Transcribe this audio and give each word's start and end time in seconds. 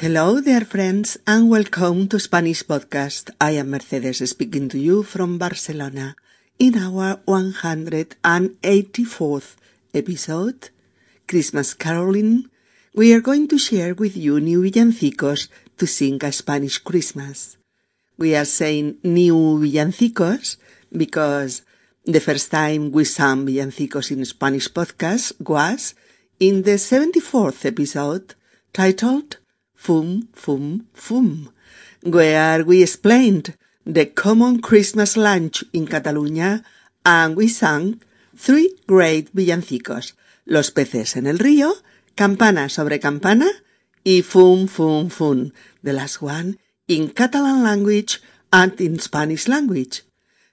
Hello, 0.00 0.40
dear 0.42 0.60
friends, 0.60 1.16
and 1.26 1.48
welcome 1.48 2.06
to 2.06 2.20
Spanish 2.20 2.62
Podcast. 2.62 3.30
I 3.40 3.52
am 3.52 3.70
Mercedes 3.70 4.28
speaking 4.28 4.68
to 4.68 4.78
you 4.78 5.02
from 5.02 5.38
Barcelona 5.38 6.14
in 6.58 6.76
our 6.76 7.16
184th 7.26 9.56
episode, 9.94 10.68
Christmas 11.26 11.72
Caroling. 11.72 12.50
We 12.94 13.14
are 13.14 13.22
going 13.22 13.48
to 13.48 13.56
share 13.56 13.94
with 13.94 14.18
you 14.18 14.38
new 14.38 14.60
villancicos 14.60 15.48
to 15.78 15.86
sing 15.86 16.22
a 16.22 16.30
Spanish 16.30 16.76
Christmas. 16.76 17.56
We 18.18 18.36
are 18.36 18.44
saying 18.44 18.98
new 19.02 19.58
villancicos 19.64 20.58
because 20.92 21.62
the 22.04 22.20
first 22.20 22.50
time 22.50 22.92
we 22.92 23.04
sang 23.04 23.46
villancicos 23.46 24.10
in 24.10 24.26
Spanish 24.26 24.68
podcast 24.68 25.40
was 25.40 25.94
in 26.38 26.64
the 26.64 26.76
74th 26.76 27.64
episode 27.64 28.34
titled 28.74 29.38
Fum 29.86 30.26
Fum 30.32 30.88
Fum, 30.94 31.52
where 32.02 32.64
we 32.64 32.82
explained 32.82 33.54
the 33.84 34.06
common 34.06 34.60
Christmas 34.60 35.16
lunch 35.16 35.62
in 35.72 35.86
Catalunya 35.86 36.64
and 37.04 37.36
we 37.36 37.46
sang 37.46 38.02
three 38.34 38.74
great 38.88 39.32
villancicos, 39.32 40.14
Los 40.44 40.72
peces 40.72 41.14
en 41.14 41.28
el 41.28 41.38
río, 41.38 41.72
Campana 42.16 42.68
sobre 42.68 42.98
campana 42.98 43.46
y 44.04 44.22
Fum 44.22 44.66
Fum 44.66 45.08
Fum, 45.08 45.52
the 45.84 45.92
last 45.92 46.20
one 46.20 46.58
in 46.88 47.10
Catalan 47.10 47.62
language 47.62 48.20
and 48.52 48.80
in 48.80 48.98
Spanish 48.98 49.46
language. 49.46 50.02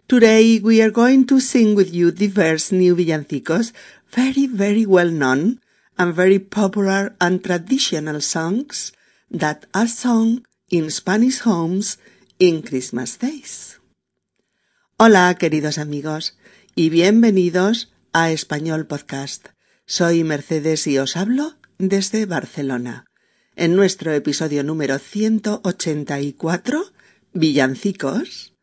Today 0.08 0.60
we 0.60 0.80
are 0.80 0.92
going 0.92 1.26
to 1.26 1.40
sing 1.40 1.74
with 1.74 1.92
you 1.92 2.12
diverse 2.12 2.72
new 2.72 2.96
villancicos, 2.96 3.74
very, 4.12 4.46
very 4.46 4.86
well 4.86 5.10
known 5.10 5.60
and 5.98 6.14
very 6.14 6.38
popular 6.38 7.16
and 7.20 7.44
traditional 7.44 8.22
songs 8.22 8.92
that 9.34 9.66
are 9.74 9.88
sung 9.88 10.46
in 10.70 10.90
Spanish 10.92 11.42
homes 11.42 11.98
in 12.40 12.62
Christmas 12.62 13.18
days. 13.18 13.82
Hola, 14.98 15.36
queridos 15.36 15.80
amigos, 15.80 16.38
y 16.76 16.90
bienvenidos 16.90 17.92
a 18.14 18.32
Español 18.32 18.86
Podcast. 18.86 19.50
Soy 19.86 20.24
Mercedes 20.24 20.88
y 20.88 21.00
os 21.00 21.18
hablo 21.18 21.56
desde 21.80 22.26
Barcelona. 22.26 23.06
En 23.56 23.76
nuestro 23.76 24.14
episodio 24.14 24.64
número 24.64 25.00
184, 25.00 26.94
Villancicos, 27.34 28.54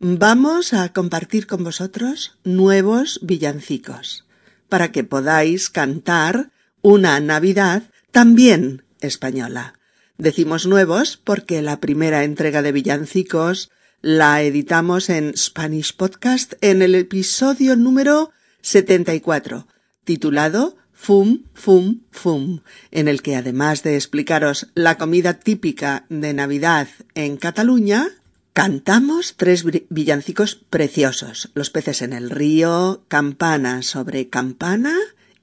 vamos 0.00 0.72
a 0.72 0.92
compartir 0.92 1.46
con 1.46 1.62
vosotros 1.62 2.38
nuevos 2.42 3.20
villancicos 3.22 4.26
para 4.68 4.90
que 4.92 5.04
podáis 5.04 5.70
cantar 5.70 6.50
una 6.82 7.20
Navidad 7.20 7.84
también 8.10 8.84
española. 9.00 9.79
Decimos 10.20 10.66
nuevos 10.66 11.16
porque 11.16 11.62
la 11.62 11.80
primera 11.80 12.24
entrega 12.24 12.60
de 12.60 12.72
villancicos 12.72 13.70
la 14.02 14.42
editamos 14.42 15.08
en 15.08 15.34
Spanish 15.34 15.96
Podcast 15.96 16.52
en 16.60 16.82
el 16.82 16.94
episodio 16.94 17.74
número 17.74 18.30
74, 18.60 19.66
titulado 20.04 20.76
Fum, 20.92 21.44
Fum, 21.54 22.02
Fum, 22.10 22.60
en 22.90 23.08
el 23.08 23.22
que 23.22 23.34
además 23.34 23.82
de 23.82 23.94
explicaros 23.94 24.66
la 24.74 24.98
comida 24.98 25.40
típica 25.40 26.04
de 26.10 26.34
Navidad 26.34 26.88
en 27.14 27.38
Cataluña, 27.38 28.06
cantamos 28.52 29.36
tres 29.38 29.64
villancicos 29.88 30.54
preciosos, 30.68 31.50
Los 31.54 31.70
peces 31.70 32.02
en 32.02 32.12
el 32.12 32.28
río, 32.28 33.06
Campana 33.08 33.80
sobre 33.80 34.28
campana 34.28 34.94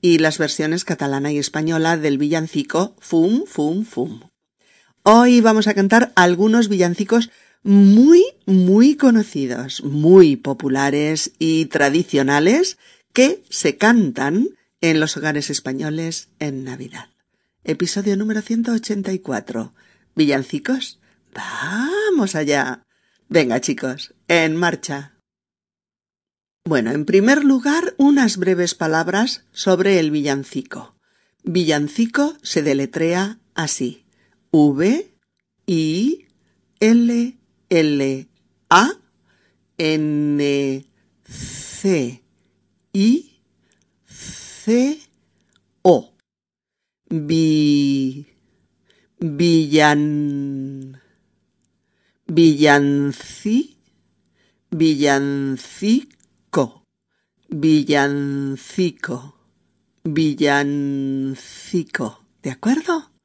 y 0.01 0.19
las 0.19 0.37
versiones 0.37 0.85
catalana 0.85 1.31
y 1.31 1.39
española 1.39 1.97
del 1.97 2.19
villancico 2.19 2.95
Fum, 2.99 3.45
Fum, 3.47 3.83
Fum. 3.83 4.26
Hoy 5.09 5.39
vamos 5.39 5.67
a 5.67 5.73
cantar 5.73 6.11
algunos 6.15 6.67
villancicos 6.67 7.29
muy, 7.63 8.25
muy 8.45 8.97
conocidos, 8.97 9.81
muy 9.81 10.35
populares 10.35 11.31
y 11.39 11.67
tradicionales 11.67 12.77
que 13.13 13.41
se 13.49 13.77
cantan 13.77 14.49
en 14.81 14.99
los 14.99 15.15
hogares 15.15 15.49
españoles 15.49 16.27
en 16.39 16.65
Navidad. 16.65 17.07
Episodio 17.63 18.17
número 18.17 18.41
184. 18.41 19.73
Villancicos. 20.13 20.99
Vamos 21.33 22.35
allá. 22.35 22.83
Venga 23.29 23.61
chicos, 23.61 24.13
en 24.27 24.57
marcha. 24.57 25.13
Bueno, 26.65 26.91
en 26.91 27.05
primer 27.05 27.45
lugar, 27.45 27.95
unas 27.97 28.35
breves 28.35 28.75
palabras 28.75 29.45
sobre 29.53 29.99
el 29.99 30.11
villancico. 30.11 30.97
Villancico 31.45 32.35
se 32.41 32.61
deletrea 32.61 33.39
así. 33.55 34.03
V 34.57 35.11
I 35.67 36.25
L 36.79 37.33
L 37.69 38.25
A 38.69 38.89
N 39.77 40.85
C 41.23 42.21
I 42.93 43.41
C 44.05 45.01
O 45.83 46.13
Vi 47.09 48.25
Villan 49.19 51.01
Villanci 52.27 53.77
Villancico 54.71 56.15
Villancico 57.49 59.35
Villancico 60.03 62.19
¿De 62.41 62.51
acuerdo? 62.51 63.16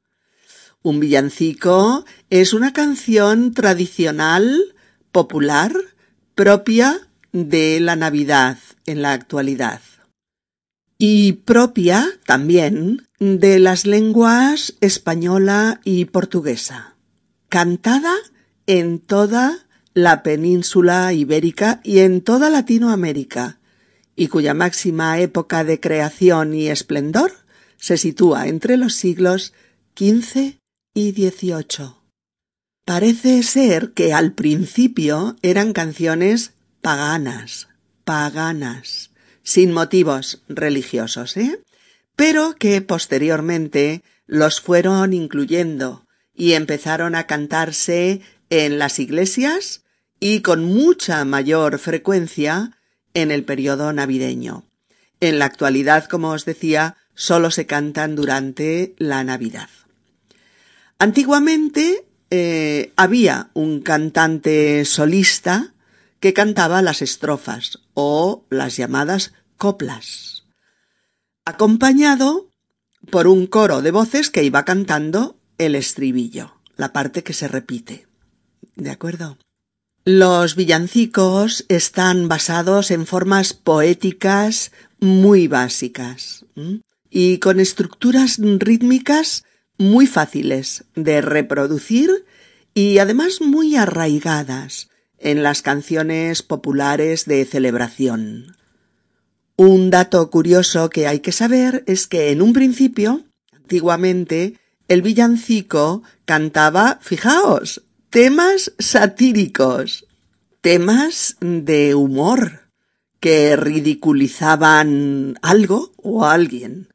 Un 0.83 0.99
villancico 0.99 2.03
es 2.29 2.53
una 2.53 2.73
canción 2.73 3.53
tradicional, 3.53 4.75
popular, 5.13 5.71
propia 6.35 7.07
de 7.31 7.79
la 7.79 7.95
Navidad 7.95 8.57
en 8.85 9.01
la 9.01 9.13
actualidad. 9.13 9.79
Y 10.97 11.33
propia 11.33 12.05
también 12.25 13.07
de 13.19 13.59
las 13.59 13.85
lenguas 13.85 14.75
española 14.81 15.79
y 15.85 16.03
portuguesa. 16.03 16.97
Cantada 17.47 18.15
en 18.67 18.99
toda 18.99 19.65
la 19.93 20.21
península 20.21 21.13
ibérica 21.13 21.79
y 21.85 21.99
en 21.99 22.19
toda 22.19 22.49
Latinoamérica, 22.49 23.57
y 24.17 24.27
cuya 24.27 24.53
máxima 24.53 25.17
época 25.19 25.63
de 25.63 25.79
creación 25.79 26.53
y 26.53 26.67
esplendor 26.67 27.31
se 27.77 27.95
sitúa 27.95 28.47
entre 28.47 28.75
los 28.75 28.95
siglos 28.95 29.53
XV 29.95 30.62
y 30.93 31.11
dieciocho. 31.11 32.01
Parece 32.85 33.43
ser 33.43 33.91
que 33.93 34.13
al 34.13 34.33
principio 34.33 35.35
eran 35.41 35.73
canciones 35.73 36.53
paganas, 36.81 37.69
paganas, 38.03 39.11
sin 39.41 39.71
motivos 39.71 40.43
religiosos, 40.49 41.37
¿eh? 41.37 41.61
Pero 42.15 42.55
que 42.55 42.81
posteriormente 42.81 44.03
los 44.27 44.61
fueron 44.61 45.13
incluyendo 45.13 46.05
y 46.35 46.53
empezaron 46.53 47.15
a 47.15 47.25
cantarse 47.25 48.21
en 48.49 48.79
las 48.79 48.99
iglesias 48.99 49.83
y 50.19 50.41
con 50.41 50.63
mucha 50.63 51.25
mayor 51.25 51.79
frecuencia 51.79 52.77
en 53.13 53.31
el 53.31 53.43
periodo 53.43 53.93
navideño. 53.93 54.65
En 55.19 55.39
la 55.39 55.45
actualidad, 55.45 56.05
como 56.05 56.31
os 56.31 56.45
decía, 56.45 56.97
solo 57.15 57.51
se 57.51 57.65
cantan 57.65 58.15
durante 58.15 58.95
la 58.97 59.23
Navidad. 59.23 59.69
Antiguamente 60.99 62.05
eh, 62.29 62.93
había 62.95 63.49
un 63.53 63.81
cantante 63.81 64.85
solista 64.85 65.73
que 66.19 66.33
cantaba 66.33 66.81
las 66.81 67.01
estrofas 67.01 67.79
o 67.93 68.45
las 68.49 68.77
llamadas 68.77 69.33
coplas, 69.57 70.45
acompañado 71.45 72.49
por 73.11 73.27
un 73.27 73.47
coro 73.47 73.81
de 73.81 73.91
voces 73.91 74.29
que 74.29 74.43
iba 74.43 74.65
cantando 74.65 75.37
el 75.57 75.75
estribillo, 75.75 76.55
la 76.77 76.93
parte 76.93 77.23
que 77.23 77.33
se 77.33 77.47
repite. 77.47 78.07
¿De 78.75 78.89
acuerdo? 78.89 79.37
Los 80.05 80.55
villancicos 80.55 81.65
están 81.69 82.27
basados 82.27 82.91
en 82.91 83.05
formas 83.05 83.53
poéticas 83.53 84.71
muy 84.99 85.47
básicas 85.47 86.45
y 87.09 87.37
con 87.37 87.59
estructuras 87.59 88.37
rítmicas 88.37 89.43
muy 89.77 90.07
fáciles 90.07 90.85
de 90.95 91.21
reproducir 91.21 92.25
y 92.73 92.97
además 92.97 93.41
muy 93.41 93.75
arraigadas 93.75 94.89
en 95.19 95.43
las 95.43 95.61
canciones 95.61 96.43
populares 96.43 97.25
de 97.25 97.45
celebración. 97.45 98.55
Un 99.55 99.89
dato 99.89 100.29
curioso 100.29 100.89
que 100.89 101.07
hay 101.07 101.19
que 101.19 101.31
saber 101.31 101.83
es 101.87 102.07
que 102.07 102.31
en 102.31 102.41
un 102.41 102.53
principio, 102.53 103.21
antiguamente, 103.51 104.59
el 104.87 105.01
villancico 105.01 106.03
cantaba, 106.25 106.99
fijaos, 107.01 107.83
temas 108.09 108.73
satíricos, 108.79 110.07
temas 110.61 111.37
de 111.39 111.95
humor 111.95 112.69
que 113.19 113.55
ridiculizaban 113.55 115.37
algo 115.41 115.93
o 115.97 116.25
alguien, 116.25 116.89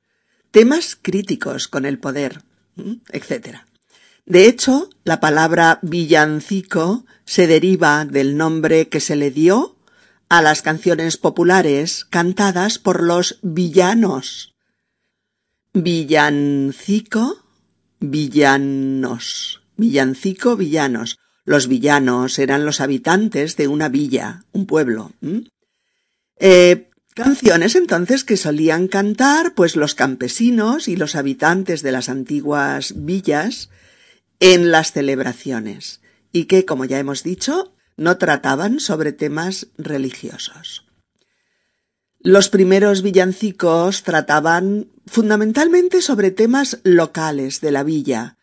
temas 0.50 0.98
críticos 1.00 1.68
con 1.68 1.86
el 1.86 1.98
poder 1.98 2.42
etc. 3.10 3.58
De 4.26 4.46
hecho, 4.46 4.90
la 5.04 5.20
palabra 5.20 5.78
villancico 5.82 7.04
se 7.24 7.46
deriva 7.46 8.04
del 8.04 8.36
nombre 8.36 8.88
que 8.88 9.00
se 9.00 9.16
le 9.16 9.30
dio 9.30 9.76
a 10.28 10.42
las 10.42 10.62
canciones 10.62 11.16
populares 11.16 12.04
cantadas 12.04 12.78
por 12.78 13.02
los 13.02 13.38
villanos. 13.42 14.54
Villancico, 15.72 17.44
villanos. 18.00 19.62
Villancico, 19.76 20.56
villanos. 20.56 21.18
Los 21.44 21.68
villanos 21.68 22.38
eran 22.38 22.66
los 22.66 22.80
habitantes 22.80 23.56
de 23.56 23.68
una 23.68 23.88
villa, 23.88 24.44
un 24.52 24.66
pueblo. 24.66 25.12
Canciones 27.18 27.74
entonces 27.74 28.22
que 28.22 28.36
solían 28.36 28.86
cantar 28.86 29.54
pues 29.54 29.74
los 29.74 29.94
campesinos 29.94 30.86
y 30.86 30.96
los 30.96 31.16
habitantes 31.16 31.82
de 31.82 31.92
las 31.92 32.08
antiguas 32.08 32.94
villas 32.96 33.70
en 34.40 34.70
las 34.70 34.92
celebraciones 34.92 36.00
y 36.32 36.44
que, 36.44 36.64
como 36.64 36.84
ya 36.84 36.98
hemos 36.98 37.24
dicho, 37.24 37.74
no 37.96 38.16
trataban 38.18 38.78
sobre 38.78 39.12
temas 39.12 39.66
religiosos. 39.76 40.86
Los 42.20 42.48
primeros 42.48 43.02
villancicos 43.02 44.04
trataban 44.04 44.88
fundamentalmente 45.06 46.02
sobre 46.02 46.30
temas 46.30 46.78
locales 46.84 47.60
de 47.60 47.72
la 47.72 47.82
villa, 47.82 48.36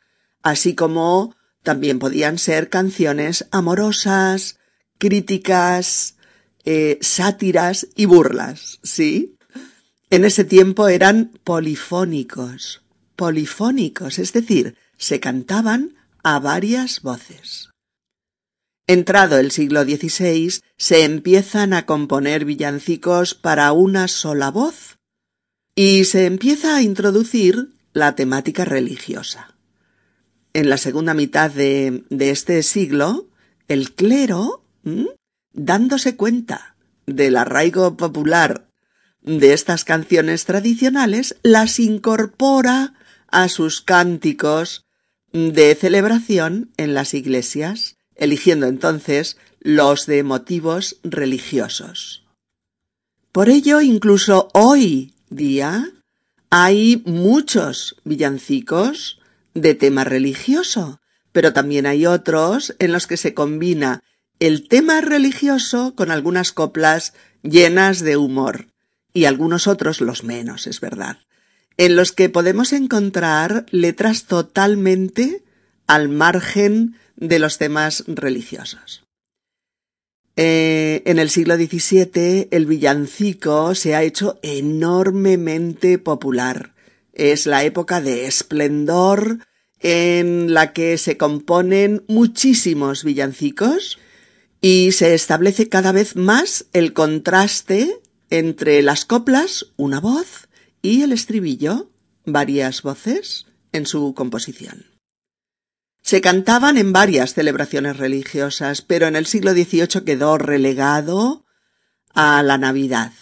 así 0.44 0.76
como 0.76 1.36
también 1.64 2.00
podían 2.00 2.38
ser 2.38 2.70
canciones 2.70 3.48
amorosas, 3.52 4.60
críticas, 4.98 6.15
eh, 6.66 6.98
sátiras 7.02 7.88
y 7.96 8.06
burlas, 8.06 8.80
¿sí? 8.84 9.36
En 10.10 10.26
ese 10.26 10.44
tiempo 10.44 10.88
eran 10.88 11.32
polifónicos, 11.44 12.84
polifónicos, 13.16 14.20
es 14.20 14.34
decir, 14.34 14.76
se 14.98 15.20
cantaban 15.20 15.96
a 16.24 16.40
varias 16.40 17.02
voces. 17.02 17.70
Entrado 18.88 19.40
el 19.40 19.52
siglo 19.52 19.84
XVI, 19.84 20.62
se 20.78 21.04
empiezan 21.04 21.74
a 21.74 21.86
componer 21.86 22.46
villancicos 22.46 23.34
para 23.34 23.72
una 23.72 24.08
sola 24.08 24.52
voz 24.52 24.98
y 25.76 26.06
se 26.06 26.26
empieza 26.26 26.76
a 26.76 26.82
introducir 26.84 27.70
la 27.94 28.16
temática 28.16 28.64
religiosa. 28.64 29.56
En 30.54 30.70
la 30.70 30.78
segunda 30.78 31.14
mitad 31.14 31.50
de, 31.50 32.04
este 32.20 32.62
siglo, 32.62 33.28
el 33.68 33.94
clero, 33.94 34.64
dándose 35.56 36.16
cuenta 36.16 36.76
del 37.06 37.38
arraigo 37.38 37.98
popular 37.98 38.68
de 39.22 39.54
estas 39.54 39.84
canciones 39.84 40.46
tradicionales, 40.46 41.36
las 41.42 41.80
incorpora 41.80 42.94
a 43.28 43.50
sus 43.50 43.82
cánticos 43.82 44.86
de 45.34 45.76
celebración 45.76 46.72
en 46.78 46.94
las 46.94 47.14
iglesias 47.14 47.96
eligiendo 48.16 48.68
entonces 48.68 49.38
los 49.60 50.06
de 50.06 50.24
motivos 50.24 50.98
religiosos. 51.04 52.24
Por 53.32 53.50
ello, 53.50 53.82
incluso 53.82 54.50
hoy 54.54 55.14
día, 55.30 55.92
hay 56.50 57.04
muchos 57.06 57.98
villancicos 58.06 59.20
de 59.54 59.76
tema 59.76 60.04
religioso, 60.04 61.02
pero 61.32 61.52
también 61.52 61.86
hay 61.86 62.06
otros 62.06 62.76
en 62.80 62.94
los 62.94 63.08
que 63.08 63.18
se 63.18 63.34
combina 63.34 64.04
el 64.40 64.68
tema 64.68 65.02
religioso 65.02 65.96
con 65.96 66.12
algunas 66.12 66.52
coplas 66.52 67.14
llenas 67.42 68.00
de 68.00 68.18
humor, 68.18 68.68
y 69.16 69.26
algunos 69.26 69.68
otros 69.68 70.02
los 70.02 70.24
menos, 70.24 70.68
es 70.68 70.82
verdad, 70.82 71.20
en 71.78 71.96
los 71.96 72.12
que 72.12 72.30
podemos 72.30 72.74
encontrar 72.74 73.66
letras 73.72 74.26
totalmente 74.26 75.44
al 75.88 76.10
margen 76.10 76.98
de 77.16 77.40
los 77.40 77.58
temas 77.58 78.04
religiosos. 78.08 79.04
Eh, 80.36 81.02
en 81.06 81.18
el 81.18 81.30
siglo 81.30 81.56
XVII 81.56 82.50
el 82.52 82.66
villancico 82.66 83.74
se 83.74 83.96
ha 83.96 84.04
hecho 84.04 84.38
enormemente 84.44 85.98
popular. 85.98 86.74
Es 87.14 87.46
la 87.46 87.64
época 87.64 88.02
de 88.02 88.26
esplendor 88.26 89.40
en 89.80 90.54
la 90.54 90.74
que 90.74 90.98
se 90.98 91.16
componen 91.16 92.04
muchísimos 92.10 93.06
villancicos 93.06 93.98
y 94.68 94.94
se 94.94 95.14
establece 95.14 95.70
cada 95.70 95.92
vez 95.92 96.16
más 96.16 96.66
el 96.74 96.94
contraste 96.94 98.02
entre 98.32 98.82
las 98.82 99.06
coplas, 99.06 99.68
una 99.78 100.00
voz, 100.00 100.50
y 100.82 101.04
el 101.04 101.12
estribillo, 101.12 101.92
varias 102.26 102.82
voces 102.82 103.46
en 103.74 103.86
su 103.86 104.16
composición. 104.16 104.88
Se 106.02 106.20
cantaban 106.20 106.80
en 106.80 106.94
varias 106.94 107.36
celebraciones 107.36 107.98
religiosas, 107.98 108.82
pero 108.82 109.06
en 109.06 109.16
el 109.16 109.28
siglo 109.28 109.52
XVIII 109.52 110.04
quedó 110.04 110.40
relegado 110.40 111.46
a 112.16 112.42
la 112.42 112.58
Navidad. 112.58 113.14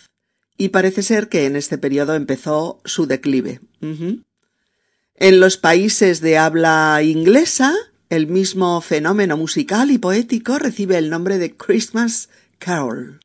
Y 0.57 0.69
parece 0.69 1.03
ser 1.03 1.27
que 1.27 1.45
en 1.45 1.57
este 1.57 1.77
periodo 1.77 2.15
empezó 2.15 2.79
su 2.85 3.05
declive. 3.05 3.59
En 3.81 5.39
los 5.41 5.57
países 5.57 6.21
de 6.21 6.37
habla 6.37 7.01
inglesa, 7.03 7.75
el 8.09 8.27
mismo 8.27 8.79
fenómeno 8.81 9.37
musical 9.37 9.91
y 9.91 9.97
poético 9.97 10.59
recibe 10.59 10.97
el 10.97 11.09
nombre 11.09 11.37
de 11.37 11.55
Christmas 11.55 12.29
Carol. 12.59 13.19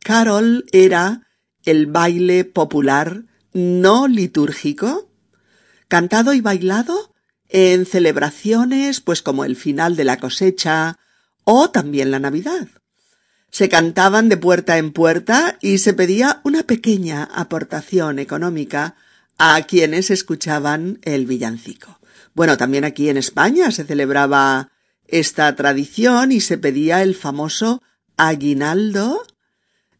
Carol 0.00 0.64
era 0.72 1.26
el 1.64 1.86
baile 1.86 2.44
popular 2.44 3.24
no 3.52 4.08
litúrgico, 4.08 5.10
cantado 5.88 6.34
y 6.34 6.40
bailado 6.40 7.14
en 7.48 7.86
celebraciones 7.86 9.00
pues 9.00 9.22
como 9.22 9.44
el 9.44 9.56
final 9.56 9.96
de 9.96 10.04
la 10.04 10.18
cosecha 10.18 10.98
o 11.44 11.70
también 11.70 12.10
la 12.10 12.18
Navidad. 12.18 12.68
Se 13.50 13.68
cantaban 13.68 14.28
de 14.28 14.36
puerta 14.36 14.76
en 14.76 14.92
puerta 14.92 15.56
y 15.62 15.78
se 15.78 15.94
pedía 15.94 16.40
una 16.44 16.64
pequeña 16.64 17.24
aportación 17.24 18.18
económica 18.18 18.96
a 19.38 19.62
quienes 19.62 20.10
escuchaban 20.10 20.98
el 21.02 21.26
villancico. 21.26 21.97
Bueno, 22.38 22.56
también 22.56 22.84
aquí 22.84 23.08
en 23.08 23.16
España 23.16 23.72
se 23.72 23.82
celebraba 23.82 24.70
esta 25.08 25.56
tradición 25.56 26.30
y 26.30 26.40
se 26.40 26.56
pedía 26.56 27.02
el 27.02 27.16
famoso 27.16 27.82
aguinaldo. 28.16 29.26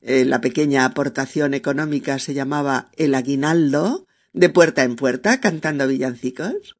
Eh, 0.02 0.24
la 0.24 0.40
pequeña 0.40 0.84
aportación 0.84 1.52
económica 1.52 2.20
se 2.20 2.34
llamaba 2.34 2.92
el 2.96 3.16
aguinaldo, 3.16 4.06
de 4.32 4.50
puerta 4.50 4.84
en 4.84 4.94
puerta, 4.94 5.40
cantando 5.40 5.88
villancicos. 5.88 6.76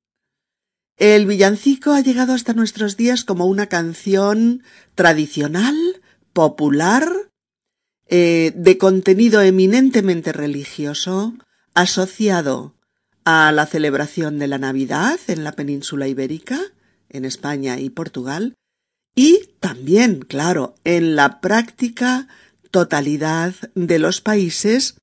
El 0.96 1.26
villancico 1.26 1.90
ha 1.90 2.02
llegado 2.02 2.34
hasta 2.34 2.52
nuestros 2.52 2.96
días 2.96 3.25
como 3.25 3.47
una 3.47 3.66
canción 3.66 4.62
tradicional, 4.94 5.75
popular, 6.32 7.11
eh, 8.06 8.52
de 8.54 8.78
contenido 8.78 9.42
eminentemente 9.42 10.32
religioso, 10.32 11.35
asociado 11.75 12.77
a 13.30 13.52
la 13.52 13.66
celebración 13.66 14.38
de 14.38 14.47
la 14.47 14.56
Navidad 14.56 15.20
en 15.26 15.44
la 15.44 15.52
península 15.52 16.08
ibérica, 16.08 16.58
en 17.11 17.26
España 17.26 17.78
y 17.78 17.90
Portugal, 17.90 18.54
y 19.14 19.50
también, 19.61 20.20
claro, 20.20 20.76
en 20.85 21.14
la 21.14 21.42
práctica 21.42 22.26
totalidad 22.70 23.54
de 23.75 23.99
los 23.99 24.23
países 24.23 24.97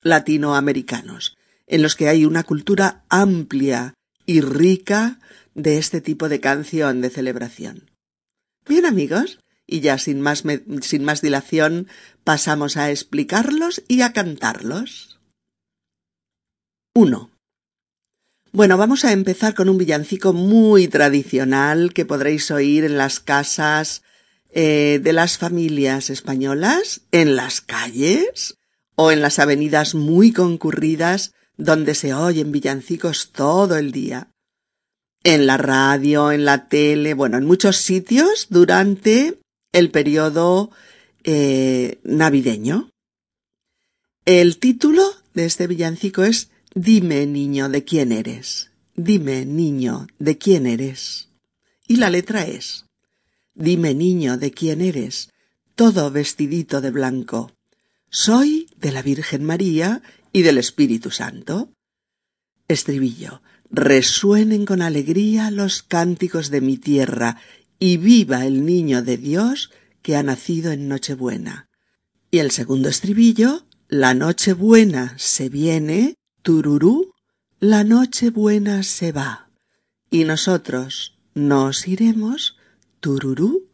latinoamericanos, 0.00 1.36
en 1.66 1.82
los 1.82 1.96
que 1.96 2.08
hay 2.08 2.24
una 2.24 2.44
cultura 2.44 3.02
amplia 3.08 3.94
y 4.26 4.42
rica 4.42 5.18
de 5.56 5.78
este 5.78 6.00
tipo 6.00 6.28
de 6.28 6.38
canción 6.38 7.00
de 7.00 7.10
celebración. 7.10 7.90
Bien 8.64 8.86
amigos, 8.86 9.40
y 9.66 9.80
ya 9.80 9.98
sin 9.98 10.20
más, 10.20 10.44
sin 10.82 11.02
más 11.02 11.20
dilación 11.20 11.88
pasamos 12.22 12.76
a 12.76 12.92
explicarlos 12.92 13.82
y 13.88 14.02
a 14.02 14.12
cantarlos. 14.12 15.18
1. 16.94 17.31
Bueno, 18.54 18.76
vamos 18.76 19.06
a 19.06 19.12
empezar 19.12 19.54
con 19.54 19.70
un 19.70 19.78
villancico 19.78 20.34
muy 20.34 20.86
tradicional 20.86 21.94
que 21.94 22.04
podréis 22.04 22.50
oír 22.50 22.84
en 22.84 22.98
las 22.98 23.18
casas 23.18 24.02
eh, 24.50 25.00
de 25.02 25.14
las 25.14 25.38
familias 25.38 26.10
españolas, 26.10 27.00
en 27.12 27.34
las 27.34 27.62
calles 27.62 28.58
o 28.94 29.10
en 29.10 29.22
las 29.22 29.38
avenidas 29.38 29.94
muy 29.94 30.34
concurridas 30.34 31.32
donde 31.56 31.94
se 31.94 32.12
oyen 32.12 32.52
villancicos 32.52 33.32
todo 33.32 33.78
el 33.78 33.90
día 33.90 34.28
en 35.24 35.46
la 35.46 35.56
radio, 35.56 36.30
en 36.30 36.44
la 36.44 36.68
tele, 36.68 37.14
bueno, 37.14 37.38
en 37.38 37.46
muchos 37.46 37.78
sitios 37.78 38.48
durante 38.50 39.38
el 39.72 39.90
periodo 39.90 40.70
eh, 41.24 42.00
navideño. 42.04 42.90
El 44.26 44.58
título 44.58 45.04
de 45.32 45.46
este 45.46 45.66
villancico 45.66 46.22
es 46.22 46.51
Dime, 46.74 47.26
niño, 47.26 47.68
de 47.68 47.84
quién 47.84 48.12
eres. 48.12 48.70
Dime, 48.94 49.44
niño, 49.44 50.06
de 50.18 50.38
quién 50.38 50.66
eres. 50.66 51.28
Y 51.86 51.96
la 51.96 52.08
letra 52.08 52.46
es 52.46 52.86
Dime, 53.54 53.94
niño, 53.94 54.38
de 54.38 54.50
quién 54.50 54.80
eres, 54.80 55.28
todo 55.74 56.10
vestidito 56.10 56.80
de 56.80 56.90
blanco. 56.90 57.52
Soy 58.08 58.66
de 58.76 58.92
la 58.92 59.02
Virgen 59.02 59.44
María 59.44 60.02
y 60.32 60.42
del 60.42 60.56
Espíritu 60.58 61.10
Santo. 61.10 61.72
Estribillo. 62.68 63.42
resuenen 63.70 64.66
con 64.66 64.82
alegría 64.82 65.50
los 65.50 65.82
cánticos 65.82 66.50
de 66.50 66.60
mi 66.60 66.76
tierra 66.76 67.38
y 67.78 67.96
viva 67.96 68.46
el 68.46 68.66
niño 68.66 69.02
de 69.02 69.16
Dios 69.16 69.70
que 70.02 70.16
ha 70.16 70.22
nacido 70.22 70.72
en 70.72 70.88
Nochebuena. 70.88 71.68
Y 72.30 72.38
el 72.38 72.50
segundo 72.50 72.88
estribillo, 72.88 73.66
la 73.88 74.14
Nochebuena 74.14 75.14
se 75.18 75.48
viene, 75.48 76.16
tururú, 76.42 77.14
la 77.60 77.84
Nochebuena 77.84 78.82
se 78.82 79.12
va. 79.12 79.50
Y 80.10 80.24
nosotros 80.24 81.18
nos 81.34 81.88
iremos, 81.88 82.56
tururú, 83.00 83.68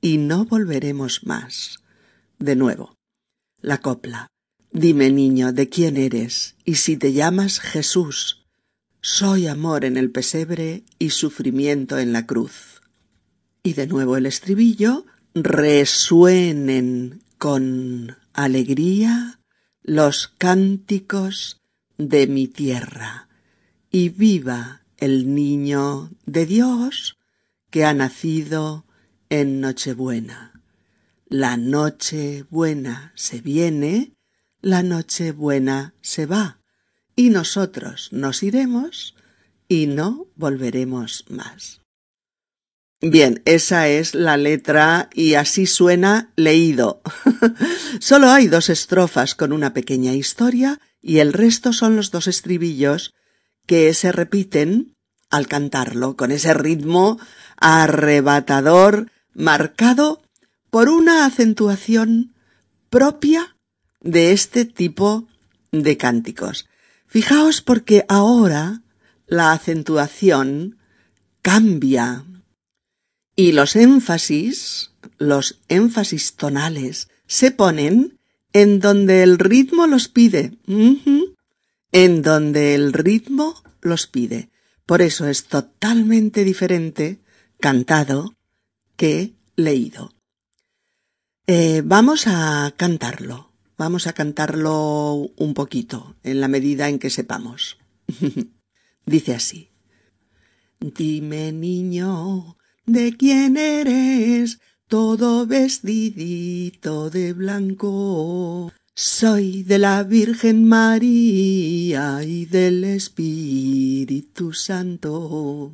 y 0.00 0.18
no 0.18 0.44
volveremos 0.44 1.24
más. 1.24 1.78
De 2.38 2.56
nuevo, 2.56 2.96
la 3.60 3.78
copla. 3.78 4.28
Dime, 4.72 5.10
niño, 5.10 5.52
de 5.52 5.68
quién 5.68 5.96
eres, 5.96 6.54
y 6.64 6.76
si 6.76 6.96
te 6.96 7.12
llamas 7.12 7.58
Jesús. 7.58 8.46
Soy 9.02 9.46
amor 9.46 9.84
en 9.84 9.96
el 9.96 10.10
pesebre 10.10 10.84
y 10.98 11.10
sufrimiento 11.10 11.98
en 11.98 12.12
la 12.12 12.26
cruz. 12.26 12.82
Y 13.62 13.72
de 13.72 13.86
nuevo 13.86 14.16
el 14.16 14.26
estribillo, 14.26 15.06
resuenen 15.34 17.22
con 17.38 18.16
alegría 18.32 19.40
los 19.82 20.28
cánticos 20.28 21.59
de 22.08 22.26
mi 22.26 22.48
tierra, 22.48 23.28
y 23.90 24.08
viva 24.08 24.82
el 24.96 25.34
niño 25.34 26.10
de 26.24 26.46
Dios 26.46 27.18
que 27.70 27.84
ha 27.84 27.94
nacido 27.94 28.86
en 29.28 29.60
Nochebuena. 29.60 30.62
La 31.26 31.56
noche 31.56 32.44
buena 32.50 33.12
se 33.14 33.40
viene, 33.40 34.14
la 34.60 34.82
noche 34.82 35.32
buena 35.32 35.94
se 36.00 36.26
va, 36.26 36.60
y 37.14 37.30
nosotros 37.30 38.08
nos 38.12 38.42
iremos 38.42 39.14
y 39.68 39.86
no 39.86 40.26
volveremos 40.36 41.24
más. 41.28 41.80
Bien, 43.02 43.40
esa 43.46 43.88
es 43.88 44.14
la 44.14 44.36
letra 44.36 45.08
y 45.14 45.34
así 45.34 45.66
suena 45.66 46.32
leído. 46.36 47.00
Solo 48.00 48.28
hay 48.30 48.46
dos 48.46 48.68
estrofas 48.68 49.34
con 49.34 49.52
una 49.52 49.72
pequeña 49.72 50.12
historia 50.12 50.80
y 51.02 51.18
el 51.18 51.32
resto 51.32 51.72
son 51.72 51.96
los 51.96 52.10
dos 52.10 52.26
estribillos 52.26 53.14
que 53.66 53.92
se 53.94 54.12
repiten 54.12 54.94
al 55.30 55.46
cantarlo 55.46 56.16
con 56.16 56.32
ese 56.32 56.54
ritmo 56.54 57.18
arrebatador 57.56 59.10
marcado 59.32 60.22
por 60.70 60.88
una 60.88 61.24
acentuación 61.24 62.34
propia 62.90 63.56
de 64.00 64.32
este 64.32 64.64
tipo 64.64 65.28
de 65.72 65.96
cánticos. 65.96 66.68
Fijaos 67.06 67.60
porque 67.60 68.04
ahora 68.08 68.82
la 69.26 69.52
acentuación 69.52 70.78
cambia 71.42 72.24
y 73.36 73.52
los 73.52 73.76
énfasis, 73.76 74.92
los 75.18 75.60
énfasis 75.68 76.34
tonales, 76.34 77.08
se 77.26 77.50
ponen 77.50 78.19
en 78.52 78.80
donde 78.80 79.22
el 79.22 79.38
ritmo 79.38 79.86
los 79.86 80.08
pide, 80.08 80.58
en 81.92 82.22
donde 82.22 82.74
el 82.74 82.92
ritmo 82.92 83.62
los 83.80 84.06
pide. 84.06 84.50
Por 84.86 85.02
eso 85.02 85.28
es 85.28 85.44
totalmente 85.44 86.44
diferente 86.44 87.20
cantado 87.60 88.34
que 88.96 89.34
leído. 89.56 90.12
Eh, 91.46 91.82
vamos 91.84 92.26
a 92.26 92.74
cantarlo, 92.76 93.52
vamos 93.76 94.06
a 94.06 94.12
cantarlo 94.12 95.30
un 95.36 95.54
poquito, 95.54 96.16
en 96.22 96.40
la 96.40 96.48
medida 96.48 96.88
en 96.88 96.98
que 96.98 97.10
sepamos. 97.10 97.78
Dice 99.06 99.34
así. 99.34 99.70
Dime, 100.78 101.52
niño, 101.52 102.56
¿de 102.86 103.16
quién 103.16 103.56
eres? 103.56 104.60
Todo 104.90 105.46
vestidito 105.46 107.10
de 107.10 107.32
blanco. 107.32 108.72
Soy 108.92 109.62
de 109.62 109.78
la 109.78 110.02
Virgen 110.02 110.64
María 110.64 112.24
y 112.24 112.44
del 112.46 112.82
Espíritu 112.82 114.52
Santo. 114.52 115.72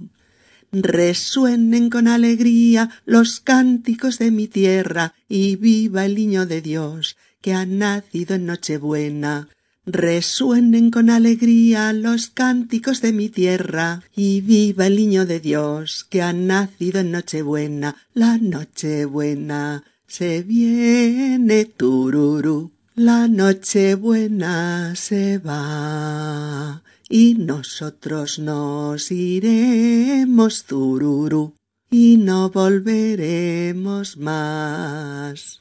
Resuenen 0.70 1.88
con 1.88 2.08
alegría 2.08 2.90
los 3.06 3.40
cánticos 3.40 4.18
de 4.18 4.30
mi 4.30 4.48
tierra 4.48 5.14
y 5.30 5.56
viva 5.56 6.04
el 6.04 6.14
niño 6.14 6.44
de 6.44 6.60
Dios 6.60 7.16
que 7.40 7.54
ha 7.54 7.64
nacido 7.64 8.34
en 8.34 8.44
Nochebuena. 8.44 9.48
Resuenen 9.86 10.90
con 10.90 11.10
alegría 11.10 11.92
los 11.92 12.28
cánticos 12.28 13.00
de 13.00 13.12
mi 13.12 13.28
tierra 13.28 14.02
y 14.16 14.40
viva 14.40 14.88
el 14.88 14.96
niño 14.96 15.26
de 15.26 15.38
Dios 15.38 16.04
que 16.10 16.22
ha 16.22 16.32
nacido 16.32 17.00
en 17.00 17.12
Nochebuena. 17.12 17.96
La 18.12 18.36
Nochebuena 18.36 19.84
se 20.06 20.42
viene 20.42 21.64
tururú. 21.66 22.72
La 22.96 23.28
noche 23.28 23.94
buena 23.94 24.96
se 24.96 25.36
va 25.36 26.82
y 27.10 27.34
nosotros 27.34 28.38
nos 28.38 29.10
iremos 29.12 30.64
tururú 30.64 31.54
y 31.90 32.16
no 32.16 32.48
volveremos 32.48 34.16
más. 34.16 35.60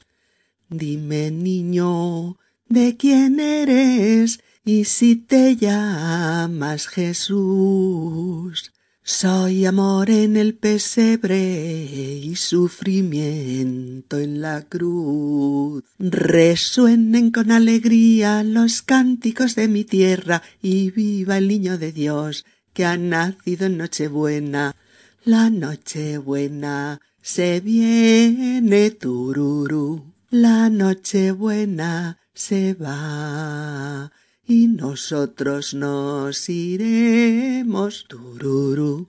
Dime, 0.70 1.30
niño, 1.30 2.38
¿de 2.68 2.96
quién 2.96 3.40
eres? 3.40 4.40
Y 4.64 4.84
si 4.84 5.16
te 5.16 5.56
llamas 5.56 6.88
Jesús, 6.88 8.72
soy 9.02 9.64
amor 9.64 10.10
en 10.10 10.36
el 10.36 10.56
pesebre 10.56 11.84
y 12.20 12.34
sufrimiento 12.34 14.18
en 14.18 14.40
la 14.40 14.62
cruz. 14.62 15.84
Resuenen 16.00 17.30
con 17.30 17.52
alegría 17.52 18.42
los 18.42 18.82
cánticos 18.82 19.54
de 19.54 19.68
mi 19.68 19.84
tierra 19.84 20.42
y 20.60 20.90
viva 20.90 21.38
el 21.38 21.46
niño 21.46 21.78
de 21.78 21.92
Dios 21.92 22.44
que 22.72 22.84
ha 22.84 22.96
nacido 22.96 23.66
en 23.66 23.78
Nochebuena. 23.78 24.74
La 25.24 25.50
Nochebuena 25.50 27.00
se 27.22 27.60
viene 27.60 28.90
tururú. 28.90 30.12
La 30.30 30.68
Nochebuena 30.68 32.18
se 32.36 32.74
va 32.74 34.12
y 34.46 34.68
nosotros 34.68 35.72
nos 35.72 36.48
iremos 36.50 38.04
tururú 38.08 39.08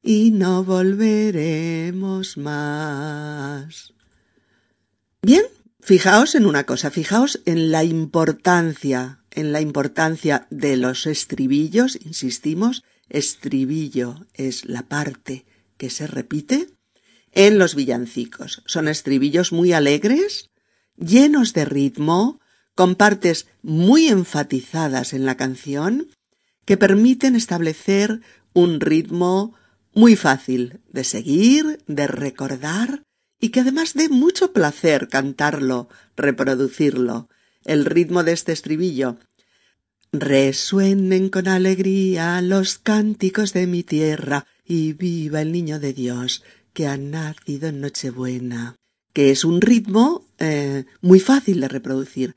y 0.00 0.30
no 0.30 0.62
volveremos 0.62 2.36
más. 2.36 3.92
Bien, 5.20 5.42
fijaos 5.80 6.36
en 6.36 6.46
una 6.46 6.64
cosa, 6.64 6.92
fijaos 6.92 7.42
en 7.44 7.72
la 7.72 7.82
importancia, 7.82 9.24
en 9.32 9.52
la 9.52 9.60
importancia 9.60 10.46
de 10.50 10.76
los 10.76 11.06
estribillos, 11.06 11.98
insistimos, 12.06 12.84
estribillo 13.08 14.26
es 14.32 14.64
la 14.64 14.82
parte 14.82 15.44
que 15.76 15.90
se 15.90 16.06
repite 16.06 16.68
en 17.32 17.58
los 17.58 17.74
villancicos. 17.74 18.62
Son 18.66 18.86
estribillos 18.86 19.50
muy 19.50 19.72
alegres, 19.72 20.50
llenos 20.96 21.52
de 21.52 21.64
ritmo, 21.64 22.40
con 22.80 22.94
partes 22.94 23.46
muy 23.60 24.08
enfatizadas 24.08 25.12
en 25.12 25.26
la 25.26 25.36
canción 25.36 26.08
que 26.64 26.78
permiten 26.78 27.36
establecer 27.36 28.22
un 28.54 28.80
ritmo 28.80 29.54
muy 29.92 30.16
fácil 30.16 30.80
de 30.88 31.04
seguir, 31.04 31.84
de 31.86 32.06
recordar 32.06 33.02
y 33.38 33.50
que 33.50 33.60
además 33.60 33.92
dé 33.92 34.08
mucho 34.08 34.54
placer 34.54 35.08
cantarlo, 35.10 35.90
reproducirlo. 36.16 37.28
El 37.66 37.84
ritmo 37.84 38.24
de 38.24 38.32
este 38.32 38.52
estribillo. 38.52 39.18
Resuenen 40.10 41.28
con 41.28 41.48
alegría 41.48 42.40
los 42.40 42.78
cánticos 42.78 43.52
de 43.52 43.66
mi 43.66 43.82
tierra 43.82 44.46
y 44.64 44.94
viva 44.94 45.42
el 45.42 45.52
niño 45.52 45.80
de 45.80 45.92
Dios 45.92 46.44
que 46.72 46.86
ha 46.86 46.96
nacido 46.96 47.68
en 47.68 47.82
Nochebuena, 47.82 48.76
que 49.12 49.30
es 49.30 49.44
un 49.44 49.60
ritmo 49.60 50.24
eh, 50.38 50.86
muy 51.02 51.20
fácil 51.20 51.60
de 51.60 51.68
reproducir 51.68 52.36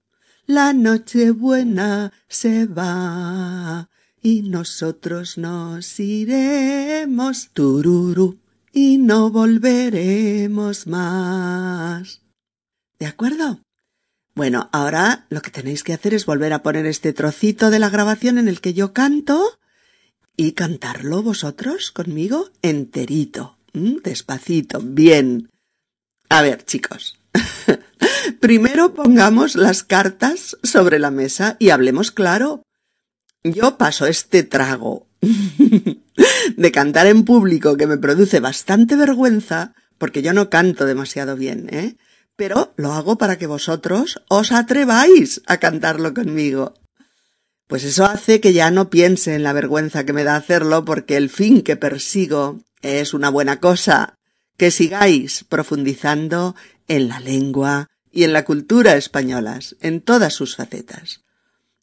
la 0.51 0.73
noche 0.73 1.31
buena 1.31 2.11
se 2.27 2.65
va 2.65 3.89
y 4.21 4.41
nosotros 4.41 5.37
nos 5.37 5.97
iremos 5.99 7.51
tururú 7.53 8.39
y 8.73 8.97
no 8.97 9.31
volveremos 9.31 10.87
más. 10.87 12.21
¿De 12.99 13.05
acuerdo? 13.05 13.61
Bueno, 14.35 14.69
ahora 14.73 15.25
lo 15.29 15.41
que 15.41 15.51
tenéis 15.51 15.83
que 15.83 15.93
hacer 15.93 16.13
es 16.13 16.25
volver 16.25 16.51
a 16.51 16.63
poner 16.63 16.85
este 16.85 17.13
trocito 17.13 17.69
de 17.69 17.79
la 17.79 17.89
grabación 17.89 18.37
en 18.37 18.49
el 18.49 18.59
que 18.59 18.73
yo 18.73 18.91
canto 18.91 19.57
y 20.35 20.51
cantarlo 20.51 21.23
vosotros 21.23 21.91
conmigo 21.91 22.49
enterito, 22.61 23.57
despacito, 23.73 24.81
bien. 24.81 25.49
A 26.27 26.41
ver, 26.41 26.65
chicos. 26.65 27.19
Primero 28.39 28.93
pongamos 28.93 29.55
las 29.55 29.83
cartas 29.83 30.57
sobre 30.63 30.99
la 30.99 31.11
mesa 31.11 31.55
y 31.59 31.69
hablemos 31.69 32.11
claro. 32.11 32.63
Yo 33.43 33.77
paso 33.77 34.05
este 34.05 34.43
trago 34.43 35.07
de 36.57 36.71
cantar 36.71 37.07
en 37.07 37.23
público 37.23 37.77
que 37.77 37.87
me 37.87 37.97
produce 37.97 38.39
bastante 38.39 38.95
vergüenza, 38.95 39.73
porque 39.97 40.21
yo 40.21 40.33
no 40.33 40.49
canto 40.49 40.85
demasiado 40.85 41.35
bien, 41.35 41.67
¿eh? 41.71 41.95
Pero 42.35 42.73
lo 42.75 42.93
hago 42.93 43.17
para 43.17 43.37
que 43.37 43.47
vosotros 43.47 44.21
os 44.29 44.51
atreváis 44.51 45.41
a 45.45 45.57
cantarlo 45.57 46.13
conmigo. 46.13 46.73
Pues 47.67 47.83
eso 47.83 48.05
hace 48.05 48.41
que 48.41 48.53
ya 48.53 48.71
no 48.71 48.89
piense 48.89 49.35
en 49.35 49.43
la 49.43 49.53
vergüenza 49.53 50.05
que 50.05 50.13
me 50.13 50.23
da 50.23 50.35
hacerlo, 50.35 50.83
porque 50.83 51.17
el 51.17 51.29
fin 51.29 51.61
que 51.61 51.75
persigo 51.75 52.59
es 52.81 53.13
una 53.13 53.29
buena 53.29 53.59
cosa, 53.59 54.15
que 54.57 54.71
sigáis 54.71 55.43
profundizando 55.47 56.55
en 56.87 57.07
la 57.07 57.19
lengua 57.19 57.89
y 58.11 58.23
en 58.23 58.33
la 58.33 58.45
cultura 58.45 58.95
españolas, 58.95 59.75
en 59.81 60.01
todas 60.01 60.33
sus 60.33 60.55
facetas. 60.55 61.21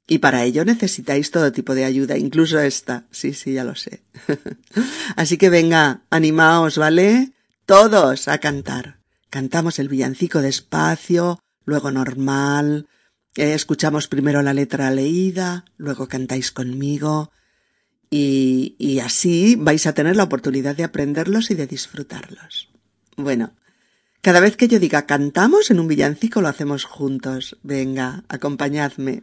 Y 0.06 0.18
para 0.18 0.44
ello 0.44 0.64
necesitáis 0.64 1.30
todo 1.30 1.52
tipo 1.52 1.74
de 1.74 1.84
ayuda, 1.84 2.16
incluso 2.16 2.58
esta. 2.60 3.06
Sí, 3.10 3.34
sí, 3.34 3.52
ya 3.52 3.64
lo 3.64 3.74
sé. 3.74 4.02
Así 5.16 5.36
que 5.36 5.50
venga, 5.50 6.02
animaos, 6.10 6.78
¿vale? 6.78 7.32
Todos 7.66 8.28
a 8.28 8.38
cantar. 8.38 9.00
Cantamos 9.28 9.78
el 9.78 9.88
villancico 9.88 10.40
despacio, 10.40 11.40
luego 11.66 11.90
normal, 11.90 12.86
eh, 13.36 13.52
escuchamos 13.52 14.08
primero 14.08 14.42
la 14.42 14.54
letra 14.54 14.90
leída, 14.90 15.64
luego 15.76 16.08
cantáis 16.08 16.50
conmigo, 16.50 17.30
y, 18.10 18.76
y 18.78 19.00
así 19.00 19.56
vais 19.56 19.86
a 19.86 19.92
tener 19.92 20.16
la 20.16 20.24
oportunidad 20.24 20.76
de 20.76 20.84
aprenderlos 20.84 21.50
y 21.50 21.54
de 21.54 21.66
disfrutarlos. 21.66 22.68
Bueno, 23.16 23.52
cada 24.20 24.40
vez 24.40 24.56
que 24.56 24.68
yo 24.68 24.78
diga 24.78 25.06
cantamos 25.06 25.70
en 25.70 25.80
un 25.80 25.88
villancico 25.88 26.40
lo 26.40 26.48
hacemos 26.48 26.84
juntos. 26.84 27.56
Venga, 27.62 28.24
acompañadme. 28.28 29.22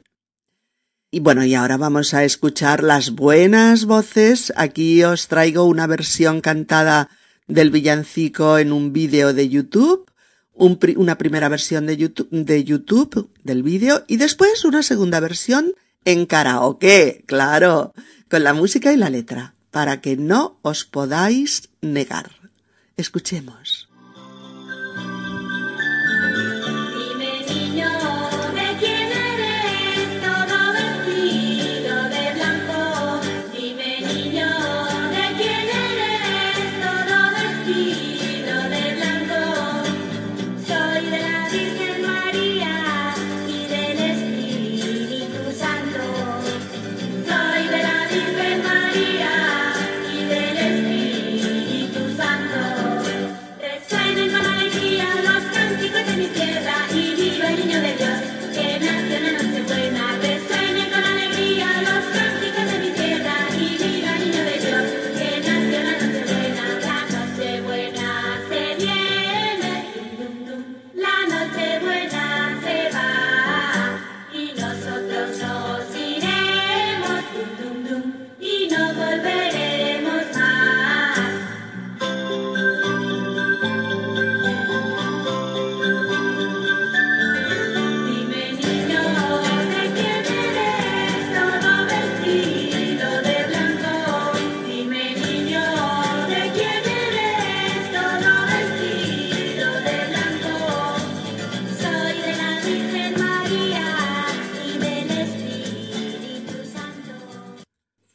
Y 1.11 1.19
bueno, 1.19 1.45
y 1.45 1.53
ahora 1.55 1.77
vamos 1.77 2.13
a 2.13 2.23
escuchar 2.23 2.83
las 2.83 3.11
buenas 3.11 3.85
voces. 3.85 4.51
Aquí 4.55 5.03
os 5.03 5.27
traigo 5.27 5.63
una 5.63 5.87
versión 5.87 6.41
cantada 6.41 7.09
del 7.47 7.71
villancico 7.71 8.57
en 8.57 8.71
un 8.71 8.91
vídeo 8.91 9.33
de 9.33 9.47
YouTube, 9.47 10.11
una 10.53 11.17
primera 11.17 11.49
versión 11.49 11.85
de 11.85 11.97
YouTube, 11.97 12.29
de 12.31 12.63
YouTube 12.63 13.31
del 13.43 13.63
vídeo 13.63 14.03
y 14.07 14.17
después 14.17 14.65
una 14.65 14.83
segunda 14.83 15.19
versión 15.19 15.73
en 16.05 16.25
karaoke, 16.25 17.23
claro, 17.25 17.93
con 18.29 18.43
la 18.43 18.53
música 18.53 18.93
y 18.93 18.97
la 18.97 19.09
letra, 19.09 19.55
para 19.71 20.01
que 20.01 20.15
no 20.15 20.59
os 20.61 20.85
podáis 20.85 21.69
negar. 21.81 22.31
Escuchemos. 22.95 23.89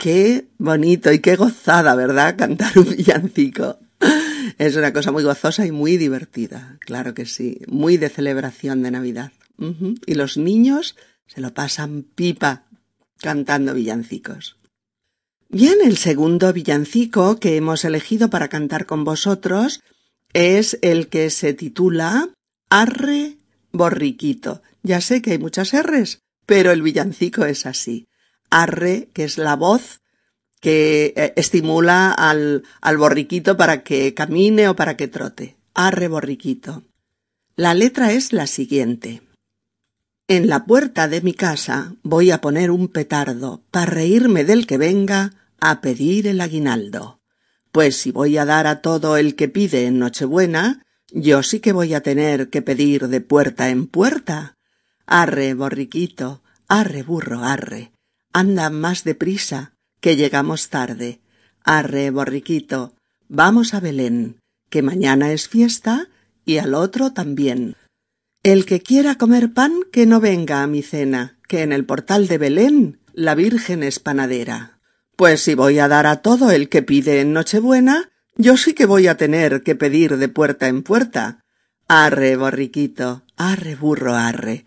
Qué 0.01 0.47
bonito 0.57 1.13
y 1.13 1.19
qué 1.19 1.37
gozada, 1.37 1.95
¿verdad? 1.95 2.35
Cantar 2.39 2.79
un 2.79 2.89
villancico. 2.89 3.79
Es 4.57 4.75
una 4.75 4.95
cosa 4.95 5.13
muy 5.13 5.23
gozosa 5.23 5.67
y 5.67 5.73
muy 5.73 5.99
divertida, 5.99 6.79
claro 6.81 7.13
que 7.13 7.27
sí, 7.27 7.61
muy 7.69 7.99
de 7.99 8.09
celebración 8.09 8.83
de 8.83 8.91
Navidad. 8.93 9.33
Y 10.07 10.15
los 10.15 10.39
niños 10.39 10.97
se 11.27 11.43
lo 11.43 11.53
pasan 11.53 12.03
pipa 12.03 12.65
cantando 13.19 13.75
villancicos. 13.75 14.57
Bien, 15.51 15.77
el 15.85 15.99
segundo 15.99 16.51
villancico 16.55 17.39
que 17.39 17.57
hemos 17.57 17.85
elegido 17.85 18.31
para 18.31 18.49
cantar 18.49 18.87
con 18.87 19.05
vosotros 19.05 19.83
es 20.33 20.79
el 20.81 21.09
que 21.09 21.29
se 21.29 21.53
titula 21.53 22.31
Arre 22.71 23.37
Borriquito. 23.71 24.63
Ya 24.83 25.03
sé 25.03 25.21
que 25.21 25.33
hay 25.33 25.39
muchas 25.39 25.75
R's, 25.75 26.21
pero 26.47 26.73
el 26.73 26.81
villancico 26.81 27.45
es 27.45 27.67
así 27.67 28.07
arre, 28.51 29.09
que 29.13 29.25
es 29.25 29.39
la 29.39 29.57
voz 29.57 30.01
que 30.61 31.15
eh, 31.17 31.33
estimula 31.37 32.13
al, 32.13 32.65
al 32.81 32.99
borriquito 32.99 33.57
para 33.57 33.83
que 33.83 34.15
camine 34.15 34.69
o 34.69 34.77
para 34.77 34.97
que 34.97 35.09
trote. 35.09 35.57
Arre 35.75 36.09
borriquito. 36.09 36.85
La 37.57 37.75
letra 37.75 38.13
es 38.13 38.33
la 38.33 38.47
siguiente. 38.47 39.23
En 40.29 40.49
la 40.49 40.65
puerta 40.65 41.09
de 41.09 41.23
mi 41.23 41.35
casa 41.35 41.95
voy 42.03 42.31
a 42.31 42.41
poner 42.41 42.71
un 42.71 42.89
petardo 42.89 43.65
para 43.71 43.87
reírme 43.87 44.45
del 44.45 44.67
que 44.67 44.79
venga 44.79 45.33
a 45.61 45.81
pedir 45.81 46.27
el 46.27 46.41
aguinaldo. 46.41 47.21
Pues 47.73 47.97
si 47.97 48.13
voy 48.13 48.37
a 48.37 48.45
dar 48.45 48.67
a 48.67 48.81
todo 48.81 49.17
el 49.17 49.35
que 49.35 49.49
pide 49.49 49.87
en 49.87 49.99
Nochebuena, 49.99 50.85
yo 51.13 51.43
sí 51.43 51.61
que 51.61 51.73
voy 51.73 51.95
a 51.95 52.03
tener 52.03 52.51
que 52.51 52.63
pedir 52.63 53.09
de 53.09 53.21
puerta 53.21 53.71
en 53.71 53.87
puerta. 53.87 54.57
Arre, 55.07 55.55
borriquito, 55.55 56.43
arre, 56.69 57.03
burro, 57.03 57.43
arre. 57.43 57.93
Anda 58.33 58.71
más 58.71 59.03
deprisa, 59.03 59.73
que 60.01 60.15
llegamos 60.15 60.69
tarde. 60.69 61.21
Arre, 61.65 62.11
borriquito, 62.11 62.95
vamos 63.29 63.75
a 63.75 63.81
Belén, 63.81 64.41
que 64.69 64.83
mañana 64.83 65.33
es 65.33 65.49
fiesta 65.49 66.09
y 66.45 66.59
al 66.59 66.75
otro 66.75 67.13
también. 67.13 67.77
El 68.43 68.67
que 68.67 68.81
quiera 68.81 69.17
comer 69.17 69.53
pan, 69.53 69.73
que 69.93 70.07
no 70.07 70.21
venga 70.21 70.63
a 70.63 70.67
mi 70.69 70.83
cena, 70.83 71.39
que 71.49 71.63
en 71.63 71.73
el 71.73 71.85
portal 71.85 72.29
de 72.29 72.39
Belén 72.39 73.01
la 73.13 73.35
Virgen 73.35 73.83
es 73.83 73.99
panadera. 73.99 74.79
Pues 75.17 75.43
si 75.43 75.55
voy 75.55 75.81
a 75.81 75.89
dar 75.89 76.07
a 76.07 76.23
todo 76.23 76.51
el 76.53 76.69
que 76.69 76.83
pide 76.83 77.21
en 77.21 77.33
Nochebuena, 77.33 78.11
yo 78.37 78.57
sí 78.57 78.73
que 78.73 78.87
voy 78.87 79.09
a 79.09 79.17
tener 79.17 79.63
que 79.63 79.75
pedir 79.75 80.17
de 80.17 80.29
puerta 80.29 80.69
en 80.69 80.83
puerta. 80.83 81.45
Arre, 81.89 82.37
borriquito, 82.37 83.25
arre, 83.37 83.75
burro, 83.75 84.15
arre. 84.15 84.67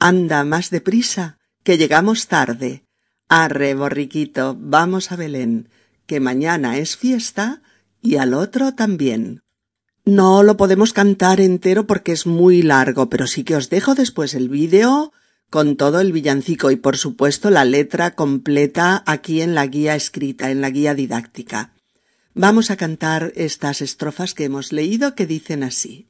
Anda 0.00 0.44
más 0.44 0.70
deprisa, 0.70 1.38
que 1.62 1.78
llegamos 1.78 2.26
tarde. 2.26 2.83
Arre, 3.28 3.74
borriquito, 3.74 4.56
vamos 4.58 5.10
a 5.10 5.16
Belén, 5.16 5.68
que 6.06 6.20
mañana 6.20 6.78
es 6.78 6.96
fiesta 6.96 7.62
y 8.02 8.16
al 8.16 8.34
otro 8.34 8.74
también. 8.74 9.42
No 10.04 10.42
lo 10.42 10.58
podemos 10.58 10.92
cantar 10.92 11.40
entero 11.40 11.86
porque 11.86 12.12
es 12.12 12.26
muy 12.26 12.62
largo, 12.62 13.08
pero 13.08 13.26
sí 13.26 13.42
que 13.42 13.56
os 13.56 13.70
dejo 13.70 13.94
después 13.94 14.34
el 14.34 14.50
vídeo 14.50 15.12
con 15.48 15.76
todo 15.76 16.00
el 16.00 16.12
villancico 16.12 16.70
y 16.70 16.76
por 16.76 16.98
supuesto 16.98 17.48
la 17.48 17.64
letra 17.64 18.14
completa 18.14 19.02
aquí 19.06 19.40
en 19.40 19.54
la 19.54 19.66
guía 19.66 19.94
escrita, 19.94 20.50
en 20.50 20.60
la 20.60 20.70
guía 20.70 20.94
didáctica. 20.94 21.72
vamos 22.34 22.70
a 22.70 22.76
cantar 22.76 23.32
estas 23.36 23.80
estrofas 23.80 24.34
que 24.34 24.44
hemos 24.44 24.72
leído 24.72 25.14
que 25.14 25.26
dicen 25.26 25.62
así. 25.62 26.08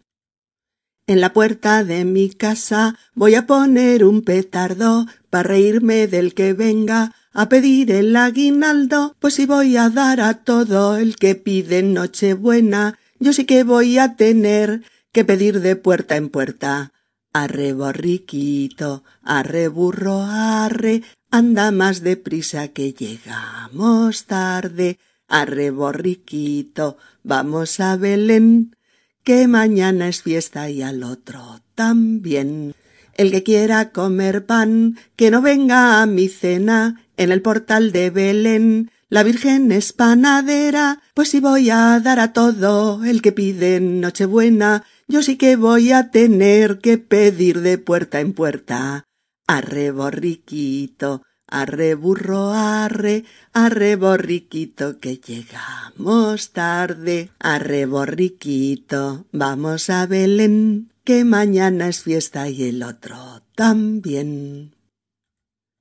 En 1.07 1.21
la 1.21 1.35
puerta 1.35 1.85
de 1.85 2.07
mi 2.07 2.31
casa 2.31 2.99
voy 3.15 3.35
a 3.35 3.47
poner 3.47 4.07
un 4.07 4.23
petardo 4.23 5.07
para 5.29 5.51
reírme 5.51 6.07
del 6.07 6.33
que 6.33 6.55
venga 6.55 7.13
a 7.35 7.51
pedir 7.51 7.91
el 7.91 8.17
aguinaldo, 8.17 9.15
pues 9.19 9.35
si 9.35 9.45
voy 9.45 9.77
a 9.77 9.91
dar 9.91 10.23
a 10.23 10.45
todo 10.45 10.97
el 10.97 11.17
que 11.17 11.35
pide 11.35 11.83
Nochebuena, 11.83 12.99
yo 13.19 13.35
sí 13.35 13.45
que 13.45 13.65
voy 13.65 13.99
a 13.99 14.17
tener 14.17 14.83
que 15.13 15.27
pedir 15.27 15.61
de 15.61 15.77
puerta 15.77 16.17
en 16.17 16.31
puerta. 16.31 16.93
Arre 17.35 17.75
borriquito, 17.75 19.05
arre 19.23 19.69
burro, 19.69 20.23
arre, 20.23 21.03
anda 21.31 21.71
más 21.71 22.01
deprisa 22.01 22.69
que 22.69 22.95
llegamos 22.95 24.25
tarde. 24.25 24.99
Arre 25.29 25.71
borriquito, 25.71 26.97
vamos 27.23 27.81
a 27.81 27.97
Belén 27.97 28.75
que 29.25 29.49
mañana 29.49 30.09
es 30.09 30.23
fiesta 30.23 30.69
y 30.71 30.83
al 30.83 31.03
otro 31.03 31.61
también. 31.75 32.75
El 33.15 33.31
que 33.31 33.43
quiera 33.43 33.91
comer 33.91 34.45
pan, 34.45 34.99
que 35.17 35.31
no 35.31 35.41
venga 35.41 36.03
a 36.03 36.07
mi 36.07 36.29
cena 36.29 37.03
en 37.17 37.33
el 37.33 37.43
portal 37.43 37.91
de 37.91 38.11
Belén. 38.11 38.91
La 39.09 39.23
Virgen 39.23 39.73
es 39.73 39.93
panadera, 39.93 41.01
pues 41.15 41.31
si 41.31 41.41
voy 41.41 41.71
a 41.71 42.01
dar 42.01 42.21
a 42.21 42.33
todo 42.33 43.05
el 43.05 43.23
que 43.23 43.33
pide 43.33 43.81
Nochebuena, 43.81 44.85
yo 45.07 45.23
sí 45.23 45.37
que 45.37 45.57
voy 45.57 45.93
a 45.93 46.11
tener 46.11 46.79
que 46.81 46.99
pedir 46.99 47.61
de 47.61 47.79
puerta 47.79 48.21
en 48.21 48.33
puerta. 48.33 49.05
Arre 49.47 49.91
borriquito, 49.91 51.23
arre 51.61 51.95
burro, 51.95 52.53
arre, 52.53 53.25
arre 53.53 53.97
borriquito 53.97 54.99
que 54.99 55.17
llegamos 55.17 56.51
tarde. 56.51 57.31
Arre 57.39 57.87
borriquito, 57.87 59.27
vamos 59.33 59.89
a 59.89 60.07
Belén, 60.07 60.91
que 61.05 61.25
mañana 61.25 61.89
es 61.89 62.03
fiesta 62.03 62.49
y 62.49 62.65
el 62.65 62.83
otro 62.83 63.43
también. 63.55 64.75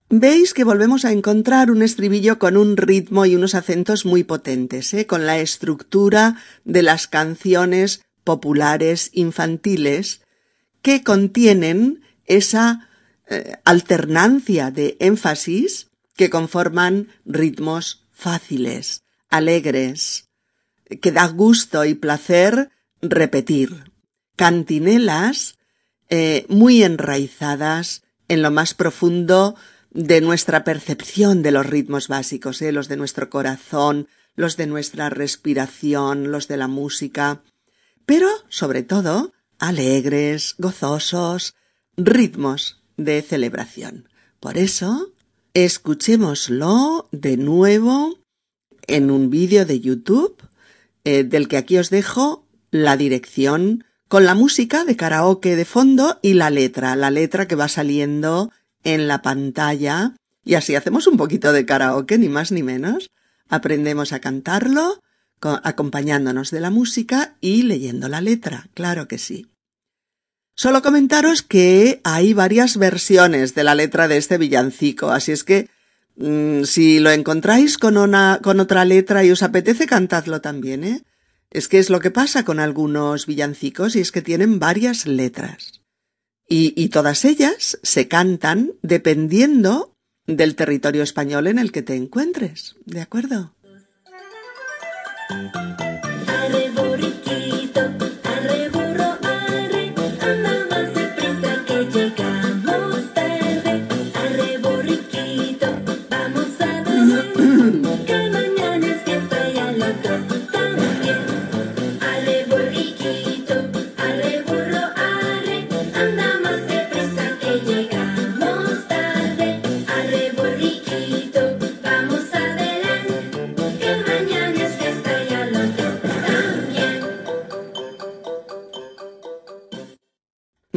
Veis 0.09 0.53
que 0.53 0.63
volvemos 0.63 1.05
a 1.05 1.11
encontrar 1.11 1.71
un 1.71 1.81
estribillo 1.81 2.37
con 2.37 2.55
un 2.55 2.77
ritmo 2.77 3.25
y 3.25 3.35
unos 3.35 3.55
acentos 3.55 4.05
muy 4.05 4.23
potentes, 4.23 4.93
¿eh? 4.93 5.07
con 5.07 5.25
la 5.25 5.39
estructura 5.39 6.37
de 6.65 6.83
las 6.83 7.07
canciones 7.07 8.03
populares 8.23 9.09
infantiles 9.13 10.21
que 10.83 11.03
contienen 11.03 12.03
esa 12.25 12.89
eh, 13.33 13.57
alternancia 13.65 14.71
de 14.71 14.97
énfasis 14.99 15.89
que 16.15 16.29
conforman 16.29 17.09
ritmos 17.25 18.05
fáciles, 18.11 19.03
alegres, 19.29 20.29
que 21.01 21.11
da 21.11 21.27
gusto 21.27 21.85
y 21.85 21.95
placer 21.95 22.69
repetir. 23.01 23.91
Cantinelas 24.35 25.57
eh, 26.09 26.45
muy 26.49 26.83
enraizadas 26.83 28.03
en 28.27 28.41
lo 28.41 28.51
más 28.51 28.73
profundo 28.73 29.55
de 29.91 30.21
nuestra 30.21 30.63
percepción 30.63 31.41
de 31.43 31.51
los 31.51 31.65
ritmos 31.65 32.07
básicos, 32.07 32.61
eh, 32.61 32.71
los 32.71 32.87
de 32.87 32.97
nuestro 32.97 33.29
corazón, 33.29 34.07
los 34.35 34.57
de 34.57 34.67
nuestra 34.67 35.09
respiración, 35.09 36.31
los 36.31 36.47
de 36.47 36.57
la 36.57 36.67
música, 36.67 37.43
pero 38.05 38.29
sobre 38.49 38.83
todo 38.83 39.33
alegres, 39.59 40.55
gozosos, 40.57 41.55
ritmos 41.95 42.82
de 43.03 43.21
celebración. 43.21 44.09
Por 44.39 44.57
eso, 44.57 45.13
escuchémoslo 45.53 47.07
de 47.11 47.37
nuevo 47.37 48.19
en 48.87 49.11
un 49.11 49.29
vídeo 49.29 49.65
de 49.65 49.79
YouTube, 49.79 50.37
eh, 51.03 51.23
del 51.23 51.47
que 51.47 51.57
aquí 51.57 51.77
os 51.77 51.89
dejo 51.89 52.45
la 52.71 52.97
dirección 52.97 53.85
con 54.07 54.25
la 54.25 54.35
música 54.35 54.83
de 54.85 54.95
karaoke 54.95 55.55
de 55.55 55.65
fondo 55.65 56.19
y 56.21 56.33
la 56.33 56.49
letra, 56.49 56.95
la 56.95 57.11
letra 57.11 57.47
que 57.47 57.55
va 57.55 57.67
saliendo 57.67 58.51
en 58.83 59.07
la 59.07 59.21
pantalla. 59.21 60.15
Y 60.43 60.55
así 60.55 60.75
hacemos 60.75 61.07
un 61.07 61.17
poquito 61.17 61.53
de 61.53 61.65
karaoke, 61.65 62.17
ni 62.17 62.29
más 62.29 62.51
ni 62.51 62.63
menos. 62.63 63.09
Aprendemos 63.49 64.13
a 64.13 64.19
cantarlo, 64.19 65.01
acompañándonos 65.41 66.51
de 66.51 66.59
la 66.59 66.69
música 66.69 67.35
y 67.41 67.63
leyendo 67.63 68.07
la 68.07 68.21
letra, 68.21 68.69
claro 68.73 69.07
que 69.07 69.17
sí. 69.17 69.52
Solo 70.55 70.81
comentaros 70.81 71.41
que 71.41 71.99
hay 72.03 72.33
varias 72.33 72.77
versiones 72.77 73.55
de 73.55 73.63
la 73.63 73.73
letra 73.73 74.07
de 74.07 74.17
este 74.17 74.37
villancico, 74.37 75.09
así 75.09 75.31
es 75.31 75.43
que 75.43 75.67
mm, 76.15 76.63
si 76.63 76.99
lo 76.99 77.09
encontráis 77.09 77.77
con, 77.77 77.97
una, 77.97 78.39
con 78.41 78.59
otra 78.59 78.85
letra 78.85 79.23
y 79.23 79.31
os 79.31 79.41
apetece, 79.41 79.87
cantadlo 79.87 80.41
también, 80.41 80.83
¿eh? 80.83 81.01
Es 81.49 81.67
que 81.67 81.79
es 81.79 81.89
lo 81.89 81.99
que 81.99 82.11
pasa 82.11 82.45
con 82.45 82.59
algunos 82.59 83.25
villancicos 83.25 83.95
y 83.95 83.99
es 83.99 84.11
que 84.11 84.21
tienen 84.21 84.59
varias 84.59 85.05
letras. 85.05 85.81
Y, 86.47 86.73
y 86.75 86.89
todas 86.89 87.25
ellas 87.25 87.79
se 87.83 88.07
cantan 88.07 88.73
dependiendo 88.81 89.95
del 90.25 90.55
territorio 90.55 91.03
español 91.03 91.47
en 91.47 91.59
el 91.59 91.71
que 91.71 91.81
te 91.81 91.95
encuentres, 91.95 92.75
¿de 92.85 93.01
acuerdo? 93.01 93.53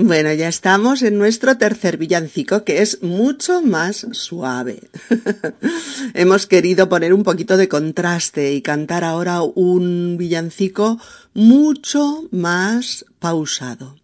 Bueno, 0.06 0.32
ya 0.32 0.46
estamos 0.46 1.02
en 1.02 1.18
nuestro 1.18 1.58
tercer 1.58 1.96
villancico, 1.96 2.62
que 2.62 2.80
es 2.80 3.02
mucho 3.02 3.60
más 3.60 4.06
suave. 4.12 4.88
Hemos 6.14 6.46
querido 6.46 6.88
poner 6.88 7.12
un 7.12 7.24
poquito 7.24 7.56
de 7.56 7.66
contraste 7.66 8.52
y 8.52 8.62
cantar 8.62 9.02
ahora 9.02 9.42
un 9.42 10.14
villancico 10.16 11.00
mucho 11.34 12.28
más 12.30 13.04
pausado. 13.18 13.96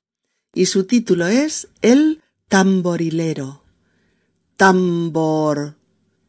Y 0.53 0.67
su 0.67 0.87
título 0.87 1.29
es 1.29 1.69
El 1.83 2.21
tamborilero. 2.49 3.63
Tambor, 4.57 5.77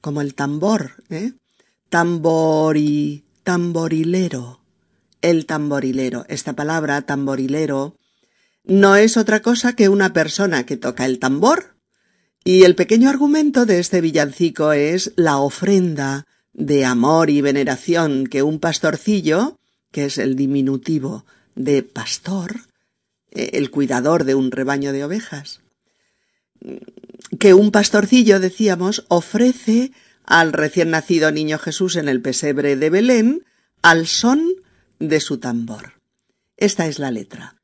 como 0.01 0.21
el 0.21 0.35
tambor, 0.35 1.03
¿eh? 1.09 1.33
Tambori, 1.89 3.23
tamborilero. 3.41 4.59
El 5.23 5.47
tamborilero. 5.47 6.25
Esta 6.29 6.53
palabra 6.53 7.01
tamborilero 7.01 7.95
no 8.63 8.95
es 8.95 9.17
otra 9.17 9.41
cosa 9.41 9.75
que 9.75 9.89
una 9.89 10.13
persona 10.13 10.65
que 10.65 10.77
toca 10.77 11.05
el 11.05 11.19
tambor. 11.19 11.75
Y 12.43 12.63
el 12.63 12.75
pequeño 12.75 13.09
argumento 13.09 13.65
de 13.65 13.79
este 13.79 14.01
villancico 14.01 14.73
es 14.73 15.13
la 15.15 15.37
ofrenda 15.37 16.25
de 16.53 16.85
amor 16.85 17.29
y 17.29 17.41
veneración 17.41 18.27
que 18.27 18.43
un 18.43 18.59
pastorcillo, 18.59 19.59
que 19.91 20.05
es 20.05 20.17
el 20.17 20.35
diminutivo 20.35 21.25
de 21.55 21.83
pastor, 21.83 22.67
eh, 23.31 23.51
el 23.53 23.71
cuidador 23.71 24.23
de 24.23 24.35
un 24.35 24.51
rebaño 24.51 24.91
de 24.91 25.03
ovejas, 25.03 25.61
que 27.39 27.53
un 27.53 27.71
pastorcillo, 27.71 28.39
decíamos, 28.39 29.05
ofrece 29.07 29.91
al 30.25 30.53
recién 30.53 30.91
nacido 30.91 31.31
niño 31.31 31.59
Jesús 31.59 31.95
en 31.95 32.07
el 32.07 32.21
pesebre 32.21 32.75
de 32.75 32.89
Belén 32.89 33.43
al 33.81 34.07
son 34.07 34.45
de 34.99 35.19
su 35.19 35.39
tambor. 35.39 35.93
Esta 36.55 36.87
es 36.87 36.99
la 36.99 37.11
letra. 37.11 37.62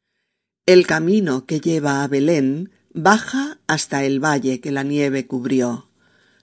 El 0.70 0.86
camino 0.86 1.48
que 1.48 1.62
lleva 1.62 2.04
a 2.04 2.08
Belén 2.08 2.70
baja 2.94 3.58
hasta 3.66 4.04
el 4.04 4.24
valle 4.24 4.62
que 4.62 4.72
la 4.72 4.84
nieve 4.84 5.26
cubrió. 5.26 5.90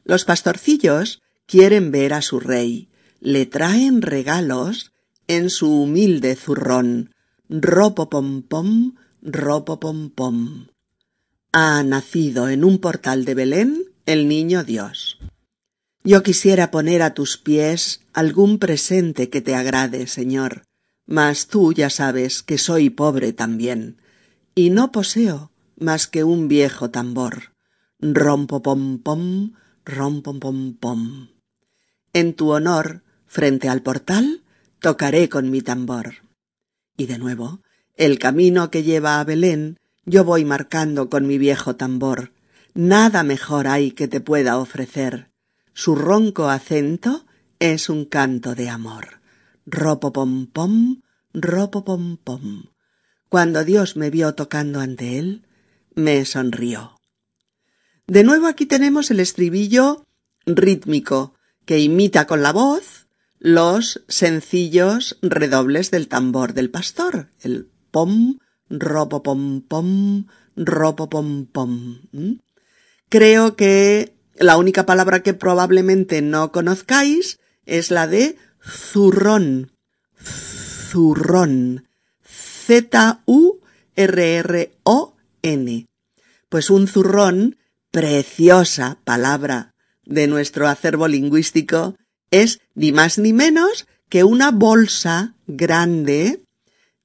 Los 0.02 0.24
pastorcillos 0.24 1.22
quieren 1.46 1.92
ver 1.92 2.12
a 2.12 2.22
su 2.22 2.40
rey, 2.40 2.88
le 3.20 3.46
traen 3.46 4.02
regalos 4.02 4.90
en 5.28 5.48
su 5.48 5.70
humilde 5.70 6.34
zurrón. 6.34 7.14
Ropo 7.48 8.10
pom 8.10 8.42
pom, 8.42 8.96
ropo 9.22 9.78
pom 9.78 10.10
pom. 10.10 10.66
Ha 11.52 11.84
nacido 11.84 12.48
en 12.48 12.64
un 12.64 12.80
portal 12.80 13.24
de 13.24 13.34
Belén 13.36 13.84
el 14.06 14.26
niño 14.26 14.64
Dios. 14.64 15.20
Yo 16.02 16.24
quisiera 16.24 16.72
poner 16.72 17.02
a 17.02 17.14
tus 17.14 17.36
pies 17.36 18.00
algún 18.12 18.58
presente 18.58 19.30
que 19.30 19.40
te 19.40 19.54
agrade, 19.54 20.08
Señor, 20.08 20.64
mas 21.06 21.46
tú 21.46 21.72
ya 21.72 21.90
sabes 21.90 22.42
que 22.42 22.58
soy 22.58 22.90
pobre 22.90 23.32
también 23.32 23.98
y 24.59 24.71
no 24.71 24.90
poseo 24.90 25.53
más 25.79 26.07
que 26.07 26.25
un 26.25 26.49
viejo 26.49 26.90
tambor. 26.90 27.53
Rompo 28.01 28.62
pom 28.62 28.99
pom, 28.99 29.53
rompo 29.85 30.40
pom 30.40 30.75
pom. 30.75 31.29
En 32.14 32.33
tu 32.33 32.53
honor, 32.53 33.05
frente 33.27 33.69
al 33.69 33.83
portal, 33.83 34.42
tocaré 34.81 35.29
con 35.29 35.51
mi 35.51 35.61
tambor. 35.61 36.25
Y 36.97 37.05
de 37.05 37.19
nuevo, 37.19 37.61
el 37.97 38.19
camino 38.19 38.71
que 38.71 38.83
lleva 38.83 39.21
a 39.21 39.25
Belén, 39.25 39.79
yo 40.07 40.25
voy 40.25 40.47
marcando 40.47 41.11
con 41.11 41.27
mi 41.27 41.37
viejo 41.37 41.77
tambor. 41.77 42.33
Nada 42.73 43.23
mejor 43.25 43.66
hay 43.66 43.90
que 43.90 44.09
te 44.09 44.23
pueda 44.23 44.57
ofrecer. 44.57 45.31
Su 45.75 45.95
ronco 45.95 46.49
acento 46.49 47.27
es 47.59 47.90
un 47.90 48.07
canto 48.07 48.55
de 48.55 48.71
amor. 48.71 49.21
Ropo 49.66 50.14
pom 50.14 50.47
pom, 50.47 51.03
ropo 51.35 51.85
pom 51.85 52.16
pom. 52.16 52.75
Cuando 53.37 53.64
Dios 53.64 53.96
me 53.96 54.09
vio 54.09 54.35
tocando 54.35 54.81
ante 54.81 55.18
él, 55.18 55.44
me 55.94 56.25
sonrió. 56.25 56.99
De 58.07 58.25
nuevo 58.25 58.46
aquí 58.46 58.64
tenemos 58.64 59.11
el 59.11 59.20
estribillo 59.20 60.07
rítmico, 60.46 61.35
que 61.66 61.79
imita 61.79 62.27
con 62.27 62.40
la 62.40 62.51
voz 62.53 63.09
los 63.38 64.03
sencillos 64.09 65.18
redobles 65.20 65.90
del 65.90 66.09
tambor 66.09 66.55
del 66.55 66.70
pastor, 66.70 67.29
el 67.40 67.68
pom, 67.90 68.38
ropo 68.70 69.22
pom 69.22 69.61
pom, 69.61 70.29
ropo 70.57 71.11
pom 71.11 71.44
pom. 71.44 72.01
Creo 73.11 73.55
que 73.55 74.16
la 74.37 74.57
única 74.57 74.87
palabra 74.87 75.22
que 75.22 75.35
probablemente 75.35 76.22
no 76.22 76.53
conozcáis 76.53 77.38
es 77.66 77.90
la 77.90 78.07
de 78.07 78.38
zurrón. 78.62 79.72
Zurrón. 80.25 81.87
Z-U-R-R-O-N. 82.66 83.57
Pues 86.48 86.70
un 86.70 86.88
zurrón, 86.88 87.59
preciosa 87.92 88.98
palabra 89.05 89.74
de 90.05 90.26
nuestro 90.26 90.66
acervo 90.66 91.07
lingüístico, 91.07 91.96
es 92.31 92.61
ni 92.74 92.90
más 92.90 93.18
ni 93.18 93.33
menos 93.33 93.87
que 94.09 94.24
una 94.24 94.50
bolsa 94.50 95.35
grande, 95.46 96.42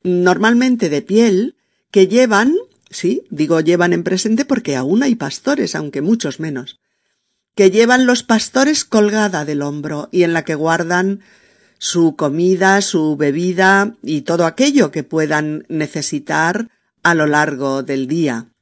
normalmente 0.04 0.90
de 0.90 1.04
piel, 1.04 1.56
que 1.92 2.08
llevan, 2.08 2.56
sí, 2.90 3.24
digo 3.30 3.60
llevan 3.60 3.94
en 3.94 4.04
presente 4.04 4.46
porque 4.46 4.76
aún 4.76 5.04
hay 5.04 5.14
pastores, 5.14 5.76
aunque 5.76 6.02
muchos 6.02 6.40
menos, 6.40 6.80
que 7.54 7.70
llevan 7.70 8.08
los 8.08 8.24
pastores 8.24 8.84
colgada 8.84 9.46
del 9.46 9.62
hombro 9.62 10.10
y 10.12 10.24
en 10.24 10.34
la 10.34 10.44
que 10.44 10.56
guardan 10.56 11.22
su 11.84 12.16
comida, 12.16 12.80
su 12.84 13.18
bebida 13.18 13.96
y 14.04 14.22
todo 14.22 14.46
aquello 14.46 14.92
que 14.92 15.04
puedan 15.04 15.66
necesitar 15.68 16.70
a 17.02 17.16
lo 17.16 17.26
largo 17.26 17.82
del 17.82 18.08
día, 18.08 18.54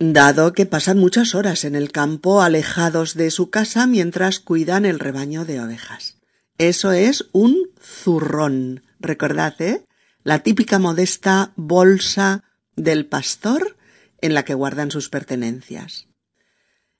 dado 0.00 0.52
que 0.52 0.66
pasan 0.66 0.98
muchas 0.98 1.36
horas 1.36 1.64
en 1.64 1.76
el 1.76 1.92
campo 1.92 2.42
alejados 2.42 3.14
de 3.14 3.30
su 3.30 3.48
casa 3.48 3.86
mientras 3.86 4.40
cuidan 4.40 4.86
el 4.86 4.98
rebaño 4.98 5.44
de 5.44 5.60
ovejas. 5.60 6.16
Eso 6.58 6.90
es 6.90 7.26
un 7.30 7.70
zurrón. 7.80 8.82
Recordad, 8.98 9.54
¿eh? 9.62 9.86
La 10.24 10.40
típica 10.40 10.80
modesta 10.80 11.52
bolsa 11.54 12.42
del 12.74 13.06
pastor 13.06 13.76
en 14.20 14.34
la 14.34 14.44
que 14.44 14.54
guardan 14.54 14.90
sus 14.90 15.08
pertenencias. 15.10 16.08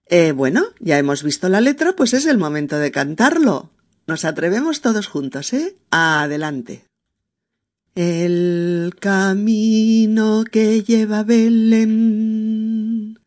Eh, 0.06 0.30
bueno, 0.30 0.66
ya 0.78 0.98
hemos 0.98 1.24
visto 1.24 1.48
la 1.48 1.60
letra, 1.60 1.96
pues 1.96 2.14
es 2.14 2.26
el 2.26 2.38
momento 2.38 2.78
de 2.78 2.92
cantarlo. 2.92 3.73
Nos 4.06 4.24
atrevemos 4.24 4.80
todos 4.80 5.06
juntos, 5.06 5.52
¿eh? 5.52 5.76
Adelante. 5.90 6.84
El 7.94 8.94
camino 9.00 10.44
que 10.50 10.82
lleva 10.82 11.22
Belén 11.22 13.18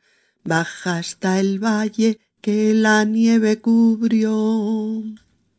baja 0.47 0.97
hasta 0.97 1.39
el 1.39 1.59
valle 1.63 2.19
que 2.41 2.73
la 2.73 3.03
nieve 3.03 3.59
cubrió. 3.59 5.03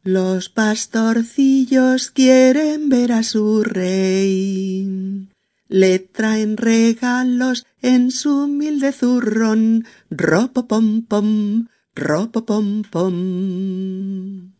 Los 0.02 0.48
pastorcillos 0.48 2.10
quieren 2.10 2.88
ver 2.88 3.12
a 3.12 3.22
su 3.22 3.62
rey. 3.62 5.28
Le 5.68 5.98
traen 5.98 6.56
regalos 6.56 7.66
en 7.82 8.10
su 8.10 8.44
humilde 8.44 8.92
zurrón. 8.92 9.84
Ropo 10.10 10.66
pom 10.66 11.02
pom, 11.02 11.68
ropo 11.94 12.46
pom 12.46 12.82
pom 12.82 14.57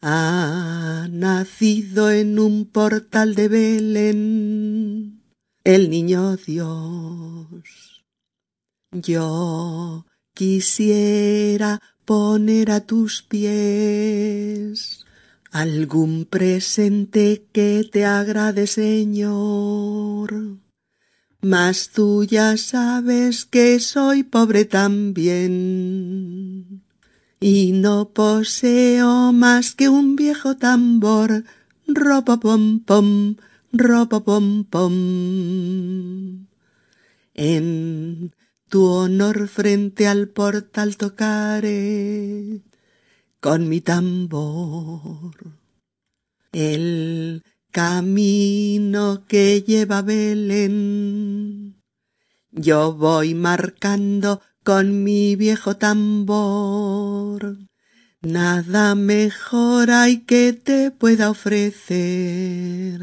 ha 0.00 1.08
nacido 1.10 2.10
en 2.10 2.38
un 2.38 2.66
portal 2.66 3.34
de 3.34 3.48
Belén 3.48 5.22
el 5.64 5.90
niño 5.90 6.36
Dios. 6.36 8.04
Yo 8.92 10.06
quisiera 10.34 11.82
poner 12.04 12.70
a 12.70 12.80
tus 12.80 13.22
pies 13.22 15.04
algún 15.50 16.24
presente 16.24 17.44
que 17.52 17.86
te 17.90 18.04
agrade, 18.04 18.66
Señor. 18.66 20.58
Mas 21.40 21.90
tú 21.90 22.24
ya 22.24 22.56
sabes 22.56 23.44
que 23.44 23.78
soy 23.78 24.22
pobre 24.22 24.64
también 24.64 25.48
y 27.40 27.72
no 27.72 28.10
poseo 28.10 29.32
más 29.32 29.74
que 29.74 29.88
un 29.88 30.16
viejo 30.16 30.56
tambor, 30.56 31.44
ropa 31.86 32.38
pom 32.38 32.80
pom, 32.80 33.36
ropa 33.72 34.20
pom 34.20 34.64
pom. 34.64 36.46
En 37.34 38.32
tu 38.68 38.84
honor 38.84 39.48
frente 39.48 40.08
al 40.08 40.28
portal 40.28 40.96
tocaré 40.96 42.62
con 43.40 43.68
mi 43.68 43.80
tambor. 43.80 45.36
El 46.50 47.44
camino 47.70 49.24
que 49.28 49.62
lleva 49.62 50.02
Belén, 50.02 51.76
yo 52.50 52.94
voy 52.94 53.34
marcando 53.34 54.40
con 54.68 55.02
mi 55.02 55.34
viejo 55.34 55.78
tambor. 55.78 57.56
Nada 58.20 58.94
mejor 58.94 59.90
hay 59.90 60.26
que 60.26 60.52
te 60.52 60.90
pueda 60.90 61.30
ofrecer. 61.30 63.00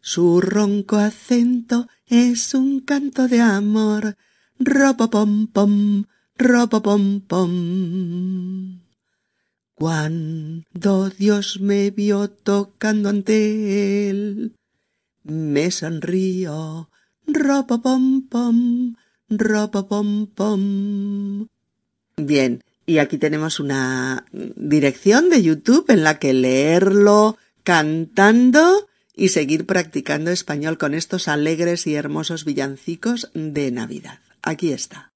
Su 0.00 0.40
ronco 0.40 0.98
acento 0.98 1.88
es 2.06 2.54
un 2.54 2.78
canto 2.78 3.26
de 3.26 3.40
amor. 3.40 4.16
Ropo 4.60 5.10
pom 5.10 5.48
pom, 5.48 6.04
ropo 6.36 6.80
pom 6.80 7.22
pom. 7.22 8.82
Cuando 9.74 11.10
Dios 11.10 11.58
me 11.60 11.90
vio 11.90 12.30
tocando 12.30 13.08
ante 13.08 14.10
él, 14.10 14.54
me 15.24 15.72
sonrió. 15.72 16.88
Ropo 17.26 17.82
pom 17.82 18.28
pom, 18.28 18.94
Bien, 22.16 22.62
y 22.86 22.98
aquí 22.98 23.18
tenemos 23.18 23.60
una 23.60 24.24
dirección 24.32 25.28
de 25.28 25.42
YouTube 25.42 25.84
en 25.88 26.02
la 26.02 26.18
que 26.18 26.32
leerlo 26.32 27.36
cantando 27.62 28.88
y 29.14 29.28
seguir 29.28 29.66
practicando 29.66 30.30
español 30.30 30.78
con 30.78 30.94
estos 30.94 31.28
alegres 31.28 31.86
y 31.86 31.94
hermosos 31.94 32.44
villancicos 32.44 33.30
de 33.34 33.70
Navidad. 33.70 34.20
Aquí 34.42 34.72
está. 34.72 35.12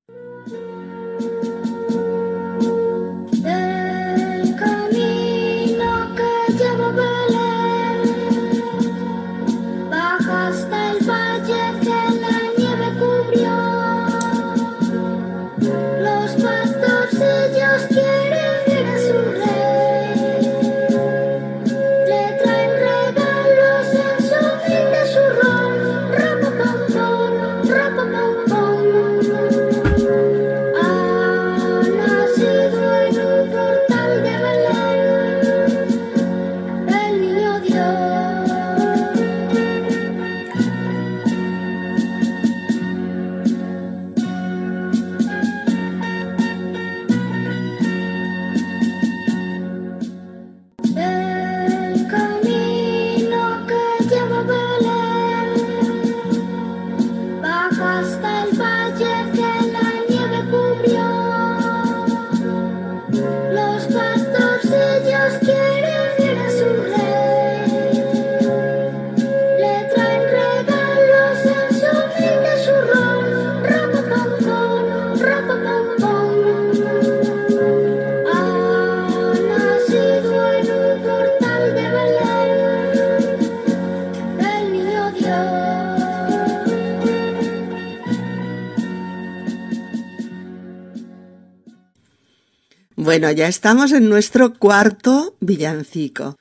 Bueno, 93.12 93.30
ya 93.30 93.46
estamos 93.46 93.92
en 93.92 94.08
nuestro 94.08 94.54
cuarto 94.54 95.36
villancico. 95.38 96.38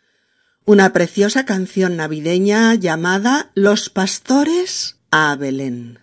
Una 0.64 0.94
preciosa 0.94 1.44
canción 1.44 1.98
navideña 1.98 2.76
llamada 2.76 3.52
Los 3.56 3.90
pastores 3.90 4.96
a 5.12 5.36
Belén. 5.36 6.00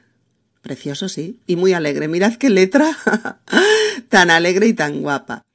Precioso, 0.61 1.09
sí, 1.09 1.41
y 1.47 1.57
muy 1.57 1.73
alegre. 1.73 2.07
Mirad 2.07 2.35
qué 2.35 2.51
letra 2.51 2.95
tan 4.11 4.29
alegre 4.29 4.67
y 4.67 4.75
tan 4.75 5.01
guapa. 5.01 5.47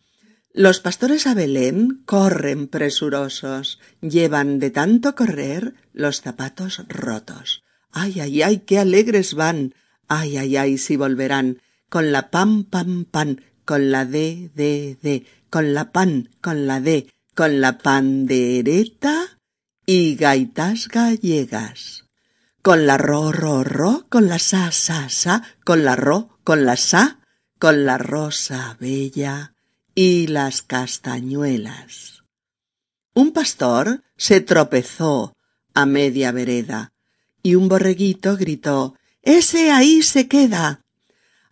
Los 0.52 0.80
pastores 0.80 1.28
a 1.28 1.36
Belén 1.36 2.02
corren 2.08 2.68
presurosos, 2.68 3.80
llevan 4.02 4.58
de 4.58 4.72
tanto 4.72 5.14
correr 5.14 5.76
los 5.94 6.22
zapatos 6.22 6.82
rotos. 6.90 7.64
Ay, 7.92 8.20
ay, 8.20 8.42
ay, 8.42 8.58
qué 8.66 8.80
alegres 8.80 9.36
van. 9.36 9.76
Ay, 10.08 10.38
ay, 10.38 10.58
ay, 10.58 10.80
si 10.80 10.96
volverán. 10.96 11.60
Con 11.88 12.12
la 12.12 12.32
pam, 12.32 12.64
pam, 12.64 13.06
pan, 13.06 13.42
con 13.66 13.92
la 13.92 14.06
de, 14.06 14.52
de, 14.56 14.98
de, 15.02 15.26
con 15.50 15.74
la 15.74 15.92
pan, 15.92 16.30
con 16.42 16.68
la 16.68 16.80
de, 16.80 17.10
con 17.36 17.62
la 17.62 17.78
pandereta 17.78 19.40
y 19.86 20.16
gaitas 20.16 20.88
gallegas. 20.88 22.06
Con 22.62 22.86
la 22.86 22.98
ro, 22.98 23.32
ro, 23.32 23.64
ro, 23.64 24.06
con 24.10 24.30
la 24.30 24.40
sa, 24.40 24.72
sa, 24.72 25.10
sa, 25.10 25.44
con 25.66 25.84
la 25.84 25.96
ro, 25.96 26.40
con 26.44 26.66
la 26.66 26.78
sa, 26.78 27.20
con 27.60 27.86
la 27.86 27.98
rosa 27.98 28.78
bella 28.80 29.54
y 29.96 30.28
las 30.28 30.62
castañuelas. 30.62 32.24
Un 33.14 33.32
pastor 33.32 34.04
se 34.18 34.42
tropezó 34.42 35.36
a 35.74 35.86
media 35.86 36.32
vereda 36.32 36.94
y 37.44 37.56
un 37.56 37.68
borreguito 37.68 38.38
gritó 38.38 38.96
Ese 39.22 39.72
ahí 39.72 40.02
se 40.02 40.28
queda. 40.28 40.82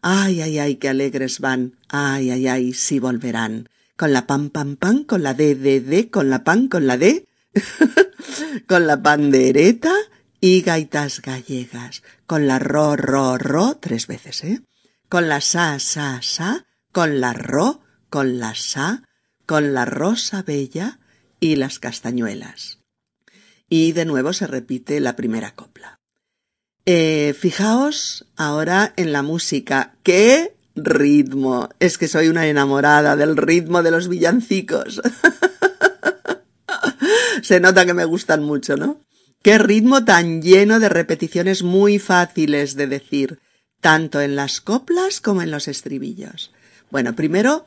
Ay, 0.02 0.42
ay, 0.42 0.58
ay, 0.60 0.76
qué 0.78 0.90
alegres 0.90 1.40
van. 1.40 1.78
Ay, 1.94 2.32
ay, 2.32 2.48
ay, 2.48 2.74
sí 2.74 3.00
volverán. 3.00 3.68
Con 3.98 4.14
la 4.14 4.26
pan, 4.26 4.50
pan, 4.50 4.78
pan, 4.78 5.04
con 5.04 5.24
la 5.24 5.34
de, 5.34 5.56
de, 5.56 5.82
de, 5.82 6.10
con 6.10 6.30
la 6.30 6.46
pan, 6.46 6.70
con 6.70 6.88
la 6.88 6.98
de, 6.98 7.28
con 8.68 8.88
la 8.88 9.04
pandereta 9.04 9.94
y 10.40 10.62
gaitas 10.62 11.22
gallegas, 11.22 12.02
con 12.26 12.48
la 12.48 12.60
ro, 12.60 12.96
ro, 12.96 13.38
ro, 13.38 13.78
tres 13.82 14.08
veces, 14.08 14.42
¿eh? 14.46 14.62
Con 15.10 15.28
la 15.28 15.42
sa, 15.42 15.80
sa, 15.80 16.22
sa, 16.22 16.66
con 16.94 17.20
la 17.20 17.34
ro, 17.34 17.82
con 18.10 18.40
la 18.40 18.56
sa, 18.56 19.04
con 19.46 19.74
la 19.74 19.84
rosa 19.84 20.44
bella 20.44 21.02
y 21.42 21.58
las 21.58 21.80
castañuelas. 21.80 22.80
Y 23.68 23.92
de 23.92 24.06
nuevo 24.06 24.32
se 24.32 24.48
repite 24.48 25.02
la 25.02 25.18
primera 25.18 25.56
copla. 25.56 26.00
Eh, 26.86 27.36
fijaos 27.38 28.28
ahora 28.38 28.94
en 28.96 29.12
la 29.12 29.24
música. 29.24 29.98
¡Qué 30.04 30.56
ritmo! 30.76 31.70
Es 31.80 31.98
que 31.98 32.08
soy 32.08 32.28
una 32.28 32.48
enamorada 32.48 33.16
del 33.16 33.38
ritmo 33.38 33.84
de 33.84 33.92
los 33.92 34.08
villancicos. 34.08 35.02
se 37.42 37.60
nota 37.60 37.86
que 37.86 37.94
me 37.94 38.06
gustan 38.06 38.44
mucho, 38.44 38.78
¿no? 38.78 39.02
Qué 39.42 39.58
ritmo 39.58 40.06
tan 40.06 40.42
lleno 40.42 40.80
de 40.80 40.90
repeticiones 40.90 41.64
muy 41.64 41.98
fáciles 41.98 42.76
de 42.76 42.88
decir, 42.88 43.40
tanto 43.80 44.22
en 44.22 44.36
las 44.36 44.62
coplas 44.62 45.20
como 45.20 45.42
en 45.42 45.50
los 45.50 45.68
estribillos. 45.68 46.52
Bueno, 46.92 47.16
primero 47.16 47.66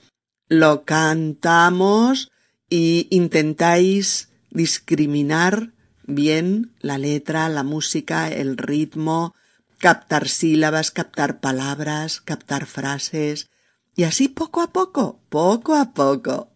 lo 0.49 0.85
cantamos 0.85 2.31
y 2.71 3.09
intentáis 3.11 4.29
discriminar 4.51 5.73
bien 6.07 6.73
la 6.81 6.99
letra, 6.99 7.49
la 7.49 7.62
música, 7.62 8.31
el 8.31 8.57
ritmo, 8.57 9.35
captar 9.79 10.29
sílabas, 10.29 10.91
captar 10.91 11.41
palabras, 11.41 12.21
captar 12.21 12.67
frases, 12.67 13.49
y 13.97 14.03
así 14.05 14.29
poco 14.29 14.61
a 14.61 14.73
poco, 14.73 15.21
poco 15.29 15.75
a 15.77 15.93
poco, 15.95 16.51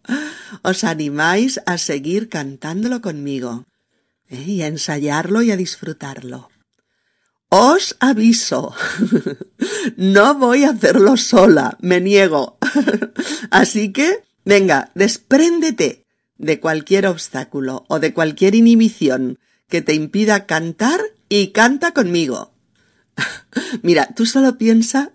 os 0.61 0.83
animáis 0.83 1.61
a 1.65 1.77
seguir 1.77 2.27
cantándolo 2.27 3.01
conmigo, 3.01 3.65
¿eh? 4.29 4.43
y 4.45 4.61
a 4.61 4.67
ensayarlo 4.67 5.41
y 5.41 5.51
a 5.51 5.57
disfrutarlo. 5.57 6.49
Os 7.49 7.95
aviso, 7.99 8.75
no 9.97 10.35
voy 10.35 10.65
a 10.65 10.71
hacerlo 10.71 11.17
sola, 11.17 11.77
me 11.81 11.99
niego. 11.99 12.57
Así 13.51 13.91
que, 13.91 14.23
venga, 14.45 14.91
despréndete 14.93 16.05
de 16.37 16.59
cualquier 16.59 17.07
obstáculo 17.07 17.85
o 17.87 17.99
de 17.99 18.13
cualquier 18.13 18.53
inhibición 18.53 19.39
que 19.67 19.81
te 19.81 19.93
impida 19.93 20.45
cantar 20.45 20.99
y 21.27 21.47
canta 21.47 21.91
conmigo. 21.91 22.53
Mira, 23.81 24.09
tú 24.15 24.25
solo 24.25 24.57
piensa 24.57 25.11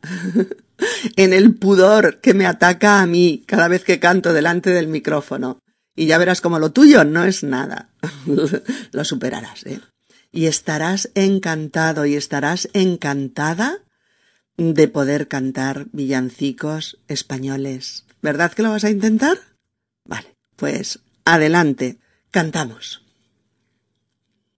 en 1.16 1.32
el 1.32 1.54
pudor 1.54 2.20
que 2.20 2.34
me 2.34 2.46
ataca 2.46 3.00
a 3.00 3.06
mí 3.06 3.42
cada 3.46 3.68
vez 3.68 3.84
que 3.84 4.00
canto 4.00 4.32
delante 4.32 4.70
del 4.70 4.88
micrófono. 4.88 5.58
Y 5.96 6.06
ya 6.06 6.18
verás 6.18 6.40
como 6.40 6.58
lo 6.58 6.72
tuyo 6.72 7.04
no 7.04 7.24
es 7.24 7.44
nada. 7.44 7.88
lo 8.92 9.04
superarás, 9.04 9.64
¿eh? 9.66 9.80
Y 10.32 10.46
estarás 10.46 11.10
encantado 11.14 12.06
y 12.06 12.16
estarás 12.16 12.68
encantada 12.72 13.78
de 14.56 14.88
poder 14.88 15.28
cantar 15.28 15.86
villancicos 15.92 16.98
españoles. 17.06 18.04
¿Verdad 18.20 18.52
que 18.52 18.62
lo 18.62 18.70
vas 18.70 18.84
a 18.84 18.90
intentar? 18.90 19.38
Vale, 20.04 20.34
pues 20.56 21.00
adelante, 21.24 21.98
cantamos. 22.32 23.02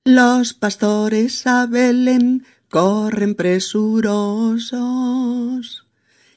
Los 0.04 0.54
pastores 0.54 1.46
a 1.46 1.66
Belén 1.66 2.46
corren 2.76 3.32
presurosos, 3.34 4.76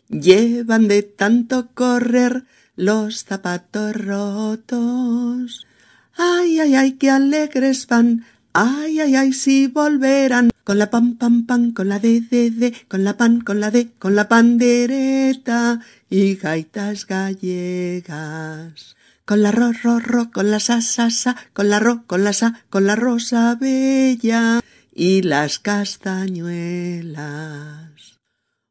llevan 0.07 0.87
de 0.87 1.03
tanto 1.03 1.67
correr 1.73 2.45
los 2.77 3.25
zapatos 3.25 3.93
rotos. 3.93 5.67
Ay, 6.15 6.61
ay, 6.61 6.75
ay, 6.75 6.93
qué 6.93 7.09
alegres 7.09 7.87
van, 7.87 8.23
ay, 8.53 9.01
ay, 9.01 9.17
ay, 9.17 9.33
si 9.33 9.67
volverán. 9.67 10.49
Con 10.63 10.79
la 10.79 10.89
pan, 10.89 11.17
pan, 11.17 11.45
pan, 11.45 11.73
con 11.73 11.89
la 11.89 11.99
de, 11.99 12.21
de, 12.21 12.51
de, 12.51 12.73
con 12.87 13.03
la 13.03 13.17
pan, 13.17 13.41
con 13.41 13.59
la 13.59 13.69
de, 13.69 13.89
con 13.99 14.15
la 14.15 14.29
pandereta. 14.29 15.81
Y 16.09 16.35
gaitas 16.35 17.05
gallegas. 17.05 18.95
Con 19.25 19.41
la 19.41 19.51
ro, 19.51 19.73
ro, 19.83 19.99
ro, 19.99 20.31
con 20.31 20.51
la 20.51 20.61
sa, 20.61 20.79
sa, 20.79 21.09
sa, 21.09 21.35
con 21.51 21.69
la 21.69 21.79
ro, 21.79 22.05
con 22.07 22.23
la 22.23 22.31
sa, 22.31 22.63
con 22.69 22.87
la 22.87 22.95
rosa 22.95 23.55
bella 23.55 24.61
y 24.99 25.21
las 25.21 25.59
castañuelas. 25.59 28.19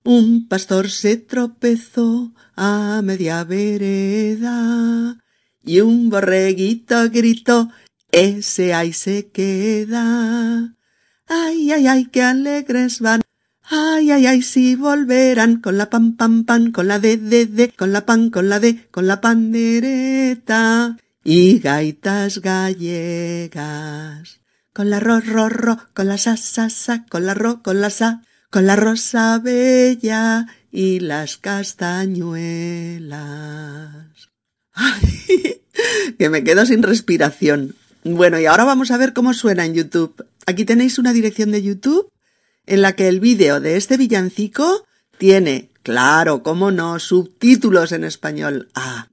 Un 0.05 0.47
pastor 0.47 0.91
se 0.91 1.17
tropezó 1.17 2.35
a 2.55 3.01
media 3.03 3.45
vereda 3.45 5.17
y 5.65 5.81
un 5.81 6.11
borreguito 6.11 7.09
gritó, 7.09 7.71
ese 8.13 8.75
ahí 8.75 8.93
se 8.93 9.31
queda. 9.31 10.77
Ay, 11.27 11.73
ay, 11.73 11.87
ay, 11.87 12.05
qué 12.13 12.23
alegres 12.23 13.01
van. 13.01 13.23
Ay, 13.63 14.11
ay, 14.11 14.27
ay, 14.27 14.43
si 14.43 14.75
volverán 14.75 15.63
con 15.63 15.79
la 15.79 15.89
pan, 15.89 16.19
pan, 16.19 16.45
pan, 16.45 16.73
con 16.73 16.89
la 16.89 16.99
de, 16.99 17.17
de, 17.17 17.47
de, 17.47 17.73
con 17.73 17.91
la 17.91 18.05
pan, 18.05 18.29
con 18.29 18.51
la 18.51 18.61
de, 18.61 18.87
con 18.91 19.07
la 19.07 19.23
pandereta 19.23 20.99
y 21.25 21.59
gaitas 21.59 22.43
gallegas. 22.43 24.38
Con 24.79 24.91
la 24.91 25.01
ro, 25.01 25.19
ro, 25.19 25.49
ro, 25.49 25.77
con 25.93 26.07
la 26.07 26.19
sa, 26.19 26.37
sa, 26.37 26.71
sa, 26.71 27.05
con 27.07 27.27
la 27.27 27.35
ro, 27.35 27.65
con 27.65 27.81
la 27.81 27.91
sa, 27.91 28.23
con 28.49 28.65
la 28.65 28.77
rosa 28.77 29.41
bella 29.41 30.47
y 30.71 31.01
las 31.01 31.37
castañuelas. 31.37 34.29
Ay, 34.73 35.63
que 36.17 36.31
me 36.31 36.45
quedo 36.45 36.65
sin 36.65 36.85
respiración. 36.85 37.75
Bueno, 38.05 38.39
y 38.39 38.47
ahora 38.47 38.63
vamos 38.63 38.93
a 38.93 38.99
ver 38.99 39.15
cómo 39.15 39.35
suena 39.35 39.65
en 39.65 39.75
YouTube. 39.75 40.25
Aquí 40.47 40.65
tenéis 40.65 41.01
una 41.01 41.13
dirección 41.13 41.51
de 41.51 41.65
YouTube 41.65 42.13
en 42.65 42.81
la 42.81 42.93
que 42.93 43.09
el 43.09 43.19
vídeo 43.19 43.59
de 43.59 43.77
este 43.77 43.97
villancico 43.97 44.87
tiene, 45.19 45.71
claro, 45.83 46.45
cómo 46.45 46.71
no, 46.71 47.01
subtítulos 47.01 47.91
en 47.91 48.05
español. 48.05 48.69
Ah, 48.77 49.09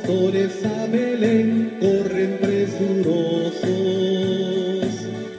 Pastores 0.05 0.63
a 0.65 0.85
Belén 0.85 1.77
corren 1.79 2.37
presurosos, 2.39 3.65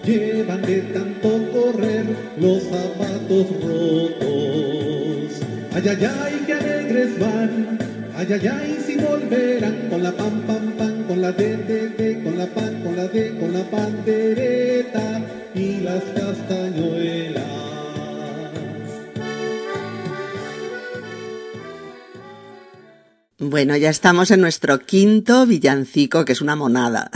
llevan 0.05 0.63
de 0.63 0.81
tanto 0.93 1.29
correr 1.53 2.05
los 2.41 2.63
zapatos 2.65 3.47
rotos. 3.63 5.41
Ay, 5.73 5.83
ay, 5.89 6.05
ay, 6.05 6.43
qué 6.47 6.53
alegres 6.55 7.19
van, 7.19 7.79
ay, 8.17 8.27
ay, 8.33 8.47
ay, 8.49 8.79
si 8.85 8.97
volverán 8.97 9.89
con 9.89 10.03
la 10.03 10.11
pam, 10.13 10.41
pam, 10.47 10.73
pam, 10.77 11.05
con 11.07 11.21
la 11.21 11.31
de, 11.31 11.57
de, 11.59 11.89
de, 11.91 12.23
con 12.25 12.37
la 12.37 12.47
pan, 12.47 12.83
con 12.83 12.97
la 12.97 13.07
de, 13.07 13.39
con 13.39 13.53
la 13.53 13.63
pandereta 13.71 15.23
y 15.55 15.81
las 15.81 16.03
castañuelas. 16.03 17.16
Bueno, 23.57 23.75
ya 23.75 23.89
estamos 23.89 24.31
en 24.33 24.43
nuestro 24.43 24.81
quinto 24.81 25.47
villancico, 25.47 26.27
que 26.27 26.33
es 26.33 26.43
una 26.43 26.57
monada. 26.57 27.11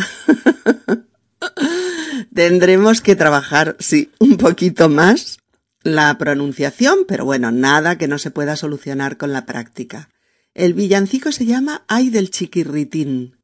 Tendremos 2.34 3.03
que 3.03 3.14
trabajar, 3.14 3.76
sí, 3.78 4.11
un 4.18 4.38
poquito 4.38 4.88
más 4.88 5.36
la 5.82 6.16
pronunciación, 6.16 7.01
pero 7.07 7.26
bueno, 7.26 7.53
nada 7.53 7.99
que 7.99 8.09
no 8.09 8.16
se 8.16 8.30
pueda 8.30 8.57
solucionar 8.57 9.18
con 9.18 9.34
la 9.34 9.45
práctica. 9.45 10.09
El 10.55 10.72
villancico 10.72 11.30
se 11.30 11.45
llama 11.45 11.84
Ay 11.88 12.09
del 12.09 12.30
chiquirritín. 12.30 13.36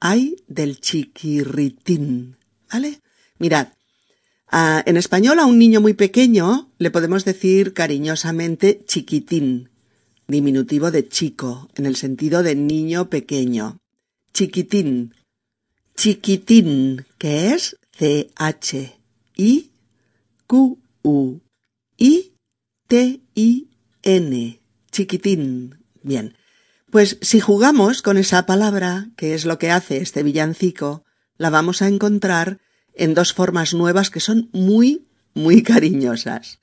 Ay 0.00 0.36
del 0.48 0.80
chiquirritín. 0.80 2.38
¿Vale? 2.72 3.02
Mirad, 3.38 3.68
en 4.50 4.96
español 4.96 5.40
a 5.40 5.44
un 5.44 5.58
niño 5.58 5.82
muy 5.82 5.92
pequeño 5.92 6.72
le 6.78 6.90
podemos 6.90 7.26
decir 7.26 7.74
cariñosamente 7.74 8.82
chiquitín 8.86 9.69
diminutivo 10.30 10.90
de 10.90 11.08
chico, 11.08 11.68
en 11.74 11.86
el 11.86 11.96
sentido 11.96 12.42
de 12.42 12.54
niño 12.54 13.10
pequeño. 13.10 13.78
Chiquitín. 14.32 15.14
Chiquitín, 15.96 17.04
que 17.18 17.52
es 17.52 17.76
C-H-I-Q-U. 17.92 18.90
I-T-I-N. 21.98 23.30
Chiquitín. 24.90 25.78
Bien. 26.02 26.36
Pues 26.90 27.18
si 27.20 27.38
jugamos 27.38 28.02
con 28.02 28.16
esa 28.16 28.46
palabra, 28.46 29.10
que 29.16 29.34
es 29.34 29.44
lo 29.44 29.58
que 29.58 29.70
hace 29.70 29.98
este 29.98 30.22
villancico, 30.22 31.04
la 31.36 31.50
vamos 31.50 31.82
a 31.82 31.88
encontrar 31.88 32.58
en 32.94 33.14
dos 33.14 33.32
formas 33.32 33.74
nuevas 33.74 34.10
que 34.10 34.20
son 34.20 34.48
muy, 34.52 35.06
muy 35.34 35.62
cariñosas. 35.62 36.60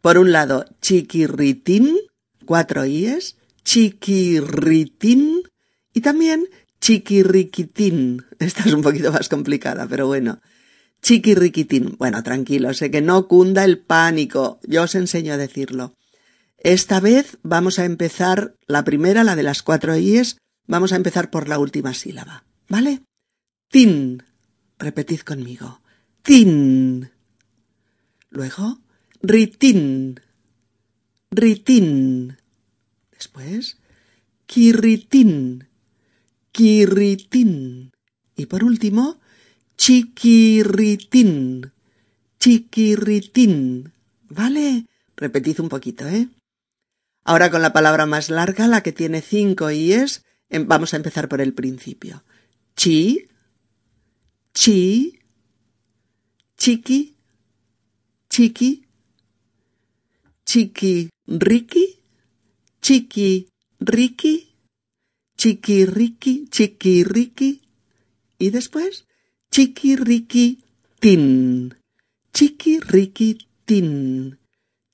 Por 0.00 0.18
un 0.18 0.32
lado, 0.32 0.66
chiquirritín, 0.82 1.96
cuatro 2.44 2.84
ies, 2.84 3.36
chiquirritín 3.64 5.42
y 5.92 6.00
también 6.00 6.48
chiquirriquitín. 6.80 8.24
Esta 8.38 8.64
es 8.64 8.72
un 8.72 8.82
poquito 8.82 9.10
más 9.10 9.28
complicada, 9.28 9.86
pero 9.86 10.06
bueno. 10.06 10.40
Chiquirriquitín. 11.02 11.96
Bueno, 11.98 12.22
tranquilo, 12.22 12.72
sé 12.72 12.90
que 12.90 13.02
no 13.02 13.28
cunda 13.28 13.64
el 13.64 13.78
pánico. 13.78 14.58
Yo 14.62 14.82
os 14.82 14.94
enseño 14.94 15.34
a 15.34 15.36
decirlo. 15.36 15.94
Esta 16.58 16.98
vez 17.00 17.38
vamos 17.42 17.78
a 17.78 17.84
empezar 17.84 18.54
la 18.66 18.84
primera, 18.84 19.22
la 19.22 19.36
de 19.36 19.42
las 19.42 19.62
cuatro 19.62 19.96
ies, 19.96 20.38
vamos 20.66 20.92
a 20.92 20.96
empezar 20.96 21.30
por 21.30 21.48
la 21.48 21.58
última 21.58 21.92
sílaba. 21.92 22.44
¿Vale? 22.68 23.02
Tin. 23.68 24.22
Repetid 24.78 25.20
conmigo. 25.20 25.82
Tin. 26.22 27.10
Luego, 28.30 28.80
ritín 29.22 30.20
ritín. 31.36 32.36
Después, 33.12 33.78
quirritín, 34.46 35.68
quirritín. 36.52 37.92
Y 38.36 38.46
por 38.46 38.64
último, 38.64 39.20
chiquirritín, 39.76 41.72
chiquirritín. 42.38 43.92
¿Vale? 44.28 44.86
Repetid 45.16 45.60
un 45.60 45.68
poquito, 45.68 46.08
¿eh? 46.08 46.28
Ahora 47.24 47.50
con 47.50 47.62
la 47.62 47.72
palabra 47.72 48.06
más 48.06 48.28
larga, 48.30 48.66
la 48.66 48.82
que 48.82 48.92
tiene 48.92 49.22
cinco 49.22 49.70
i's, 49.70 50.24
em, 50.50 50.66
vamos 50.66 50.92
a 50.92 50.96
empezar 50.96 51.28
por 51.28 51.40
el 51.40 51.54
principio. 51.54 52.22
Chi, 52.76 53.28
chi, 54.52 55.20
chiqui, 56.58 57.16
chiqui, 58.28 58.83
chiqui, 60.44 61.10
Ricky, 61.26 62.00
Chiqui 62.84 63.48
Ricky, 63.80 64.54
Chiqui 65.38 65.86
Ricky, 65.86 66.48
Chiqui 66.50 67.02
Ricky 67.02 67.62
y 68.38 68.50
después 68.50 69.06
Chiqui 69.50 69.96
Ricky 69.96 70.62
Tin, 71.00 71.74
Chiqui 72.34 72.80
Ricky 72.80 73.38
Tin, 73.64 74.38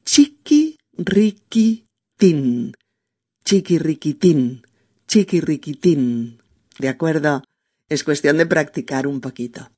Chiqui 0.05 0.79
Ricky 0.97 1.87
Tin, 2.17 2.73
Chiqui 3.45 3.79
Ricky 3.79 4.15
Tin, 4.15 4.63
Chiqui 5.09 5.41
Ricky 5.41 5.75
Tin. 5.75 6.39
¿De 6.79 6.89
acuerdo? 6.89 7.43
Es 7.89 8.05
cuestión 8.05 8.39
de 8.39 8.47
practicar 8.47 9.09
un 9.09 9.21
poquito. 9.21 9.73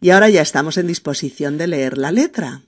Y 0.00 0.10
ahora 0.10 0.30
ya 0.30 0.40
estamos 0.40 0.78
en 0.78 0.86
disposición 0.86 1.58
de 1.58 1.66
leer 1.66 1.98
la 1.98 2.10
letra, 2.10 2.62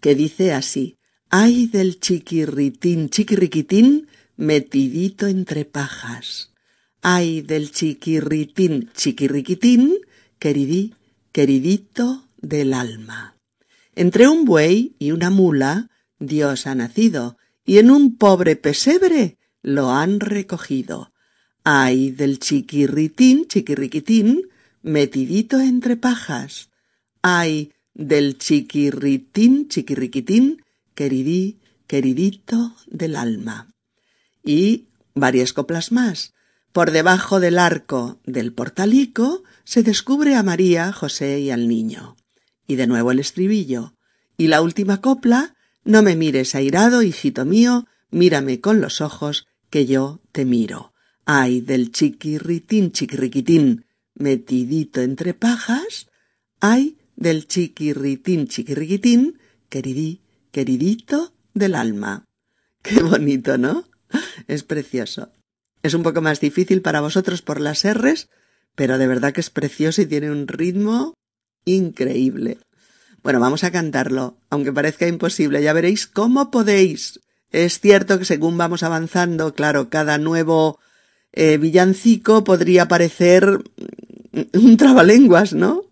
que 0.00 0.14
dice 0.14 0.52
así. 0.52 0.96
Ay 1.34 1.66
del 1.66 1.98
chiquirritín, 1.98 3.08
chiquirriquitín, 3.08 4.06
metidito 4.36 5.26
entre 5.26 5.64
pajas. 5.64 6.52
Ay 7.00 7.40
del 7.40 7.72
chiquirritín, 7.72 8.90
chiquirriquitín, 8.94 9.94
queridí, 10.38 10.92
queridito 11.32 12.28
del 12.36 12.74
alma. 12.74 13.38
Entre 13.94 14.28
un 14.28 14.44
buey 14.44 14.94
y 14.98 15.12
una 15.12 15.30
mula, 15.30 15.88
Dios 16.18 16.66
ha 16.66 16.74
nacido, 16.74 17.38
y 17.64 17.78
en 17.78 17.90
un 17.90 18.18
pobre 18.18 18.54
pesebre 18.56 19.38
lo 19.62 19.90
han 19.90 20.20
recogido. 20.20 21.14
Ay 21.64 22.10
del 22.10 22.40
chiquirritín, 22.40 23.46
chiquirriquitín, 23.46 24.50
metidito 24.82 25.60
entre 25.60 25.96
pajas. 25.96 26.68
Ay 27.22 27.72
del 27.94 28.36
chiquirritín, 28.36 29.68
chiquirriquitín, 29.68 30.62
queridí, 31.02 31.58
queridito 31.88 32.76
del 32.86 33.16
alma. 33.16 33.74
Y 34.44 34.86
varias 35.16 35.52
coplas 35.52 35.90
más. 35.90 36.32
Por 36.70 36.92
debajo 36.92 37.40
del 37.40 37.58
arco 37.58 38.20
del 38.24 38.52
portalico 38.52 39.42
se 39.64 39.82
descubre 39.82 40.36
a 40.36 40.44
María, 40.44 40.92
José 40.92 41.40
y 41.40 41.50
al 41.50 41.66
niño. 41.66 42.16
Y 42.68 42.76
de 42.76 42.86
nuevo 42.86 43.10
el 43.10 43.18
estribillo. 43.18 43.94
Y 44.36 44.46
la 44.46 44.62
última 44.62 45.00
copla, 45.00 45.56
no 45.82 46.04
me 46.04 46.14
mires 46.14 46.54
airado, 46.54 47.02
hijito 47.02 47.44
mío, 47.44 47.88
mírame 48.12 48.60
con 48.60 48.80
los 48.80 49.00
ojos, 49.00 49.48
que 49.70 49.86
yo 49.86 50.20
te 50.30 50.44
miro. 50.44 50.92
Ay 51.24 51.62
del 51.62 51.90
chiquirritín, 51.90 52.92
chiquirriquitín, 52.92 53.86
metidito 54.14 55.00
entre 55.00 55.34
pajas, 55.34 56.06
ay 56.60 56.96
del 57.16 57.48
chiquirritín, 57.48 58.46
chiquirriquitín, 58.46 59.40
queridí, 59.68 60.21
queridito 60.52 61.32
del 61.54 61.74
alma. 61.74 62.26
Qué 62.82 63.02
bonito, 63.02 63.58
¿no? 63.58 63.84
Es 64.46 64.62
precioso. 64.62 65.30
Es 65.82 65.94
un 65.94 66.02
poco 66.02 66.20
más 66.20 66.38
difícil 66.40 66.82
para 66.82 67.00
vosotros 67.00 67.42
por 67.42 67.60
las 67.60 67.84
R's, 67.84 68.28
pero 68.76 68.98
de 68.98 69.06
verdad 69.08 69.32
que 69.32 69.40
es 69.40 69.50
precioso 69.50 70.02
y 70.02 70.06
tiene 70.06 70.30
un 70.30 70.46
ritmo 70.46 71.14
increíble. 71.64 72.58
Bueno, 73.22 73.40
vamos 73.40 73.64
a 73.64 73.70
cantarlo, 73.70 74.36
aunque 74.50 74.72
parezca 74.72 75.06
imposible, 75.06 75.62
ya 75.62 75.72
veréis 75.72 76.06
cómo 76.06 76.50
podéis. 76.50 77.20
Es 77.50 77.80
cierto 77.80 78.18
que 78.18 78.24
según 78.24 78.56
vamos 78.58 78.82
avanzando, 78.82 79.54
claro, 79.54 79.90
cada 79.90 80.18
nuevo 80.18 80.78
eh, 81.32 81.58
villancico 81.58 82.44
podría 82.44 82.88
parecer 82.88 83.62
un 84.54 84.76
trabalenguas, 84.76 85.52
¿no? 85.52 85.84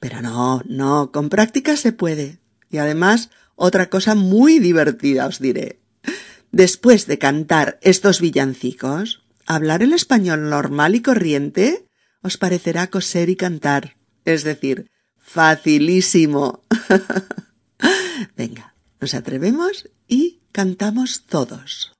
Pero 0.00 0.20
no, 0.20 0.62
no, 0.66 1.10
con 1.12 1.28
práctica 1.28 1.76
se 1.76 1.92
puede. 1.92 2.38
Y 2.70 2.78
además 2.78 3.30
otra 3.58 3.90
cosa 3.90 4.14
muy 4.14 4.60
divertida 4.60 5.26
os 5.26 5.40
diré. 5.40 5.80
Después 6.52 7.06
de 7.06 7.18
cantar 7.18 7.78
estos 7.82 8.20
villancicos, 8.20 9.24
hablar 9.46 9.82
el 9.82 9.92
español 9.92 10.48
normal 10.48 10.94
y 10.94 11.02
corriente 11.02 11.84
os 12.22 12.36
parecerá 12.36 12.86
coser 12.86 13.28
y 13.28 13.36
cantar. 13.36 13.96
Es 14.24 14.44
decir, 14.44 14.90
facilísimo. 15.18 16.64
Venga, 18.36 18.74
nos 19.00 19.14
atrevemos 19.14 19.88
y 20.06 20.40
cantamos 20.52 21.24
todos. 21.26 21.92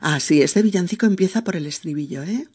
Ah, 0.00 0.18
sí, 0.18 0.42
este 0.42 0.62
villancico 0.62 1.06
empieza 1.06 1.44
por 1.44 1.54
el 1.54 1.66
estribillo, 1.66 2.24
¿eh? 2.24 2.48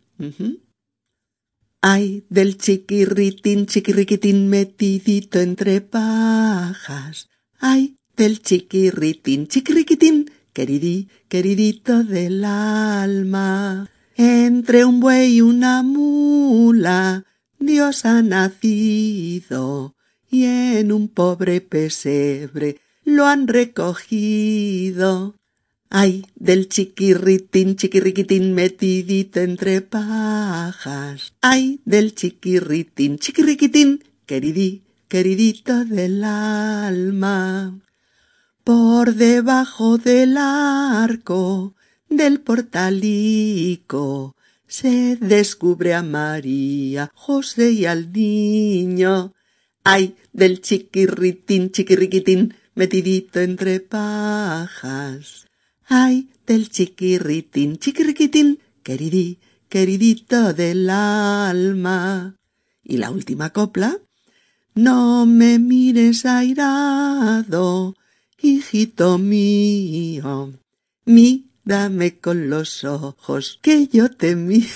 Ay, 1.82 2.26
del 2.30 2.58
chiquirritín, 2.58 3.68
chiquirriquitín 3.68 4.50
metidito 4.50 5.40
entre 5.40 5.82
pajas. 5.82 7.30
Ay, 7.60 7.96
del 8.24 8.42
chiquirritín, 8.42 9.48
chiquirriquitín, 9.48 10.32
queridí, 10.54 11.10
queridito 11.28 12.06
del 12.06 12.46
alma. 12.46 13.90
Entre 14.16 14.86
un 14.86 15.02
buey 15.02 15.36
y 15.36 15.42
una 15.42 15.84
mula, 15.84 17.26
Dios 17.60 18.06
ha 18.06 18.22
nacido, 18.22 19.96
y 20.32 20.46
en 20.46 20.94
un 20.94 21.10
pobre 21.10 21.60
pesebre 21.60 22.80
lo 23.04 23.26
han 23.26 23.46
recogido. 23.46 25.36
Ay, 25.90 26.26
del 26.36 26.70
chiquirritín, 26.70 27.76
chiquirriquitín 27.76 28.54
metidito 28.54 29.42
entre 29.42 29.82
pajas. 29.82 31.34
Ay, 31.42 31.82
del 31.84 32.16
chiquirritín, 32.16 33.20
chiquirriquitín, 33.20 34.02
queridí, 34.26 34.84
queridito 35.10 35.84
del 35.84 36.24
alma. 36.24 37.82
Por 38.64 39.16
debajo 39.16 39.98
del 39.98 40.38
arco 40.38 41.76
del 42.08 42.40
portalico 42.40 44.38
se 44.66 45.18
descubre 45.18 45.94
a 45.94 46.02
María, 46.02 47.12
José 47.14 47.72
y 47.72 47.86
al 47.86 48.14
niño. 48.14 49.34
Ay, 49.84 50.16
del 50.32 50.62
chiquirritín, 50.62 51.72
chiquirriquitín, 51.72 52.56
metidito 52.74 53.42
entre 53.42 53.82
pajas. 53.82 55.48
Ay, 55.86 56.30
del 56.48 56.70
chiquirritín, 56.70 57.78
chiquirriquitín, 57.78 58.60
queridí, 58.82 59.40
queridito 59.68 60.54
del 60.54 60.90
alma. 60.90 62.38
Y 62.82 62.96
la 62.96 63.12
última 63.12 63.50
copla. 63.52 64.00
No 64.74 65.26
me 65.26 65.60
mires 65.60 66.26
airado, 66.26 67.96
hijito 68.44 69.18
mío. 69.18 70.54
Mírame 71.06 72.20
con 72.20 72.50
los 72.50 72.84
ojos, 72.84 73.60
que 73.62 73.88
yo 73.88 74.12
te 74.12 74.36
miro. 74.36 74.68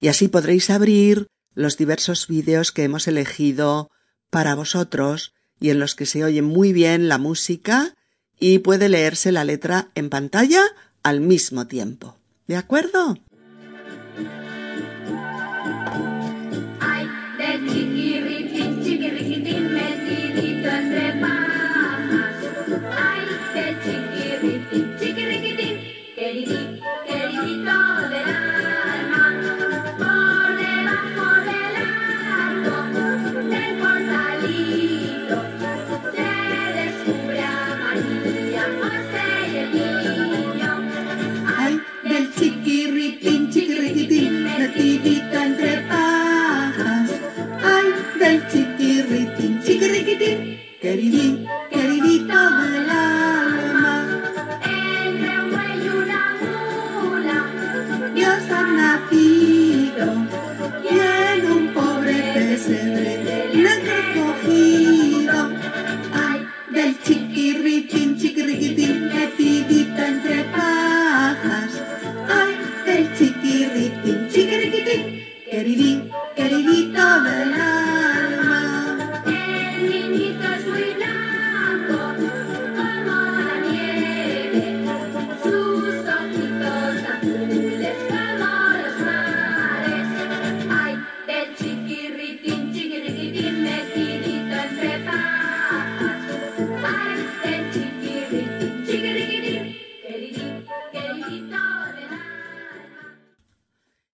Y 0.00 0.08
así 0.08 0.26
podréis 0.28 0.70
abrir 0.70 1.28
los 1.54 1.76
diversos 1.76 2.26
vídeos 2.26 2.72
que 2.72 2.84
hemos 2.84 3.06
elegido 3.06 3.90
para 4.30 4.54
vosotros 4.54 5.34
y 5.60 5.70
en 5.70 5.78
los 5.78 5.94
que 5.94 6.06
se 6.06 6.24
oye 6.24 6.42
muy 6.42 6.72
bien 6.72 7.08
la 7.08 7.18
música 7.18 7.94
y 8.40 8.58
puede 8.58 8.88
leerse 8.88 9.30
la 9.30 9.44
letra 9.44 9.90
en 9.94 10.08
pantalla 10.08 10.64
al 11.02 11.20
mismo 11.20 11.66
tiempo. 11.66 12.16
¿De 12.48 12.56
acuerdo? 12.56 13.18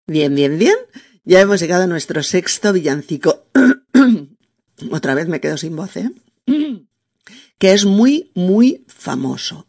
Bien, 0.07 0.33
bien, 0.33 0.57
bien. 0.57 0.75
Ya 1.25 1.41
hemos 1.41 1.59
llegado 1.59 1.83
a 1.83 1.87
nuestro 1.87 2.23
sexto 2.23 2.71
villancico. 2.71 3.45
Otra 4.91 5.15
vez 5.15 5.27
me 5.27 5.41
quedo 5.41 5.57
sin 5.57 5.75
voz, 5.75 5.97
¿eh? 5.97 6.11
que 7.57 7.73
es 7.73 7.83
muy, 7.83 8.31
muy 8.33 8.85
famoso. 8.87 9.67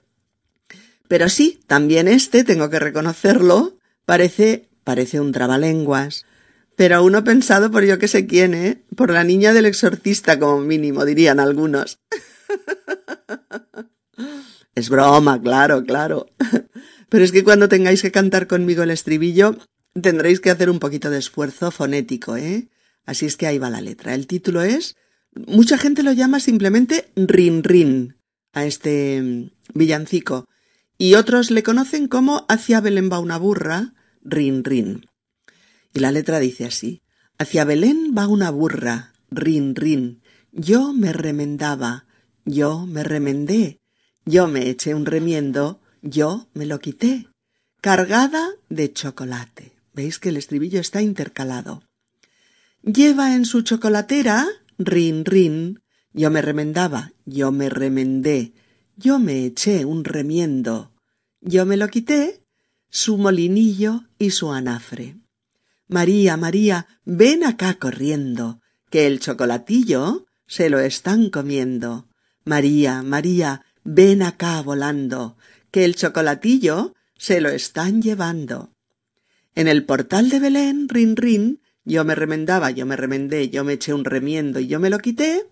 Pero 1.08 1.28
sí, 1.28 1.58
también 1.66 2.06
este, 2.06 2.44
tengo 2.44 2.70
que 2.70 2.78
reconocerlo, 2.78 3.78
parece, 4.04 4.68
parece 4.84 5.20
un 5.20 5.32
trabalenguas. 5.32 6.24
Pero 6.76 7.02
uno 7.02 7.24
pensado 7.24 7.72
por 7.72 7.84
yo 7.84 7.98
que 7.98 8.06
sé 8.06 8.26
quién, 8.26 8.54
¿eh? 8.54 8.84
Por 8.94 9.10
la 9.10 9.24
niña 9.24 9.52
del 9.52 9.66
exorcista, 9.66 10.38
como 10.38 10.60
mínimo, 10.60 11.04
dirían 11.04 11.40
algunos. 11.40 11.98
es 14.76 14.88
broma, 14.88 15.42
claro, 15.42 15.82
claro. 15.82 16.28
Pero 17.08 17.24
es 17.24 17.32
que 17.32 17.42
cuando 17.42 17.68
tengáis 17.68 18.02
que 18.02 18.12
cantar 18.12 18.46
conmigo 18.46 18.84
el 18.84 18.90
estribillo, 18.90 19.56
tendréis 19.94 20.40
que 20.40 20.50
hacer 20.50 20.70
un 20.70 20.78
poquito 20.78 21.10
de 21.10 21.18
esfuerzo 21.18 21.70
fonético, 21.70 22.36
¿eh? 22.36 22.68
Así 23.04 23.26
es 23.26 23.36
que 23.36 23.46
ahí 23.46 23.58
va 23.58 23.70
la 23.70 23.80
letra. 23.80 24.14
El 24.14 24.26
título 24.26 24.62
es, 24.62 24.96
mucha 25.34 25.78
gente 25.78 26.02
lo 26.02 26.12
llama 26.12 26.40
simplemente 26.40 27.10
Rin 27.16 27.64
Rin 27.64 28.16
a 28.52 28.66
este 28.66 29.22
mm, 29.22 29.50
villancico 29.74 30.46
y 30.98 31.14
otros 31.14 31.50
le 31.50 31.62
conocen 31.62 32.08
como 32.08 32.44
Hacia 32.48 32.80
Belén 32.80 33.08
va 33.10 33.18
una 33.18 33.38
burra, 33.38 33.94
Rin 34.22 34.64
Rin. 34.64 35.06
Y 35.94 36.00
la 36.00 36.12
letra 36.12 36.38
dice 36.38 36.66
así, 36.66 37.02
Hacia 37.38 37.64
Belén 37.64 38.14
va 38.16 38.26
una 38.26 38.50
burra, 38.50 39.12
Rin 39.30 39.74
Rin. 39.74 40.22
Yo 40.52 40.92
me 40.92 41.12
remendaba, 41.12 42.06
yo 42.44 42.86
me 42.86 43.04
remendé, 43.04 43.80
yo 44.24 44.48
me 44.48 44.68
eché 44.68 44.94
un 44.94 45.06
remiendo, 45.06 45.80
yo 46.02 46.48
me 46.52 46.66
lo 46.66 46.80
quité. 46.80 47.28
cargada 47.80 48.50
de 48.68 48.92
chocolate. 48.92 49.77
Veis 49.98 50.20
que 50.20 50.28
el 50.28 50.36
estribillo 50.36 50.78
está 50.78 51.02
intercalado. 51.02 51.82
Lleva 52.84 53.34
en 53.34 53.44
su 53.44 53.62
chocolatera, 53.62 54.46
rin, 54.78 55.24
rin, 55.24 55.82
yo 56.12 56.30
me 56.30 56.40
remendaba, 56.40 57.10
yo 57.24 57.50
me 57.50 57.68
remendé, 57.68 58.52
yo 58.96 59.18
me 59.18 59.44
eché 59.44 59.84
un 59.84 60.04
remiendo, 60.04 60.92
yo 61.40 61.66
me 61.66 61.76
lo 61.76 61.88
quité, 61.88 62.44
su 62.88 63.18
molinillo 63.18 64.04
y 64.20 64.30
su 64.30 64.52
anafre. 64.52 65.16
María, 65.88 66.36
María, 66.36 66.86
ven 67.04 67.42
acá 67.42 67.74
corriendo, 67.74 68.60
que 68.90 69.08
el 69.08 69.18
chocolatillo 69.18 70.26
se 70.46 70.70
lo 70.70 70.78
están 70.78 71.28
comiendo. 71.28 72.08
María, 72.44 73.02
María, 73.02 73.64
ven 73.82 74.22
acá 74.22 74.62
volando, 74.62 75.36
que 75.72 75.84
el 75.84 75.96
chocolatillo 75.96 76.94
se 77.16 77.40
lo 77.40 77.48
están 77.48 78.00
llevando. 78.00 78.77
En 79.58 79.66
el 79.66 79.84
portal 79.84 80.30
de 80.30 80.38
Belén, 80.38 80.88
rin 80.88 81.16
rin, 81.16 81.60
yo 81.84 82.04
me 82.04 82.14
remendaba, 82.14 82.70
yo 82.70 82.86
me 82.86 82.94
remendé, 82.94 83.50
yo 83.50 83.64
me 83.64 83.72
eché 83.72 83.92
un 83.92 84.04
remiendo 84.04 84.60
y 84.60 84.68
yo 84.68 84.78
me 84.78 84.88
lo 84.88 85.00
quité, 85.00 85.48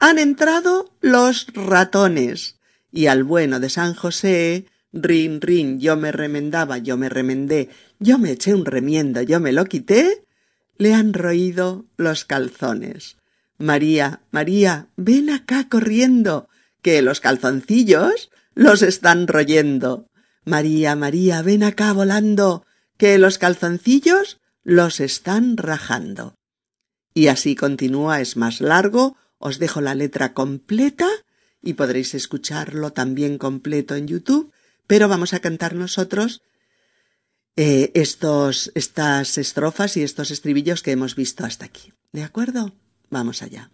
han 0.00 0.18
entrado 0.18 0.92
los 1.00 1.46
ratones. 1.54 2.58
Y 2.90 3.06
al 3.06 3.22
bueno 3.22 3.60
de 3.60 3.70
San 3.70 3.94
José, 3.94 4.66
rin 4.92 5.40
rin, 5.40 5.78
yo 5.78 5.96
me 5.96 6.10
remendaba, 6.10 6.78
yo 6.78 6.96
me 6.96 7.08
remendé, 7.08 7.68
yo 8.00 8.18
me 8.18 8.32
eché 8.32 8.54
un 8.54 8.64
remiendo, 8.64 9.22
yo 9.22 9.38
me 9.38 9.52
lo 9.52 9.66
quité, 9.66 10.24
le 10.76 10.92
han 10.92 11.14
roído 11.14 11.86
los 11.96 12.24
calzones. 12.24 13.18
María, 13.56 14.22
María, 14.32 14.88
ven 14.96 15.30
acá 15.30 15.68
corriendo, 15.68 16.48
que 16.82 17.02
los 17.02 17.20
calzoncillos 17.20 18.32
los 18.56 18.82
están 18.82 19.28
royendo. 19.28 20.08
María, 20.44 20.96
María, 20.96 21.40
ven 21.42 21.62
acá 21.62 21.92
volando, 21.92 22.66
que 22.96 23.18
los 23.18 23.38
calzoncillos 23.38 24.40
los 24.62 25.00
están 25.00 25.56
rajando. 25.56 26.36
Y 27.12 27.28
así 27.28 27.54
continúa, 27.54 28.20
es 28.20 28.36
más 28.36 28.60
largo, 28.60 29.16
os 29.38 29.58
dejo 29.58 29.80
la 29.80 29.94
letra 29.94 30.32
completa 30.34 31.08
y 31.62 31.74
podréis 31.74 32.14
escucharlo 32.14 32.92
también 32.92 33.38
completo 33.38 33.94
en 33.94 34.08
YouTube, 34.08 34.52
pero 34.86 35.08
vamos 35.08 35.32
a 35.32 35.40
cantar 35.40 35.74
nosotros 35.74 36.42
eh, 37.56 37.92
estos, 37.94 38.72
estas 38.74 39.38
estrofas 39.38 39.96
y 39.96 40.02
estos 40.02 40.30
estribillos 40.30 40.82
que 40.82 40.92
hemos 40.92 41.14
visto 41.14 41.44
hasta 41.44 41.64
aquí. 41.64 41.92
¿De 42.12 42.22
acuerdo? 42.22 42.72
Vamos 43.10 43.42
allá. 43.42 43.70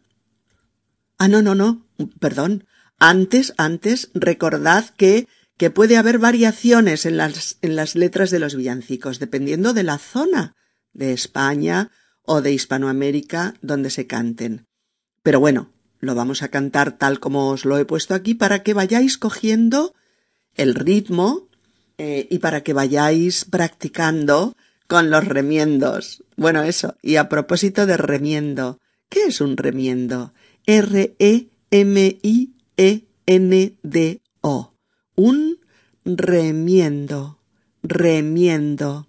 Ah, 1.18 1.28
no, 1.28 1.42
no, 1.42 1.54
no, 1.54 1.86
perdón. 2.18 2.66
Antes, 2.98 3.54
antes, 3.56 4.10
recordad 4.12 4.90
que 4.90 5.26
que 5.60 5.68
puede 5.68 5.98
haber 5.98 6.18
variaciones 6.18 7.04
en 7.04 7.18
las, 7.18 7.58
en 7.60 7.76
las 7.76 7.94
letras 7.94 8.30
de 8.30 8.38
los 8.38 8.54
villancicos, 8.56 9.18
dependiendo 9.18 9.74
de 9.74 9.82
la 9.82 9.98
zona 9.98 10.56
de 10.94 11.12
España 11.12 11.90
o 12.22 12.40
de 12.40 12.54
Hispanoamérica 12.54 13.52
donde 13.60 13.90
se 13.90 14.06
canten. 14.06 14.64
Pero 15.22 15.38
bueno, 15.38 15.70
lo 15.98 16.14
vamos 16.14 16.42
a 16.42 16.48
cantar 16.48 16.96
tal 16.96 17.20
como 17.20 17.50
os 17.50 17.66
lo 17.66 17.76
he 17.76 17.84
puesto 17.84 18.14
aquí 18.14 18.32
para 18.32 18.62
que 18.62 18.72
vayáis 18.72 19.18
cogiendo 19.18 19.94
el 20.54 20.74
ritmo 20.74 21.50
eh, 21.98 22.26
y 22.30 22.38
para 22.38 22.62
que 22.62 22.72
vayáis 22.72 23.44
practicando 23.44 24.56
con 24.86 25.10
los 25.10 25.26
remiendos. 25.26 26.24
Bueno, 26.38 26.62
eso. 26.62 26.96
Y 27.02 27.16
a 27.16 27.28
propósito 27.28 27.84
de 27.84 27.98
remiendo, 27.98 28.80
¿qué 29.10 29.24
es 29.24 29.42
un 29.42 29.58
remiendo? 29.58 30.32
R-E-M-I-E-N-D-O 30.64 31.50
un 35.14 35.60
remiendo, 36.04 37.40
remiendo. 37.82 39.08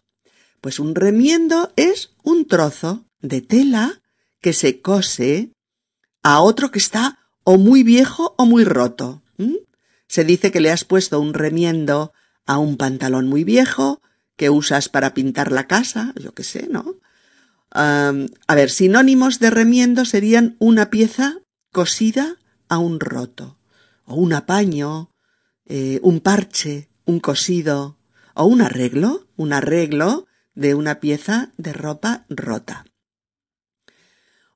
Pues 0.61 0.79
un 0.79 0.95
remiendo 0.95 1.71
es 1.75 2.13
un 2.23 2.45
trozo 2.47 3.05
de 3.19 3.41
tela 3.41 4.01
que 4.41 4.53
se 4.53 4.81
cose 4.81 5.51
a 6.23 6.41
otro 6.41 6.71
que 6.71 6.79
está 6.79 7.19
o 7.43 7.57
muy 7.57 7.83
viejo 7.83 8.35
o 8.37 8.45
muy 8.45 8.63
roto. 8.63 9.23
Se 10.07 10.25
dice 10.25 10.51
que 10.51 10.59
le 10.59 10.71
has 10.71 10.83
puesto 10.83 11.19
un 11.19 11.33
remiendo 11.33 12.11
a 12.45 12.57
un 12.57 12.77
pantalón 12.77 13.27
muy 13.27 13.43
viejo 13.43 14.01
que 14.35 14.49
usas 14.49 14.89
para 14.89 15.13
pintar 15.13 15.51
la 15.51 15.67
casa, 15.67 16.13
yo 16.21 16.33
qué 16.33 16.43
sé, 16.43 16.67
¿no? 16.69 16.97
a 17.73 18.55
ver, 18.55 18.69
sinónimos 18.69 19.39
de 19.39 19.49
remiendo 19.49 20.03
serían 20.03 20.57
una 20.59 20.89
pieza 20.89 21.37
cosida 21.71 22.35
a 22.67 22.77
un 22.79 22.99
roto, 22.99 23.57
o 24.03 24.15
un 24.15 24.33
apaño, 24.33 25.10
eh, 25.73 26.01
un 26.03 26.19
parche, 26.19 26.89
un 27.05 27.21
cosido 27.21 27.97
o 28.35 28.43
un 28.43 28.61
arreglo, 28.61 29.29
un 29.37 29.53
arreglo 29.53 30.27
de 30.53 30.75
una 30.75 30.99
pieza 30.99 31.53
de 31.55 31.71
ropa 31.71 32.25
rota. 32.27 32.83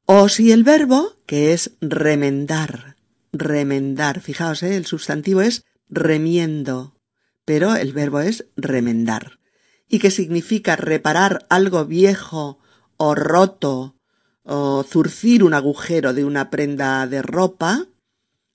O 0.04 0.28
si 0.28 0.52
el 0.52 0.66
verbo, 0.66 1.16
que 1.26 1.54
es 1.54 1.72
remendar, 1.80 2.98
remendar, 3.32 4.20
fijaos, 4.20 4.62
eh, 4.62 4.76
el 4.76 4.86
sustantivo 4.86 5.40
es 5.40 5.64
remiendo, 5.88 7.00
pero 7.46 7.78
el 7.78 7.94
verbo 7.94 8.20
es 8.20 8.48
remendar, 8.58 9.40
y 9.88 10.00
que 10.00 10.12
significa 10.12 10.76
reparar 10.76 11.46
algo 11.48 11.86
viejo 11.86 12.60
o 12.98 13.16
roto, 13.16 13.96
o 14.44 14.84
zurcir 14.84 15.46
un 15.46 15.54
agujero 15.54 16.14
de 16.14 16.26
una 16.26 16.50
prenda 16.50 17.08
de 17.08 17.22
ropa, 17.22 17.88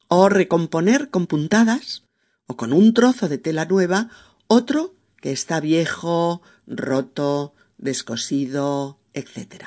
o 0.08 0.28
recomponer 0.28 1.08
con 1.08 1.26
puntadas, 1.26 2.04
o 2.50 2.56
con 2.56 2.72
un 2.72 2.92
trozo 2.92 3.28
de 3.28 3.38
tela 3.38 3.64
nueva, 3.64 4.10
otro 4.48 4.96
que 5.22 5.30
está 5.30 5.60
viejo, 5.60 6.42
roto, 6.66 7.54
descosido, 7.78 8.98
etc. 9.14 9.66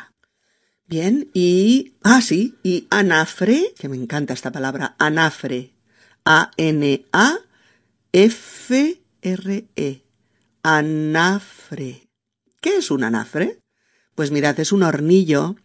Bien, 0.85 1.29
y, 1.33 1.93
ah, 2.03 2.21
sí, 2.21 2.55
y 2.61 2.87
anafre, 2.89 3.73
que 3.79 3.87
me 3.87 3.95
encanta 3.95 4.33
esta 4.33 4.51
palabra, 4.51 4.97
anafre, 4.99 5.71
A-N-A-F-R-E, 6.25 7.13
anafre. 10.63 12.09
¿Qué 12.59 12.77
es 12.77 12.91
un 12.91 13.05
anafre? 13.05 13.59
Pues 14.13 14.31
mirad, 14.31 14.59
es 14.59 14.73
un 14.73 14.83
hornillo 14.83 15.55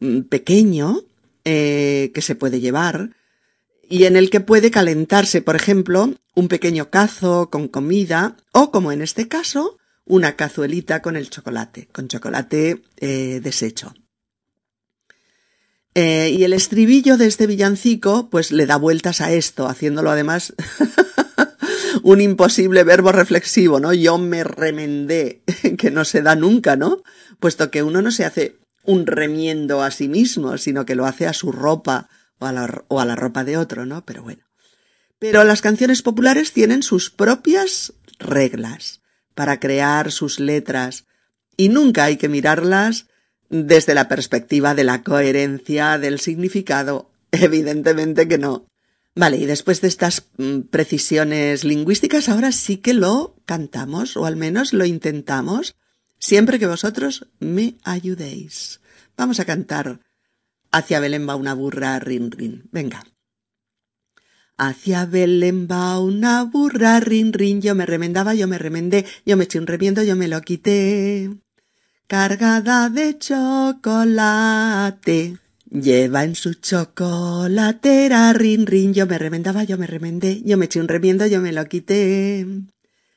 mm, 0.00 0.20
pequeño 0.22 1.02
eh, 1.44 2.10
que 2.14 2.22
se 2.22 2.36
puede 2.36 2.60
llevar 2.60 3.10
y 3.88 4.04
en 4.04 4.16
el 4.16 4.30
que 4.30 4.40
puede 4.40 4.70
calentarse, 4.70 5.42
por 5.42 5.56
ejemplo, 5.56 6.14
un 6.34 6.48
pequeño 6.48 6.90
cazo 6.90 7.50
con 7.50 7.68
comida 7.68 8.36
o, 8.52 8.70
como 8.70 8.92
en 8.92 9.02
este 9.02 9.28
caso, 9.28 9.78
una 10.04 10.36
cazuelita 10.36 11.02
con 11.02 11.16
el 11.16 11.30
chocolate, 11.30 11.88
con 11.92 12.08
chocolate 12.08 12.82
eh, 12.98 13.40
deshecho. 13.42 13.94
Eh, 15.94 16.34
y 16.36 16.44
el 16.44 16.54
estribillo 16.54 17.18
de 17.18 17.26
este 17.26 17.46
villancico, 17.46 18.30
pues 18.30 18.50
le 18.50 18.64
da 18.64 18.76
vueltas 18.76 19.20
a 19.20 19.30
esto, 19.32 19.66
haciéndolo 19.68 20.10
además 20.10 20.54
un 22.02 22.20
imposible 22.22 22.82
verbo 22.82 23.12
reflexivo, 23.12 23.78
¿no? 23.78 23.92
Yo 23.92 24.16
me 24.16 24.42
remendé, 24.42 25.42
que 25.78 25.90
no 25.90 26.04
se 26.04 26.22
da 26.22 26.34
nunca, 26.34 26.76
¿no? 26.76 27.02
Puesto 27.40 27.70
que 27.70 27.82
uno 27.82 28.00
no 28.00 28.10
se 28.10 28.24
hace 28.24 28.56
un 28.84 29.06
remiendo 29.06 29.82
a 29.82 29.90
sí 29.90 30.08
mismo, 30.08 30.56
sino 30.56 30.86
que 30.86 30.94
lo 30.94 31.06
hace 31.06 31.26
a 31.26 31.34
su 31.34 31.52
ropa, 31.52 32.08
o 32.42 32.46
a, 33.00 33.04
la, 33.04 33.16
ropa 33.16 33.44
de 33.44 33.56
otro, 33.56 33.86
¿no? 33.86 34.04
Pero 34.04 34.22
bueno. 34.22 34.42
Pero 35.18 35.44
las 35.44 35.62
canciones 35.62 36.02
populares 36.02 36.52
tienen 36.52 36.82
sus 36.82 37.10
propias 37.10 37.94
reglas 38.18 39.00
para 39.34 39.60
crear 39.60 40.10
sus 40.10 40.40
letras 40.40 41.06
y 41.56 41.68
nunca 41.68 42.04
hay 42.04 42.16
que 42.16 42.28
mirarlas 42.28 43.06
desde 43.48 43.94
la 43.94 44.08
perspectiva 44.08 44.74
de 44.74 44.84
la 44.84 45.02
coherencia 45.02 45.98
del 45.98 46.18
significado. 46.18 47.10
Evidentemente 47.30 48.26
que 48.26 48.38
no. 48.38 48.66
Vale, 49.14 49.36
y 49.36 49.44
después 49.44 49.80
de 49.80 49.88
estas 49.88 50.24
mm, 50.38 50.60
precisiones 50.70 51.64
lingüísticas, 51.64 52.28
ahora 52.28 52.50
sí 52.50 52.78
que 52.78 52.94
lo 52.94 53.36
cantamos, 53.44 54.16
o 54.16 54.24
al 54.24 54.36
menos 54.36 54.72
lo 54.72 54.86
intentamos, 54.86 55.76
siempre 56.18 56.58
que 56.58 56.66
vosotros 56.66 57.28
me 57.38 57.76
ayudéis. 57.84 58.80
Vamos 59.16 59.38
a 59.38 59.44
cantar 59.44 60.00
Hacia 60.74 61.00
Belén 61.00 61.28
va 61.28 61.36
una 61.36 61.52
burra, 61.52 61.98
rin, 61.98 62.30
rin. 62.30 62.70
Venga. 62.72 63.04
Hacia 64.56 65.04
Belén 65.04 65.68
va 65.70 65.98
una 65.98 66.44
burra, 66.44 66.98
rin, 66.98 67.34
rin. 67.34 67.60
Yo 67.60 67.74
me 67.74 67.84
remendaba, 67.84 68.32
yo 68.34 68.48
me 68.48 68.56
remendé, 68.56 69.04
yo 69.26 69.36
me 69.36 69.44
eché 69.44 69.58
un 69.58 69.66
remiendo, 69.66 70.02
yo 70.02 70.16
me 70.16 70.28
lo 70.28 70.40
quité. 70.40 71.30
Cargada 72.06 72.88
de 72.88 73.18
chocolate. 73.18 74.56
Lleva 75.68 76.24
en 76.24 76.34
su 76.36 76.54
chocolatera, 76.54 78.32
rin, 78.32 78.64
rin. 78.66 78.94
Yo 78.94 79.06
me 79.06 79.18
remendaba, 79.18 79.64
yo 79.64 79.76
me 79.76 79.86
remendé, 79.86 80.40
yo 80.42 80.56
me 80.56 80.64
eché 80.64 80.80
un 80.80 80.88
remiendo, 80.88 81.26
yo 81.26 81.42
me 81.42 81.52
lo 81.52 81.66
quité. 81.66 82.46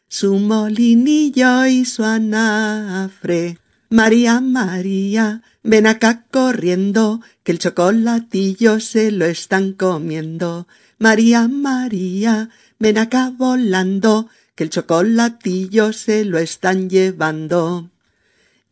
Su 0.10 0.40
molinillo 0.40 1.68
y 1.68 1.86
su 1.86 2.04
anafre. 2.04 3.60
María, 3.90 4.42
María, 4.42 5.44
ven 5.62 5.86
acá 5.86 6.26
corriendo, 6.32 7.22
que 7.44 7.52
el 7.52 7.60
chocolatillo 7.60 8.80
se 8.80 9.12
lo 9.12 9.26
están 9.26 9.74
comiendo. 9.74 10.68
María, 10.98 11.48
María, 11.48 12.50
ven 12.80 12.98
acá 12.98 13.32
volando, 13.36 14.28
que 14.56 14.64
el 14.64 14.70
chocolatillo 14.72 15.94
se 15.94 16.26
lo 16.26 16.40
están 16.40 16.90
llevando. 16.90 17.92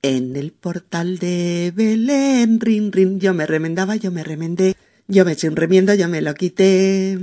En 0.02 0.36
el 0.36 0.52
portal 0.52 1.20
de 1.20 1.72
Belén, 1.76 2.60
rin, 2.60 2.92
rin, 2.92 3.20
yo 3.20 3.34
me 3.34 3.46
remendaba, 3.46 3.96
yo 3.96 4.12
me 4.12 4.24
remendé, 4.24 4.76
yo 5.08 5.26
me 5.26 5.34
eché 5.34 5.48
un 5.48 5.56
remiendo, 5.56 5.94
yo 5.94 6.10
me 6.10 6.22
lo 6.22 6.34
quité. 6.34 7.18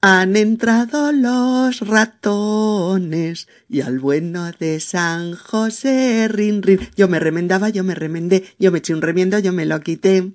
Han 0.00 0.36
entrado 0.36 1.10
los 1.10 1.80
ratones 1.80 3.48
y 3.68 3.80
al 3.80 3.98
bueno 3.98 4.52
de 4.52 4.78
San 4.78 5.34
José, 5.34 6.28
rin, 6.28 6.62
rin, 6.62 6.78
yo 6.96 7.08
me 7.08 7.18
remendaba, 7.18 7.68
yo 7.68 7.82
me 7.82 7.96
remendé, 7.96 8.44
yo 8.60 8.70
me 8.70 8.78
eché 8.78 8.94
un 8.94 9.02
remiendo, 9.02 9.40
yo 9.40 9.52
me 9.52 9.66
lo 9.66 9.80
quité. 9.80 10.30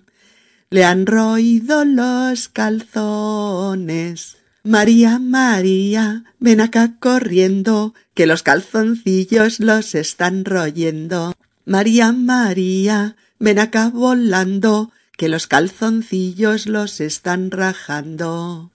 Le 0.69 0.83
han 0.83 1.05
roído 1.05 1.85
los 1.85 2.49
calzones. 2.49 4.35
María, 4.65 5.17
María, 5.17 6.25
ven 6.41 6.59
acá 6.59 6.95
corriendo, 6.99 7.93
que 8.13 8.25
los 8.25 8.43
calzoncillos 8.43 9.61
los 9.61 9.95
están 9.95 10.43
royendo. 10.43 11.35
María, 11.63 12.11
María, 12.11 13.15
ven 13.39 13.59
acá 13.59 13.87
volando, 13.87 14.91
que 15.15 15.29
los 15.29 15.47
calzoncillos 15.47 16.65
los 16.65 16.99
están 16.99 17.49
rajando. 17.49 18.72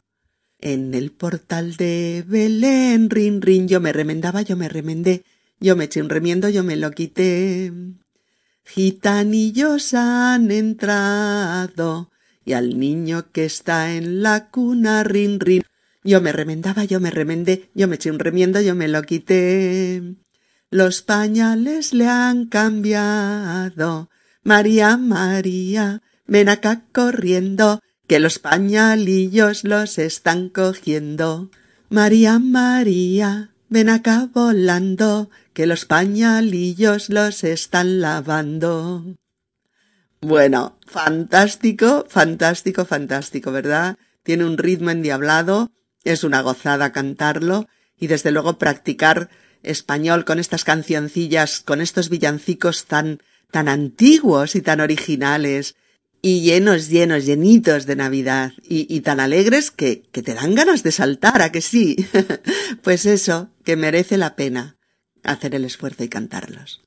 En 0.61 0.93
el 0.95 1.13
portal 1.13 1.77
de 1.77 2.25
Belén, 2.27 3.11
rin, 3.11 3.41
rin, 3.41 3.69
yo 3.69 3.81
me 3.81 3.93
remendaba, 3.93 4.43
yo 4.43 4.57
me 4.57 4.69
remendé, 4.69 5.25
yo 5.61 5.77
me 5.77 5.85
eché 5.85 6.03
un 6.03 6.09
remiendo, 6.09 6.49
yo 6.49 6.65
me 6.65 6.75
lo 6.75 6.91
quité. 6.91 7.73
Gitanillos 8.65 9.95
han 9.95 10.51
entrado, 10.51 12.11
y 12.45 12.55
al 12.55 12.79
niño 12.79 13.31
que 13.31 13.45
está 13.45 13.95
en 13.95 14.23
la 14.23 14.49
cuna, 14.51 15.05
rin, 15.05 15.39
rin, 15.39 15.63
yo 16.03 16.21
me 16.21 16.33
remendaba, 16.33 16.85
yo 16.85 16.99
me 16.99 17.13
remendé, 17.13 17.71
yo 17.75 17.87
me 17.87 17.95
eché 17.95 18.11
un 18.11 18.19
remiendo, 18.19 18.61
yo 18.61 18.75
me 18.75 18.89
lo 18.89 19.03
quité. 19.03 20.03
Los 20.71 21.03
pañales 21.03 21.95
le 21.95 22.09
han 22.09 22.47
cambiado. 22.47 24.11
María, 24.43 24.97
María, 24.97 26.03
ven 26.27 26.49
acá 26.49 26.85
corriendo, 26.93 27.81
que 28.09 28.21
los 28.21 28.39
pañalillos 28.39 29.65
los 29.65 29.99
están 29.99 30.49
cogiendo. 30.49 31.51
María, 31.91 32.39
María, 32.39 33.51
ven 33.69 33.91
acá 33.91 34.31
volando, 34.33 35.29
que 35.53 35.67
los 35.67 35.85
pañalillos 35.85 37.11
los 37.11 37.45
están 37.45 38.01
lavando. 38.01 39.05
Bueno, 40.23 40.79
fantástico, 40.87 42.07
fantástico, 42.09 42.87
fantástico, 42.87 43.53
¿verdad? 43.53 43.99
Tiene 44.23 44.47
un 44.47 44.57
ritmo 44.57 44.89
endiablado, 44.89 45.71
es 46.03 46.25
una 46.25 46.41
gozada 46.41 46.93
cantarlo 46.93 47.69
y 47.99 48.07
desde 48.07 48.31
luego 48.31 48.59
practicar 48.59 49.29
español 49.63 50.25
con 50.25 50.39
estas 50.39 50.65
cancioncillas, 50.65 51.61
con 51.61 51.83
estos 51.83 52.09
villancicos 52.09 52.87
tan, 52.87 53.21
tan 53.51 53.69
antiguos 53.69 54.55
y 54.55 54.63
tan 54.63 54.81
originales 54.81 55.77
y 56.21 56.41
llenos, 56.41 56.89
llenos, 56.89 57.25
llenitos 57.25 57.87
de 57.87 57.97
Navidad 57.97 58.53
y, 58.69 58.93
y 58.95 59.01
tan 59.01 59.21
alegres 59.21 59.71
que, 59.71 60.03
que 60.13 60.23
te 60.23 60.35
dan 60.35 60.55
ganas 60.55 60.83
de 60.83 60.93
saltar, 60.93 61.43
a 61.43 61.53
que 61.53 61.61
sí. 61.61 61.97
pues 62.83 63.07
eso, 63.07 63.51
que 63.65 63.77
merece 63.77 64.19
la 64.19 64.35
pena 64.37 64.79
hacer 65.23 65.55
el 65.55 65.65
esfuerzo 65.65 66.05
y 66.05 66.09
cantarlos. 66.09 66.81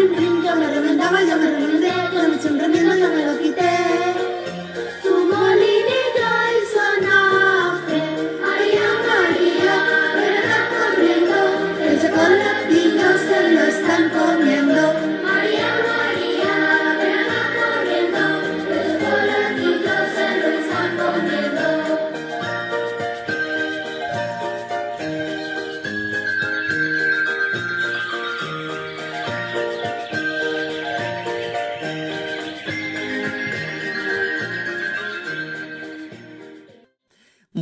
yo 0.00 0.56
me 0.56 0.66
remendaba, 0.66 1.22
yo 1.22 1.36
me 1.36 1.50
remendé, 1.50 1.92
yo 2.12 2.28
me 2.28 2.36
eché 2.36 2.48
un 2.48 2.58
remiendo, 2.58 2.94
yo 2.96 3.08
me 3.08 3.26
lo 3.26 3.38
quité. 3.38 4.23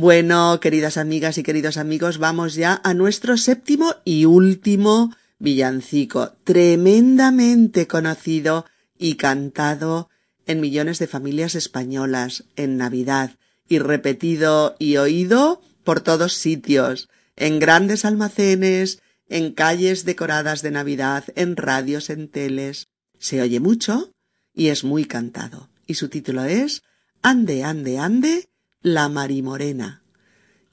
Bueno, 0.03 0.59
queridas 0.59 0.97
amigas 0.97 1.37
y 1.37 1.43
queridos 1.43 1.77
amigos, 1.77 2.17
vamos 2.17 2.55
ya 2.55 2.81
a 2.83 2.93
nuestro 2.93 3.37
séptimo 3.37 3.95
y 4.03 4.25
último 4.25 5.15
villancico, 5.39 6.33
tremendamente 6.43 7.87
conocido 7.87 8.65
y 8.97 9.15
cantado 9.15 10.09
en 10.45 10.59
millones 10.59 10.99
de 10.99 11.07
familias 11.07 11.55
españolas 11.55 12.43
en 12.57 12.75
Navidad 12.75 13.37
y 13.69 13.79
repetido 13.79 14.75
y 14.77 14.97
oído 14.97 15.61
por 15.85 16.01
todos 16.01 16.33
sitios, 16.33 17.07
en 17.37 17.59
grandes 17.59 18.03
almacenes, 18.03 19.01
en 19.29 19.53
calles 19.53 20.03
decoradas 20.03 20.61
de 20.63 20.71
Navidad, 20.71 21.23
en 21.37 21.55
radios, 21.55 22.09
en 22.09 22.27
teles. 22.27 22.89
Se 23.19 23.41
oye 23.41 23.61
mucho 23.61 24.11
y 24.53 24.67
es 24.67 24.83
muy 24.83 25.05
cantado. 25.05 25.69
Y 25.87 25.93
su 25.93 26.09
título 26.09 26.43
es 26.43 26.83
Ande, 27.21 27.63
ande, 27.63 27.99
ande, 27.99 28.49
la 28.83 29.09
marimorena. 29.09 30.03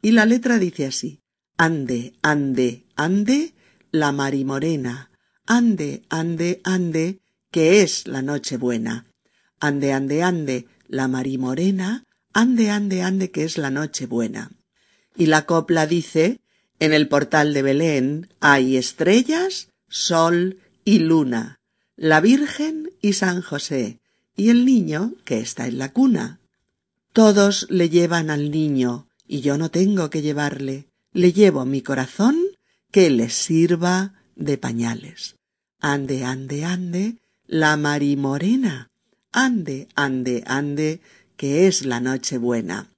Y 0.02 0.10
la 0.12 0.26
letra 0.26 0.58
dice 0.58 0.86
así, 0.86 1.20
ande, 1.56 2.14
ande, 2.22 2.84
ande, 2.96 3.54
la 3.92 4.12
marimorena, 4.12 5.10
ande, 5.46 6.02
ande, 6.10 6.60
ande, 6.64 7.20
que 7.50 7.82
es 7.82 8.06
la 8.06 8.20
noche 8.20 8.56
buena. 8.56 9.06
Ande, 9.60 9.92
ande, 9.92 10.22
ande, 10.22 10.66
la 10.88 11.06
marimorena, 11.06 12.04
ande, 12.32 12.70
ande, 12.70 13.02
ande, 13.02 13.30
que 13.30 13.44
es 13.44 13.58
la 13.58 13.70
noche 13.70 14.06
buena. 14.06 14.50
Y 15.16 15.26
la 15.26 15.46
copla 15.46 15.86
dice, 15.86 16.40
en 16.78 16.92
el 16.92 17.08
portal 17.08 17.54
de 17.54 17.62
Belén 17.62 18.28
hay 18.40 18.76
estrellas, 18.76 19.68
sol 19.88 20.58
y 20.84 20.98
luna, 20.98 21.60
la 21.96 22.20
Virgen 22.20 22.90
y 23.02 23.12
San 23.12 23.42
José, 23.42 24.00
y 24.34 24.48
el 24.48 24.64
niño 24.64 25.14
que 25.24 25.40
está 25.40 25.66
en 25.66 25.78
la 25.78 25.92
cuna. 25.92 26.39
Todos 27.12 27.66
le 27.70 27.88
llevan 27.88 28.30
al 28.30 28.50
niño, 28.50 29.08
y 29.26 29.40
yo 29.40 29.58
no 29.58 29.70
tengo 29.70 30.10
que 30.10 30.22
llevarle. 30.22 30.86
Le 31.12 31.32
llevo 31.32 31.64
mi 31.64 31.82
corazón 31.82 32.36
que 32.92 33.10
le 33.10 33.30
sirva 33.30 34.14
de 34.36 34.58
pañales. 34.58 35.36
Ande, 35.80 36.24
ande, 36.24 36.64
ande, 36.64 37.16
la 37.46 37.76
marimorena. 37.76 38.90
Ande, 39.32 39.88
ande, 39.96 40.44
ande, 40.46 41.00
que 41.36 41.66
es 41.66 41.84
la 41.84 42.00
noche 42.00 42.38
buena. 42.38 42.90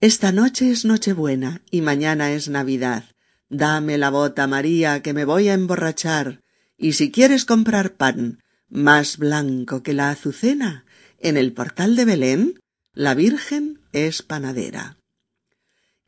Esta 0.00 0.32
noche 0.32 0.70
es 0.70 0.86
Nochebuena 0.86 1.60
y 1.70 1.82
mañana 1.82 2.32
es 2.32 2.48
Navidad. 2.48 3.04
Dame 3.50 3.98
la 3.98 4.08
bota, 4.08 4.46
María, 4.46 5.02
que 5.02 5.12
me 5.12 5.26
voy 5.26 5.48
a 5.48 5.54
emborrachar. 5.54 6.40
Y 6.78 6.94
si 6.94 7.10
quieres 7.10 7.44
comprar 7.44 7.92
pan 7.92 8.42
más 8.70 9.18
blanco 9.18 9.82
que 9.82 9.92
la 9.92 10.08
azucena, 10.08 10.86
en 11.18 11.36
el 11.36 11.52
portal 11.52 11.96
de 11.96 12.06
Belén 12.06 12.60
la 12.92 13.14
Virgen 13.14 13.80
es 13.92 14.22
panadera. 14.22 14.98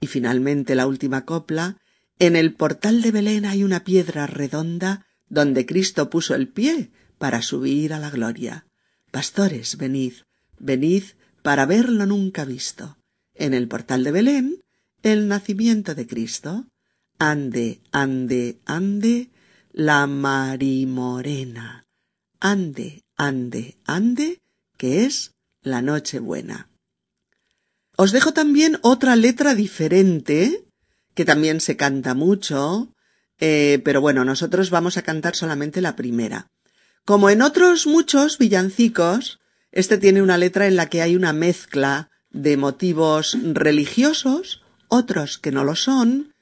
Y 0.00 0.08
finalmente 0.08 0.74
la 0.74 0.86
última 0.86 1.24
copla. 1.24 1.78
En 2.18 2.36
el 2.36 2.54
portal 2.54 3.02
de 3.02 3.12
Belén 3.12 3.46
hay 3.46 3.62
una 3.62 3.84
piedra 3.84 4.26
redonda 4.26 5.06
donde 5.28 5.64
Cristo 5.64 6.10
puso 6.10 6.34
el 6.34 6.48
pie 6.48 6.90
para 7.18 7.40
subir 7.40 7.92
a 7.92 7.98
la 7.98 8.10
gloria. 8.10 8.66
Pastores, 9.10 9.76
venid, 9.76 10.14
venid 10.58 11.04
para 11.42 11.66
verlo 11.66 12.04
nunca 12.06 12.44
visto. 12.44 12.98
En 13.34 13.54
el 13.54 13.68
portal 13.68 14.04
de 14.04 14.10
Belén, 14.10 14.62
el 15.02 15.28
nacimiento 15.28 15.94
de 15.94 16.06
Cristo. 16.06 16.66
Ande, 17.18 17.80
ande, 17.92 18.58
ande, 18.64 19.30
la 19.72 20.06
marimorena. 20.08 21.86
Ande, 22.40 23.04
ande, 23.16 23.78
ande, 23.84 24.40
que 24.76 25.04
es 25.04 25.32
la 25.62 25.80
noche 25.80 26.18
buena. 26.18 26.71
Os 28.02 28.10
dejo 28.10 28.32
también 28.32 28.80
otra 28.82 29.14
letra 29.14 29.54
diferente 29.54 30.64
que 31.14 31.24
también 31.24 31.60
se 31.60 31.76
canta 31.76 32.14
mucho, 32.14 32.92
eh, 33.38 33.80
pero 33.84 34.00
bueno, 34.00 34.24
nosotros 34.24 34.70
vamos 34.70 34.96
a 34.96 35.02
cantar 35.02 35.36
solamente 35.36 35.80
la 35.80 35.94
primera. 35.94 36.50
Como 37.04 37.30
en 37.30 37.42
otros 37.42 37.86
muchos 37.86 38.38
villancicos, 38.38 39.38
este 39.70 39.98
tiene 39.98 40.20
una 40.20 40.36
letra 40.36 40.66
en 40.66 40.74
la 40.74 40.88
que 40.88 41.00
hay 41.00 41.14
una 41.14 41.32
mezcla 41.32 42.10
de 42.32 42.56
motivos 42.56 43.38
religiosos, 43.40 44.64
otros 44.88 45.38
que 45.38 45.52
no 45.52 45.62
lo 45.62 45.76
son, 45.76 46.34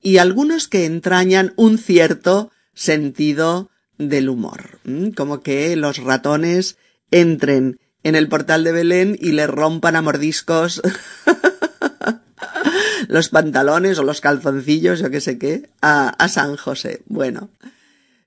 y 0.00 0.18
algunos 0.18 0.68
que 0.68 0.84
entrañan 0.84 1.52
un 1.56 1.78
cierto 1.78 2.52
sentido 2.74 3.70
del 3.98 4.28
humor, 4.28 4.78
como 5.16 5.40
que 5.40 5.74
los 5.74 5.96
ratones 5.98 6.76
entren 7.10 7.80
en 8.02 8.14
el 8.14 8.28
portal 8.28 8.64
de 8.64 8.72
Belén 8.72 9.18
y 9.20 9.32
le 9.32 9.46
rompan 9.46 9.96
a 9.96 10.02
mordiscos 10.02 10.80
los 13.08 13.28
pantalones 13.28 13.98
o 13.98 14.04
los 14.04 14.20
calzoncillos, 14.20 15.02
o 15.02 15.10
qué 15.10 15.20
sé 15.20 15.38
qué, 15.38 15.68
a, 15.82 16.28
San 16.28 16.56
José. 16.56 17.02
Bueno. 17.06 17.50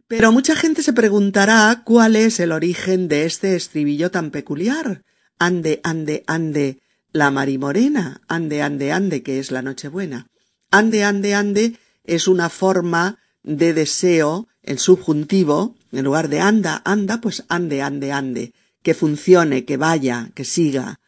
Pero 0.08 0.32
mucha 0.32 0.56
gente 0.56 0.84
se 0.84 0.92
preguntará 0.92 1.84
cuál 1.86 2.16
es 2.16 2.40
el 2.40 2.52
origen 2.52 3.08
de 3.08 3.26
este 3.26 3.56
estribillo 3.56 4.12
tan 4.12 4.32
peculiar. 4.32 5.04
Ande, 5.40 5.80
ande, 5.84 6.24
ande, 6.28 6.82
la 7.14 7.32
marimorena, 7.32 8.22
ande, 8.28 8.62
ande, 8.62 8.92
ande, 8.92 9.24
que 9.24 9.40
es 9.40 9.52
la 9.52 9.62
Nochebuena. 9.62 10.28
Ande, 10.70 11.06
ande, 11.06 11.34
ande 11.34 11.80
es 12.04 12.28
una 12.28 12.50
forma 12.50 13.20
de 13.44 13.74
deseo 13.74 14.48
en 14.64 14.80
subjuntivo, 14.80 15.76
en 15.92 16.04
lugar 16.04 16.30
de 16.30 16.42
anda, 16.42 16.82
anda, 16.86 17.22
pues 17.22 17.44
ande, 17.50 17.82
ande, 17.82 18.12
ande, 18.12 18.54
que 18.84 18.94
funcione, 18.94 19.66
que 19.66 19.78
vaya, 19.78 20.32
que 20.34 20.46
siga, 20.46 21.00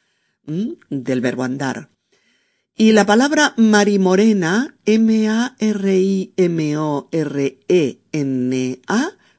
del 0.46 1.22
verbo 1.22 1.44
andar. 1.44 1.90
Y 2.76 2.92
la 2.92 3.06
palabra 3.06 3.54
marimorena, 3.58 4.76
M-A-R-I-M-O-R-E-N-A, 4.86 5.52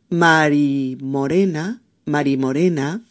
marimorena, 0.09 1.83
marimorena, 2.05 3.05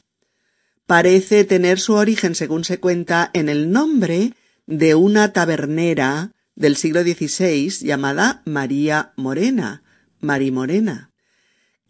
parece 0.88 1.44
tener 1.44 1.80
su 1.80 1.94
origen, 1.94 2.36
según 2.36 2.64
se 2.64 2.80
cuenta, 2.80 3.32
en 3.34 3.50
el 3.50 3.72
nombre 3.72 4.34
de 4.66 4.96
una 4.96 5.34
tabernera 5.34 6.32
del 6.56 6.78
siglo 6.78 7.02
XVI 7.04 7.70
llamada 7.86 8.42
María 8.46 9.12
Morena, 9.18 9.84
Marimorena, 10.20 11.13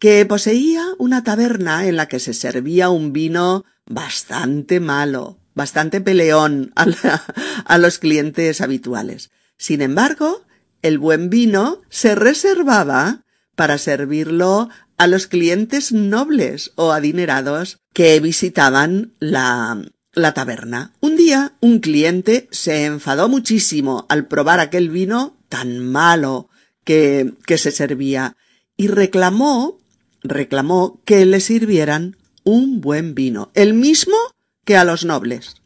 que 0.04 0.26
poseía 0.26 0.84
una 0.98 1.24
taberna 1.24 1.88
en 1.88 1.96
la 1.96 2.08
que 2.08 2.20
se 2.20 2.34
servía 2.34 2.90
un 2.90 3.14
vino 3.14 3.64
bastante 3.86 4.78
malo, 4.78 5.38
bastante 5.54 6.02
peleón 6.02 6.74
a, 6.76 7.78
los 7.78 7.98
clientes 7.98 8.60
habituales. 8.60 9.30
Sin 9.56 9.80
embargo, 9.80 10.44
el 10.82 10.98
buen 10.98 11.30
vino 11.30 11.80
se 11.88 12.14
reservaba 12.14 13.24
para 13.54 13.78
servirlo 13.78 14.68
a 14.98 15.06
los 15.06 15.26
clientes 15.26 15.90
nobles 15.90 16.72
o 16.74 16.92
adinerados 16.92 17.78
que 17.94 18.20
visitaban 18.20 19.14
la, 19.20 19.86
la 20.12 20.34
taberna. 20.34 20.92
Un 21.00 21.16
día 21.16 21.54
un 21.60 21.78
cliente 21.78 22.46
se 22.50 22.84
enfadó 22.84 23.30
muchísimo 23.30 24.04
al 24.10 24.26
probar 24.26 24.60
aquel 24.60 24.90
vino 24.90 25.38
tan 25.48 25.78
malo 25.78 26.50
que, 26.84 27.32
que 27.46 27.56
se 27.56 27.70
servía 27.70 28.36
y 28.76 28.88
reclamó, 28.88 29.78
reclamó 30.24 31.02
que 31.04 31.24
le 31.26 31.38
sirvieran 31.38 32.16
un 32.42 32.80
buen 32.80 33.14
vino, 33.14 33.52
el 33.54 33.74
mismo 33.74 34.16
que 34.64 34.76
a 34.76 34.84
los 34.84 35.04
nobles. 35.04 35.62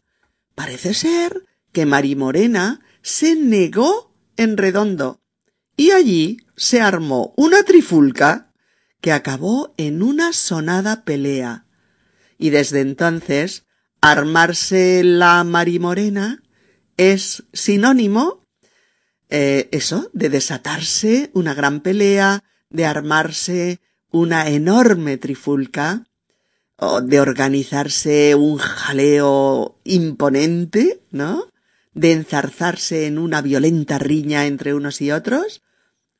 Parece 0.53 0.93
ser 0.93 1.45
que 1.71 1.85
Marimorena 1.85 2.81
se 3.01 3.35
negó 3.35 4.13
en 4.37 4.57
redondo 4.57 5.21
y 5.75 5.91
allí 5.91 6.37
se 6.55 6.81
armó 6.81 7.33
una 7.37 7.63
trifulca 7.63 8.53
que 9.01 9.13
acabó 9.13 9.73
en 9.77 10.03
una 10.03 10.33
sonada 10.33 11.05
pelea. 11.05 11.65
Y 12.37 12.49
desde 12.49 12.81
entonces, 12.81 13.65
armarse 14.01 15.03
la 15.03 15.43
Marimorena 15.45 16.43
es 16.97 17.43
sinónimo, 17.53 18.45
eh, 19.29 19.69
eso, 19.71 20.09
de 20.13 20.29
desatarse 20.29 21.31
una 21.33 21.53
gran 21.53 21.79
pelea, 21.79 22.43
de 22.69 22.85
armarse 22.85 23.79
una 24.11 24.47
enorme 24.49 25.17
trifulca, 25.17 26.05
o 26.77 27.01
de 27.01 27.19
organizarse 27.19 28.35
un 28.35 28.57
jaleo 28.57 29.79
imponente, 29.83 31.03
¿no? 31.11 31.51
De 31.93 32.13
enzarzarse 32.13 33.05
en 33.05 33.17
una 33.17 33.41
violenta 33.41 33.99
riña 33.99 34.45
entre 34.45 34.73
unos 34.73 35.01
y 35.01 35.11
otros, 35.11 35.61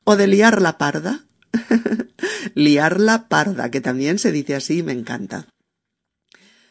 o 0.04 0.16
de 0.16 0.26
liar 0.26 0.60
la 0.60 0.76
parda. 0.76 1.26
liar 2.54 3.00
la 3.00 3.28
parda, 3.28 3.70
que 3.70 3.80
también 3.80 4.18
se 4.18 4.32
dice 4.32 4.54
así, 4.54 4.82
me 4.82 4.92
encanta. 4.92 5.46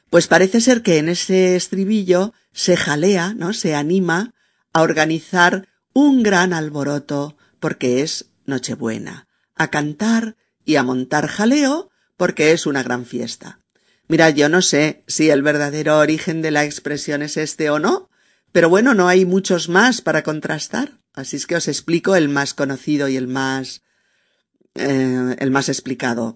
Pues 0.10 0.28
parece 0.28 0.62
ser 0.62 0.82
que 0.82 0.98
en 0.98 1.10
ese 1.10 1.56
estribillo 1.56 2.34
se 2.52 2.78
jalea, 2.78 3.34
¿no? 3.34 3.54
Se 3.54 3.76
anima 3.76 4.34
a 4.74 4.82
organizar 4.82 5.68
un 5.94 6.24
gran 6.24 6.54
alboroto 6.54 7.38
porque 7.60 8.02
es 8.02 8.32
Nochebuena, 8.46 9.28
a 9.56 9.70
cantar 9.70 10.36
y 10.70 10.76
a 10.76 10.84
montar 10.84 11.26
jaleo 11.26 11.90
porque 12.16 12.52
es 12.52 12.68
una 12.68 12.84
gran 12.84 13.08
fiesta. 13.08 13.60
Mira, 14.08 14.30
yo 14.30 14.50
no 14.50 14.62
sé 14.62 15.04
si 15.08 15.32
el 15.32 15.42
verdadero 15.42 15.98
origen 15.98 16.44
de 16.44 16.52
la 16.52 16.64
expresión 16.64 17.24
es 17.24 17.38
este 17.38 17.72
o 17.72 17.80
no, 17.80 18.12
pero 18.52 18.70
bueno, 18.70 18.94
no 18.94 19.08
hay 19.08 19.26
muchos 19.26 19.68
más 19.68 20.02
para 20.02 20.22
contrastar, 20.22 21.00
así 21.14 21.38
es 21.38 21.48
que 21.48 21.56
os 21.56 21.68
explico 21.68 22.16
el 22.16 22.30
más 22.30 22.54
conocido 22.54 23.08
y 23.08 23.18
el 23.18 23.28
más 23.28 23.82
eh, 24.76 25.36
el 25.40 25.50
más 25.50 25.70
explicado. 25.70 26.36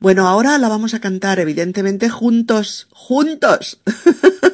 Bueno, 0.00 0.26
ahora 0.26 0.58
la 0.58 0.68
vamos 0.68 0.94
a 0.94 1.00
cantar 1.00 1.38
evidentemente 1.38 2.08
juntos, 2.08 2.88
juntos. 2.90 3.80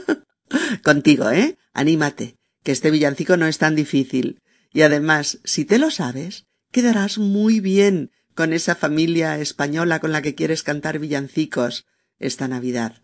Contigo, 0.85 1.31
¿eh? 1.31 1.57
Anímate, 1.73 2.37
que 2.63 2.73
este 2.73 2.91
villancico 2.91 3.39
no 3.39 3.47
es 3.47 3.57
tan 3.57 3.77
difícil. 3.77 4.43
Y 4.75 4.83
además, 4.83 5.39
si 5.45 5.65
te 5.65 5.79
lo 5.79 5.91
sabes, 5.91 6.45
quedarás 6.71 7.17
muy 7.17 7.61
bien 7.61 8.11
con 8.37 8.53
esa 8.53 8.77
familia 8.77 9.41
española 9.41 9.99
con 9.99 10.13
la 10.13 10.23
que 10.23 10.37
quieres 10.37 10.63
cantar 10.63 11.01
villancicos 11.01 11.87
esta 12.19 12.47
Navidad. 12.47 13.03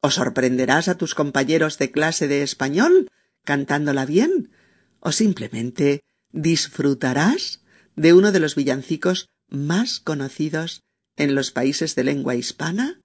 ¿O 0.00 0.10
sorprenderás 0.10 0.88
a 0.88 0.96
tus 0.96 1.14
compañeros 1.14 1.78
de 1.78 1.92
clase 1.92 2.26
de 2.26 2.42
español 2.42 3.10
cantándola 3.44 4.06
bien? 4.06 4.50
¿O 4.98 5.12
simplemente 5.12 6.02
disfrutarás 6.30 7.60
de 7.94 8.14
uno 8.14 8.32
de 8.32 8.40
los 8.40 8.56
villancicos 8.56 9.28
más 9.46 10.00
conocidos 10.00 10.82
en 11.16 11.34
los 11.34 11.50
países 11.50 11.94
de 11.94 12.04
lengua 12.04 12.34
hispana 12.34 13.00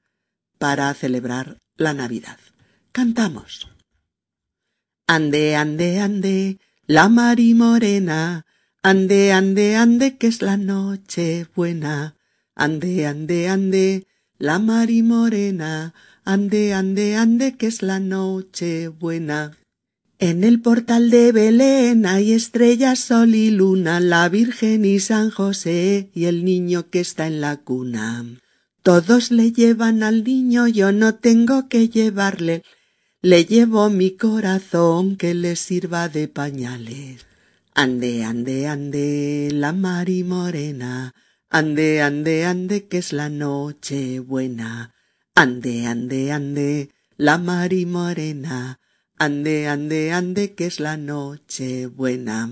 para 0.58 0.92
celebrar 0.94 1.60
la 1.76 1.94
Navidad? 1.94 2.40
Cantamos. 2.94 3.70
Ande, 5.06 5.56
ande, 5.56 6.00
ande, 6.00 6.60
la 6.86 7.10
mari 7.10 7.54
morena, 7.54 8.47
ande, 8.90 9.34
ande, 9.34 9.76
ande, 9.76 10.18
que 10.18 10.28
es 10.28 10.42
la 10.42 10.56
noche 10.56 11.46
buena, 11.54 12.16
ande, 12.56 13.06
ande, 13.06 13.50
ande, 13.50 14.08
la 14.38 14.60
mari 14.60 15.04
morena, 15.04 15.94
ande, 16.24 16.74
ande, 16.74 17.18
ande, 17.18 17.58
que 17.58 17.68
es 17.68 17.82
la 17.82 18.00
noche 18.00 18.88
buena. 18.88 19.58
En 20.20 20.46
el 20.46 20.62
portal 20.62 21.10
de 21.10 21.34
Belén 21.34 22.06
hay 22.06 22.32
estrellas, 22.32 23.00
sol 23.00 23.36
y 23.36 23.50
luna, 23.50 24.00
la 24.00 24.30
Virgen 24.30 24.86
y 24.86 25.02
San 25.02 25.32
José 25.32 26.10
y 26.14 26.26
el 26.26 26.46
niño 26.46 26.90
que 26.90 27.02
está 27.02 27.28
en 27.28 27.42
la 27.42 27.58
cuna. 27.58 28.26
Todos 28.84 29.32
le 29.32 29.52
llevan 29.52 30.02
al 30.02 30.24
niño, 30.24 30.66
yo 30.66 30.94
no 30.94 31.16
tengo 31.16 31.68
que 31.68 31.90
llevarle, 31.90 32.64
le 33.22 33.44
llevo 33.44 33.90
mi 33.90 34.12
corazón 34.12 35.18
que 35.18 35.34
le 35.34 35.58
sirva 35.58 36.08
de 36.08 36.30
pañales. 36.30 37.27
Ande, 37.80 38.24
ande, 38.24 38.68
ande, 38.68 39.52
la 39.54 39.72
mari 39.72 40.24
morena, 40.24 41.14
Ande, 41.52 42.02
ande, 42.02 42.44
ande, 42.44 42.88
que 42.88 42.98
es 42.98 43.14
la 43.14 43.30
noche 43.30 44.20
buena. 44.20 44.96
Ande, 45.36 45.86
ande, 45.86 46.32
ande, 46.32 46.90
la 47.18 47.38
mari 47.38 47.86
morena. 47.86 48.80
Ande, 49.20 49.68
ande, 49.68 50.12
ande, 50.12 50.56
que 50.56 50.66
es 50.66 50.80
la 50.80 50.98
noche 50.98 51.86
buena. 51.86 52.50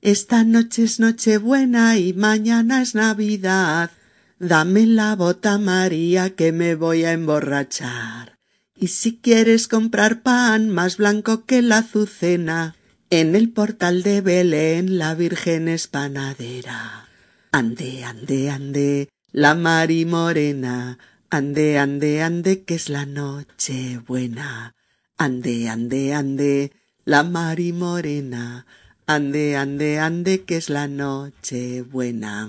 Esta 0.00 0.42
noche 0.42 0.82
es 0.82 0.98
noche 0.98 1.38
buena 1.38 1.96
y 1.96 2.12
mañana 2.12 2.82
es 2.82 2.96
Navidad. 2.96 3.92
Dame 4.40 4.86
la 4.86 5.14
bota 5.14 5.56
María 5.56 6.34
que 6.34 6.50
me 6.50 6.74
voy 6.74 7.04
a 7.04 7.12
emborrachar. 7.12 8.40
Y 8.74 8.88
si 8.88 9.18
quieres 9.18 9.68
comprar 9.68 10.22
pan 10.22 10.68
más 10.68 10.96
blanco 10.96 11.44
que 11.44 11.62
la 11.62 11.78
azucena, 11.78 12.74
en 13.12 13.36
el 13.36 13.50
portal 13.50 14.02
de 14.02 14.22
Belén 14.22 14.96
la 14.96 15.14
Virgen 15.14 15.68
es 15.68 15.86
panadera. 15.86 17.10
Ande, 17.50 18.04
ande, 18.04 18.48
ande, 18.48 19.10
la 19.32 19.54
mari 19.54 20.06
morena, 20.06 20.98
ande, 21.28 21.78
ande, 21.78 22.22
ande, 22.22 22.62
que 22.62 22.74
es 22.74 22.88
la 22.88 23.04
noche 23.04 24.00
buena. 24.06 24.74
Ande, 25.18 25.68
ande, 25.68 26.14
ande, 26.14 26.72
la 27.04 27.22
mari 27.22 27.74
morena, 27.74 28.64
Ande, 29.04 29.56
ande, 29.56 29.98
ande, 29.98 30.44
que 30.44 30.56
es 30.56 30.70
la 30.70 30.88
noche 30.88 31.82
buena. 31.82 32.48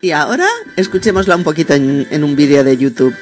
Y 0.00 0.12
ahora 0.12 0.46
escuchémosla 0.76 1.34
un 1.34 1.42
poquito 1.42 1.74
en, 1.74 2.06
en 2.12 2.22
un 2.22 2.36
vídeo 2.36 2.62
de 2.62 2.76
YouTube. 2.76 3.16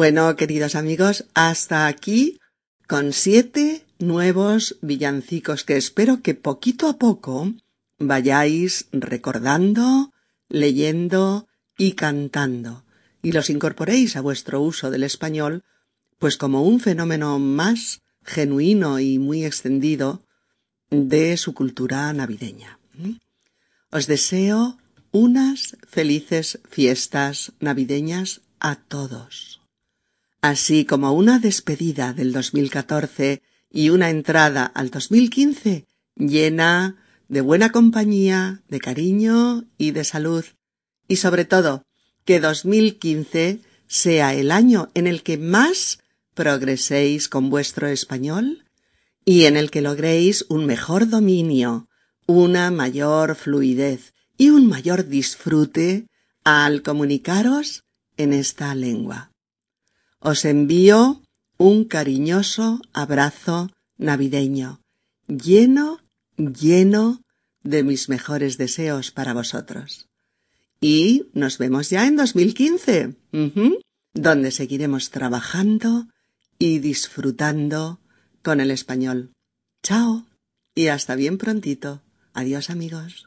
Bueno, 0.00 0.34
queridos 0.34 0.76
amigos, 0.76 1.26
hasta 1.34 1.86
aquí 1.86 2.40
con 2.88 3.12
siete 3.12 3.84
nuevos 3.98 4.78
villancicos 4.80 5.62
que 5.62 5.76
espero 5.76 6.22
que 6.22 6.32
poquito 6.32 6.88
a 6.88 6.96
poco 6.96 7.52
vayáis 7.98 8.86
recordando, 8.92 10.10
leyendo 10.48 11.48
y 11.76 11.92
cantando 11.92 12.86
y 13.20 13.32
los 13.32 13.50
incorporéis 13.50 14.16
a 14.16 14.22
vuestro 14.22 14.62
uso 14.62 14.90
del 14.90 15.02
español 15.02 15.64
pues 16.18 16.38
como 16.38 16.62
un 16.62 16.80
fenómeno 16.80 17.38
más 17.38 18.00
genuino 18.24 19.00
y 19.00 19.18
muy 19.18 19.44
extendido 19.44 20.24
de 20.88 21.36
su 21.36 21.52
cultura 21.52 22.10
navideña. 22.14 22.78
Os 23.90 24.06
deseo 24.06 24.78
unas 25.12 25.76
felices 25.86 26.58
fiestas 26.70 27.52
navideñas 27.60 28.40
a 28.60 28.76
todos 28.76 29.59
así 30.40 30.84
como 30.84 31.12
una 31.12 31.38
despedida 31.38 32.12
del 32.12 32.32
2014 32.32 33.42
y 33.70 33.90
una 33.90 34.10
entrada 34.10 34.64
al 34.64 34.90
2015 34.90 35.86
llena 36.16 36.96
de 37.28 37.40
buena 37.40 37.72
compañía, 37.72 38.62
de 38.68 38.80
cariño 38.80 39.64
y 39.78 39.92
de 39.92 40.04
salud. 40.04 40.44
Y 41.08 41.16
sobre 41.16 41.44
todo, 41.44 41.84
que 42.24 42.40
2015 42.40 43.60
sea 43.86 44.34
el 44.34 44.50
año 44.50 44.90
en 44.94 45.06
el 45.06 45.22
que 45.22 45.38
más 45.38 45.98
progreséis 46.34 47.28
con 47.28 47.50
vuestro 47.50 47.88
español 47.88 48.64
y 49.24 49.44
en 49.44 49.56
el 49.56 49.70
que 49.70 49.80
logréis 49.80 50.46
un 50.48 50.66
mejor 50.66 51.08
dominio, 51.08 51.88
una 52.26 52.70
mayor 52.70 53.34
fluidez 53.34 54.14
y 54.36 54.50
un 54.50 54.66
mayor 54.66 55.06
disfrute 55.06 56.06
al 56.44 56.82
comunicaros 56.82 57.84
en 58.16 58.32
esta 58.32 58.74
lengua. 58.74 59.29
Os 60.20 60.44
envío 60.44 61.22
un 61.56 61.84
cariñoso 61.84 62.80
abrazo 62.92 63.70
navideño, 63.96 64.80
lleno, 65.26 66.00
lleno 66.36 67.22
de 67.62 67.82
mis 67.82 68.08
mejores 68.08 68.56
deseos 68.56 69.10
para 69.10 69.34
vosotros. 69.34 70.08
Y 70.80 71.26
nos 71.34 71.58
vemos 71.58 71.90
ya 71.90 72.06
en 72.06 72.16
2015, 72.16 73.16
donde 74.14 74.50
seguiremos 74.50 75.10
trabajando 75.10 76.06
y 76.58 76.78
disfrutando 76.78 78.00
con 78.42 78.60
el 78.60 78.70
español. 78.70 79.32
Chao 79.82 80.26
y 80.74 80.88
hasta 80.88 81.14
bien 81.14 81.38
prontito. 81.38 82.02
Adiós 82.32 82.70
amigos. 82.70 83.26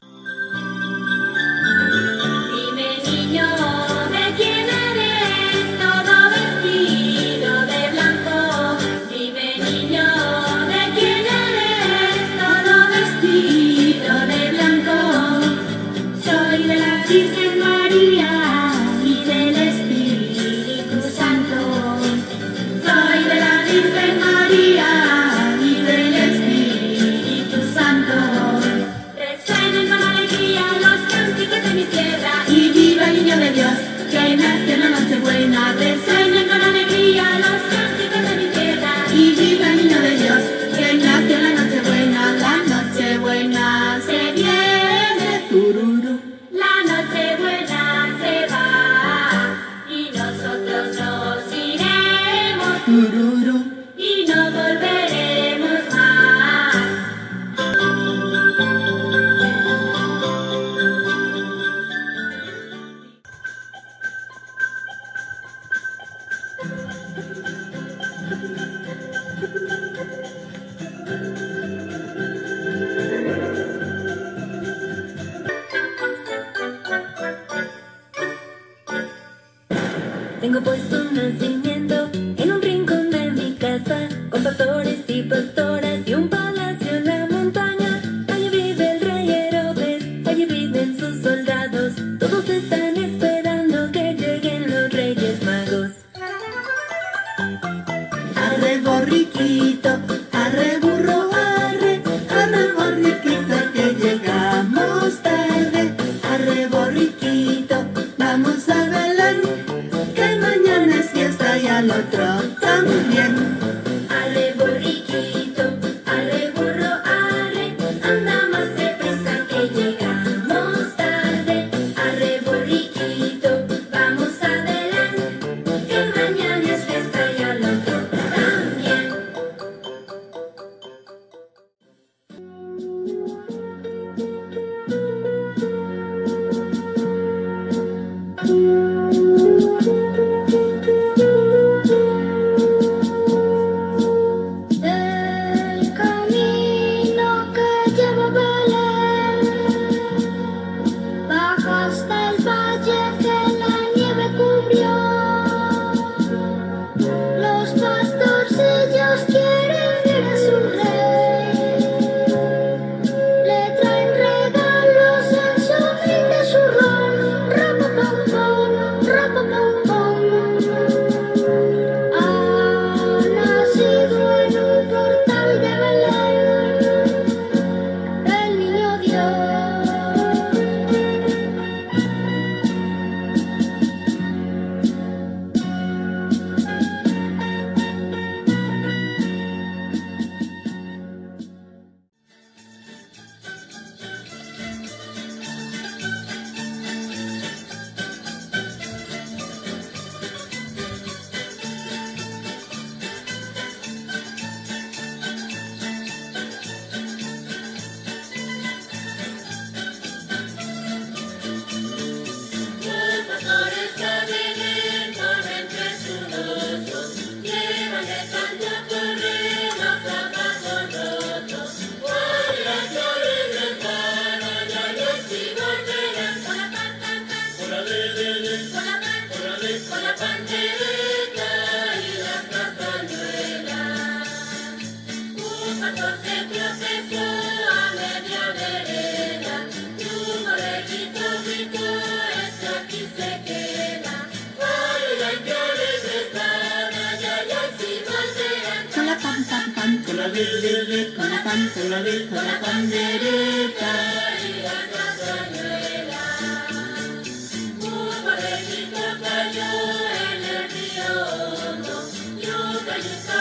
Just 263.03 263.32